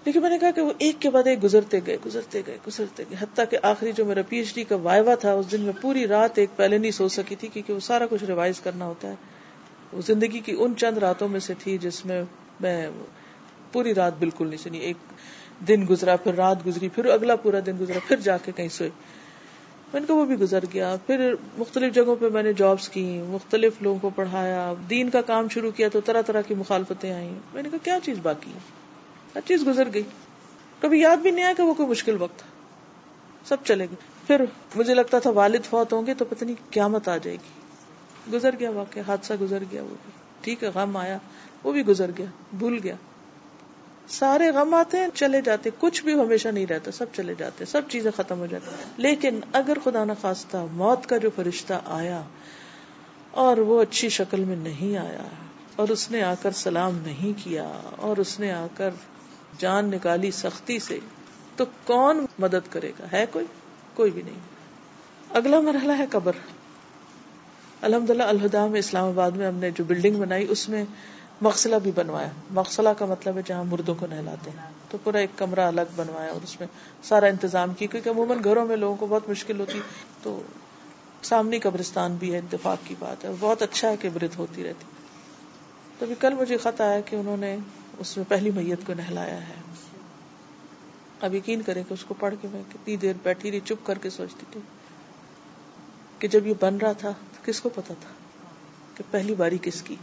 لیکن 0.05 0.21
میں 0.21 0.29
نے 0.29 0.37
کہا 0.37 0.51
کہ 0.51 0.61
وہ 0.61 0.71
ایک 0.77 0.95
کے 0.99 1.09
بعد 1.09 1.27
ایک 1.27 1.43
گزرتے 1.43 1.79
گئے 1.85 1.97
گزرتے 2.05 2.41
گئے 2.47 2.57
گزرتے 2.67 3.03
گئے، 3.09 3.17
حتیٰ 3.19 3.45
کہ 3.49 3.57
آخری 3.61 3.91
جو 3.91 4.05
میرا 4.05 4.21
پی 4.29 4.37
ایچ 4.37 4.55
ڈی 4.55 4.63
کا 4.63 4.75
وائوا 4.75 5.15
تھا، 5.15 5.33
اس 5.33 5.51
دن 5.51 5.61
میں 5.61 5.73
پوری 5.81 6.07
رات 6.07 6.37
ایک 6.37 6.49
پہلے 6.55 6.77
نہیں 6.77 6.91
سو 6.91 7.07
سکی 7.07 7.35
تھی 7.35 7.47
کیونکہ 7.47 7.73
وہ 7.73 7.79
سارا 7.79 8.05
کچھ 8.09 8.23
ریوائز 8.23 8.59
کرنا 8.59 8.85
ہوتا 8.85 9.07
ہے۔ 9.07 9.15
وہ 9.93 10.01
زندگی 10.01 10.39
کی 10.39 10.55
ان 10.59 10.73
چند 10.77 10.97
راتوں 10.97 11.27
میں 11.27 11.39
سے 11.39 11.53
تھی 11.59 11.77
جس 11.77 12.05
میں 12.05 12.23
میں 12.59 12.89
پوری 13.71 13.93
رات 13.93 14.13
بالکل 14.19 14.47
نہیں 14.47 14.63
سنی۔ 14.63 14.79
ایک 14.79 14.97
دن 15.67 15.85
گزرا، 15.89 16.15
پھر 16.15 16.35
رات 16.35 16.67
گزری، 16.67 16.89
پھر 16.89 17.05
اگلا 17.05 17.35
پورا 17.35 17.59
دن 17.65 17.71
گزرا، 17.79 17.99
پھر 18.07 18.15
جا 18.15 18.37
کے 18.37 18.51
کہیں 18.55 18.69
سوئی 18.69 18.89
میں 19.93 20.01
نے 20.01 20.07
کہا 20.07 20.15
وہ 20.15 20.25
بھی 20.25 20.35
گزر 20.35 20.63
گیا۔ 20.73 20.95
پھر 21.05 21.33
مختلف 21.57 21.93
جگہوں 21.93 22.15
پہ 22.15 22.29
میں 22.29 22.43
نے 22.43 22.53
جابس 22.53 22.89
کی، 22.89 23.21
مختلف 23.27 23.73
لوگوں 23.81 23.99
کو 23.99 24.09
پڑھایا۔ 24.15 24.73
دین 24.89 25.09
کا 25.09 25.21
کام 25.21 25.47
شروع 25.49 25.71
کیا 25.71 25.87
تو 25.87 26.01
طرح 26.01 26.21
طرح 26.21 26.41
کی 26.41 26.55
مخالفتیں 26.55 27.13
آئیں۔ 27.13 27.33
میں 27.53 27.63
نے 27.63 27.69
کہا 27.69 27.77
کیا 27.83 27.97
چیز 28.03 28.17
باقی 28.23 28.51
ہے؟ 28.51 28.84
ہر 29.35 29.39
چیز 29.45 29.67
گزر 29.67 29.93
گئی۔ 29.93 30.03
کبھی 30.81 30.99
یاد 30.99 31.17
بھی 31.17 31.31
نہیں 31.31 31.45
آیا 31.45 31.53
کہ 31.57 31.63
وہ 31.63 31.73
کوئی 31.73 31.89
مشکل 31.89 32.21
وقت 32.21 32.39
تھا۔ 32.39 32.47
سب 33.45 33.57
چلے 33.63 33.85
گئے۔ 33.85 33.95
پھر 34.27 34.45
مجھے 34.75 34.93
لگتا 34.93 35.19
تھا 35.19 35.29
والد 35.29 35.65
فوت 35.69 35.93
ہوں 35.93 36.05
گے 36.05 36.13
تو 36.13 36.25
پتہ 36.25 36.45
نہیں 36.45 36.55
قیامت 36.69 37.07
آ 37.07 37.17
جائے 37.17 37.37
گی۔ 37.37 37.65
گزر 38.33 38.55
گیا 38.59 38.69
واقعہ، 38.69 39.03
حادثہ 39.07 39.33
گزر 39.41 39.63
گیا 39.71 39.81
وہ 39.81 39.87
بھی۔ 39.87 40.11
ٹھیک 40.41 40.63
ہے، 40.63 40.69
غم 40.75 40.97
آیا۔ 40.97 41.17
وہ 41.63 41.71
بھی 41.71 41.85
گزر 41.85 42.11
گیا، 42.17 42.25
بھول 42.53 42.79
گیا۔ 42.83 42.95
سارے 44.07 44.49
غم 44.49 44.73
آتے 44.73 44.97
ہیں، 44.97 45.07
چلے 45.13 45.41
جاتے۔ 45.41 45.69
کچھ 45.79 46.03
بھی 46.03 46.13
ہمیشہ 46.13 46.47
نہیں 46.47 46.65
رہتا، 46.65 46.91
سب 46.91 47.05
چلے 47.13 47.33
جاتے۔ 47.37 47.65
سب 47.65 47.81
چیزیں 47.89 48.11
ختم 48.15 48.39
ہو 48.39 48.45
جاتی۔ 48.45 48.71
لیکن 48.97 49.39
اگر 49.53 49.77
خدا 49.83 50.05
نخواستہ 50.05 50.65
موت 50.71 51.07
کا 51.07 51.17
جو 51.17 51.29
فرشتہ 51.35 51.73
آیا 51.85 52.21
اور 53.31 53.57
وہ 53.57 53.81
اچھی 53.81 54.09
شکل 54.09 54.43
میں 54.43 54.55
نہیں 54.55 54.97
آیا 54.97 55.23
اور 55.75 55.89
اس 55.89 56.11
نے 56.11 56.23
آ 56.23 56.33
کر 56.41 56.51
سلام 56.51 56.97
نہیں 56.97 57.43
کیا 57.43 57.71
اور 57.97 58.17
اس 58.17 58.39
نے 58.39 58.51
آ 58.51 58.67
کر 58.77 58.89
جان 59.57 59.85
نکالی 59.85 60.31
سختی 60.31 60.79
سے، 60.79 60.99
تو 61.55 61.65
کون 61.83 62.25
مدد 62.39 62.71
کرے 62.71 62.91
گا؟ 62.99 63.05
ہے 63.13 63.25
کوئی؟ 63.31 63.45
کوئی 63.93 64.11
بھی 64.11 64.21
نہیں۔ 64.21 64.39
اگلا 65.29 65.59
مرحلہ 65.59 65.91
ہے 65.97 66.05
قبر۔ 66.11 66.31
الحمد 67.81 68.09
للہ 68.09 68.23
الہدا 68.23 68.67
میں، 68.67 68.79
اسلام 68.79 69.07
آباد 69.07 69.31
میں 69.31 69.47
ہم 69.47 69.55
نے 69.55 69.71
جو 69.71 69.83
بلڈنگ 69.83 70.15
بنائی، 70.15 70.45
اس 70.49 70.69
میں 70.69 70.85
مقصلہ 71.41 71.75
بھی 71.75 71.91
بنوایا۔ 71.95 72.29
مقصلہ 72.51 72.89
کا 72.89 73.05
مطلب 73.05 73.37
ہے 73.37 73.41
جہاں 73.45 73.63
مردوں 73.63 73.95
کو 73.95 74.07
نہلاتے 74.07 74.51
ہیں۔ 74.51 74.69
تو 74.89 74.97
پورا 75.03 75.17
ایک 75.17 75.29
کمرہ 75.37 75.67
الگ 75.67 75.81
بنوایا 75.95 76.31
اور 76.31 76.41
اس 76.43 76.59
میں 76.59 76.67
سارا 77.03 77.25
انتظام 77.25 77.73
کی 77.73 77.87
کیونکہ 77.87 78.09
عموماً 78.09 78.37
گھروں 78.43 78.65
میں 78.65 78.75
لوگوں 78.75 78.95
کو 78.95 79.07
بہت 79.07 79.29
مشکل 79.29 79.59
ہوتی۔ 79.59 79.79
تو 80.23 80.41
سامنے 81.23 81.59
قبرستان 81.59 82.15
بھی 82.15 82.33
ہے، 82.33 82.37
اتفاق 82.37 82.77
کی 82.83 82.95
بات 82.99 83.25
ہے۔ 83.25 83.29
بہت 83.39 83.61
اچھا 83.61 83.89
ہے 83.89 83.97
کہ 83.97 84.09
برد 84.13 84.35
ہوتی 84.37 84.63
رہتی۔ 84.63 84.85
تو 85.99 86.05
کل 86.19 86.33
مجھے 86.33 86.57
خط 86.57 86.81
آیا 86.81 86.99
کہ 86.99 87.15
انہوں 87.15 87.37
نے 87.37 87.57
اس 87.97 88.17
میں 88.17 88.25
پہلی 88.29 88.51
میت 88.51 88.79
کو 88.85 88.93
نہلایا 88.93 89.49
ہے۔ 89.49 89.53
اب 91.21 91.35
یقین 91.35 91.61
کریں 91.61 91.83
کہ 91.89 91.93
اس 91.93 92.05
کو 92.05 92.13
پڑھ 92.13 92.35
کے 92.41 92.47
میں 92.51 92.63
کتنی 92.69 92.95
دیر 92.95 93.13
بیٹھی 93.23 93.51
رہی، 93.51 93.59
چپ 93.59 93.85
کر 93.85 93.97
کے 93.97 94.09
سوچتی 94.09 94.45
تھی 94.51 94.61
کہ 96.19 96.27
جب 96.27 96.47
یہ 96.47 96.53
بن 96.59 96.77
رہا 96.77 96.91
تھا 96.91 97.11
تو 97.11 97.41
کس 97.45 97.61
کو 97.61 97.69
پتا 97.69 97.93
تھا 97.93 98.09
کہ 98.95 99.03
پہلی 99.11 99.35
باری 99.35 99.57
کس 99.61 99.81
کی۔ 99.81 99.95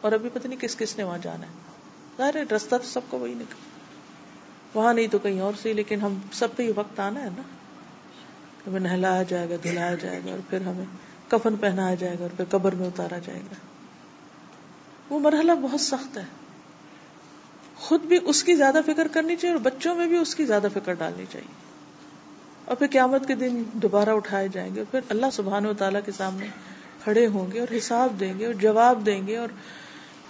اور 0.00 0.12
ابھی 0.12 0.28
پتہ 0.28 0.48
نہیں 0.48 0.60
کس 0.60 0.76
کس 0.76 0.96
نے 0.96 1.02
وہاں 1.02 1.18
جانا 1.18 1.46
ہے۔ 1.46 1.52
ظاہر 2.18 2.36
ہے 2.36 2.42
رستہ 2.42 2.76
تو 2.76 2.84
سب 2.84 3.00
کو 3.08 3.18
وہی 3.18 3.34
نکل 3.34 3.54
وہاں 4.74 4.94
نہیں 4.94 5.06
تو 5.06 5.18
کہیں 5.18 5.40
اور 5.40 5.52
سے 5.62 5.72
لیکن 5.72 6.00
ہم 6.00 6.18
سب 6.32 6.48
پہ 6.56 6.62
یہ 6.62 6.72
وقت 6.76 7.00
آنا 7.00 7.20
ہے 7.20 7.28
نا۔ 7.36 7.42
ہمیں 8.66 8.80
نہلایا 8.80 9.22
جائے 9.22 9.50
گا، 9.50 9.54
دھلایا 9.62 9.94
جائے 9.94 10.20
گا 10.24 10.30
اور 10.30 10.38
پھر 10.50 10.60
ہمیں 10.60 10.84
کفن 11.28 11.56
پہنایا 11.56 11.94
جائے 11.94 12.16
گا 12.18 12.22
اور 12.22 12.30
پھر 12.36 12.44
قبر 12.50 12.74
میں 12.74 12.86
اتارا 12.86 13.18
جائے 13.18 13.40
گا۔ 13.40 13.54
وہ 15.10 15.20
مرحلہ 15.20 15.52
بہت 15.62 15.80
سخت 15.80 16.18
ہے۔ 16.18 16.24
خود 17.80 18.02
بھی 18.02 18.18
اس 18.24 18.44
کی 18.44 18.54
زیادہ 18.54 18.80
فکر 18.86 19.08
کرنی 19.08 19.36
چاہیے 19.36 19.54
اور 19.54 19.62
بچوں 19.62 19.94
میں 19.94 20.06
بھی 20.06 20.16
اس 20.16 20.34
کی 20.34 20.44
زیادہ 20.44 20.66
فکر 20.74 20.92
ڈالنی 20.92 21.24
چاہیے۔ 21.32 21.54
اور 22.64 22.76
پھر 22.76 22.86
قیامت 22.90 23.28
کے 23.28 23.34
دن 23.34 23.62
دوبارہ 23.72 24.10
اٹھائے 24.10 24.48
جائیں 24.48 24.74
گے 24.74 24.84
پھر 24.90 25.00
اللہ 25.08 25.26
سبحان 25.32 25.66
و 25.66 25.72
تعالیٰ 25.72 26.00
کے 26.06 26.12
سامنے 26.12 26.46
کھڑے 27.04 27.26
ہوں 27.26 27.52
گے 27.52 27.60
اور 27.60 27.76
حساب 27.76 28.20
دیں 28.20 28.38
گے 28.38 28.46
اور 28.46 28.54
جواب 28.54 29.06
دیں 29.06 29.26
گے 29.26 29.36
اور 29.36 29.48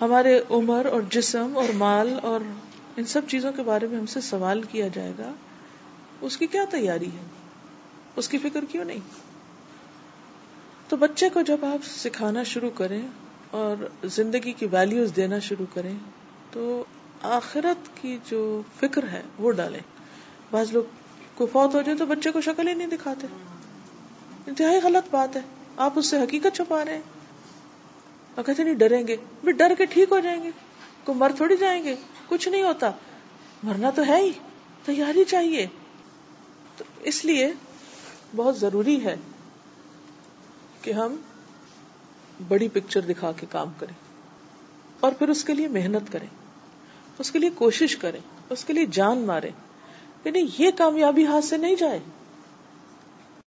ہمارے 0.00 0.40
عمر 0.50 0.86
اور 0.86 1.00
جسم 1.10 1.52
اور 1.54 1.74
مال 1.74 2.18
اور 2.22 2.40
ان 2.96 3.04
سب 3.04 3.22
چیزوں 3.28 3.52
کے 3.52 3.62
بارے 3.62 3.86
میں 3.86 3.98
ہم 3.98 4.06
سے 4.06 4.20
سوال 4.20 4.62
کیا 4.62 4.88
جائے 4.88 5.12
گا۔ 5.18 5.32
اس 6.20 6.36
کی 6.36 6.46
کیا 6.46 6.64
تیاری 6.70 7.06
ہے؟ 7.06 7.24
اس 8.16 8.28
کی 8.28 8.38
فکر 8.38 8.64
کیوں 8.68 8.84
نہیں؟ 8.84 9.00
تو 10.88 10.96
بچے 10.96 11.28
کو 11.28 11.40
جب 11.40 11.64
آپ 11.64 11.84
سکھانا 11.84 12.42
شروع 12.42 12.70
کریں 12.74 13.02
اور 13.50 13.88
زندگی 14.04 14.52
کی 14.52 14.66
ویلیوز 14.72 15.12
دینا 15.16 15.38
شروع 15.38 15.66
کریں 15.74 15.94
تو 16.50 16.84
آخرت 17.22 18.02
کی 18.02 18.18
جو 18.30 18.62
فکر 18.80 19.02
ہے 19.08 19.22
وہ 19.38 19.52
ڈالیں۔ 19.52 19.80
بعض 20.50 20.72
لوگ 20.72 20.82
کو 21.34 21.46
فوت 21.46 21.74
ہو 21.74 21.82
جائے 21.82 21.98
تو 21.98 22.06
بچے 22.06 22.30
کو 22.30 22.40
شکل 22.40 22.68
ہی 22.68 22.74
نہیں 22.74 22.88
دکھاتے۔ 22.88 23.26
انتہائی 24.46 24.80
غلط 24.82 25.08
بات 25.10 25.36
ہے۔ 25.36 25.40
آپ 25.76 25.92
اس 25.96 26.06
سے 26.06 26.20
حقیقت 26.20 26.56
چھپا 26.56 26.84
رہے 26.84 26.94
ہیں۔ 26.94 27.02
اور 28.34 28.44
کہتے 28.44 28.64
نہیں، 28.64 28.74
ڈریں 28.74 29.06
گے۔ 29.06 29.16
بھی 29.44 29.52
ڈر 29.52 29.72
کے 29.78 29.84
ٹھیک 29.86 30.08
ہو 30.12 30.18
جائیں 30.18 30.44
گے۔ 30.44 30.50
کو 31.04 31.14
مر 31.14 31.32
تھوڑی 31.36 31.56
جائیں 31.56 31.84
گے۔ 31.84 31.94
کچھ 32.28 32.48
نہیں 32.48 32.62
ہوتا۔ 32.62 32.90
مرنا 33.62 33.90
تو 33.90 34.02
ہے 34.08 34.16
ہی۔ 34.16 34.32
تیاری 34.84 35.24
چاہیے۔ 35.24 35.66
تو 36.76 36.84
اس 37.00 37.24
لیے 37.24 37.52
بہت 38.36 38.58
ضروری 38.58 39.04
ہے 39.04 39.16
کہ 40.82 40.92
ہم 40.92 41.16
بڑی 42.48 42.68
پکچر 42.68 43.00
دکھا 43.00 43.32
کے 43.32 43.46
کام 43.50 43.68
کریں۔ 43.78 43.94
اور 45.00 45.12
پھر 45.12 45.28
اس 45.28 45.44
کے 45.44 45.54
لیے 45.54 45.68
محنت 45.68 46.12
کریں۔ 46.12 46.39
اس 47.20 47.30
کے 47.30 47.38
لیے 47.38 47.50
کوشش 47.54 47.96
کریں، 47.96 48.20
اس 48.50 48.64
کے 48.64 48.72
لیے 48.72 48.86
جان 48.86 49.18
مارے 49.18 49.50
یعنی 50.24 50.46
یہ 50.58 50.70
کامیابی 50.76 51.26
ہاتھ 51.26 51.44
سے 51.44 51.56
نہیں 51.56 51.76
جائے۔ 51.76 51.98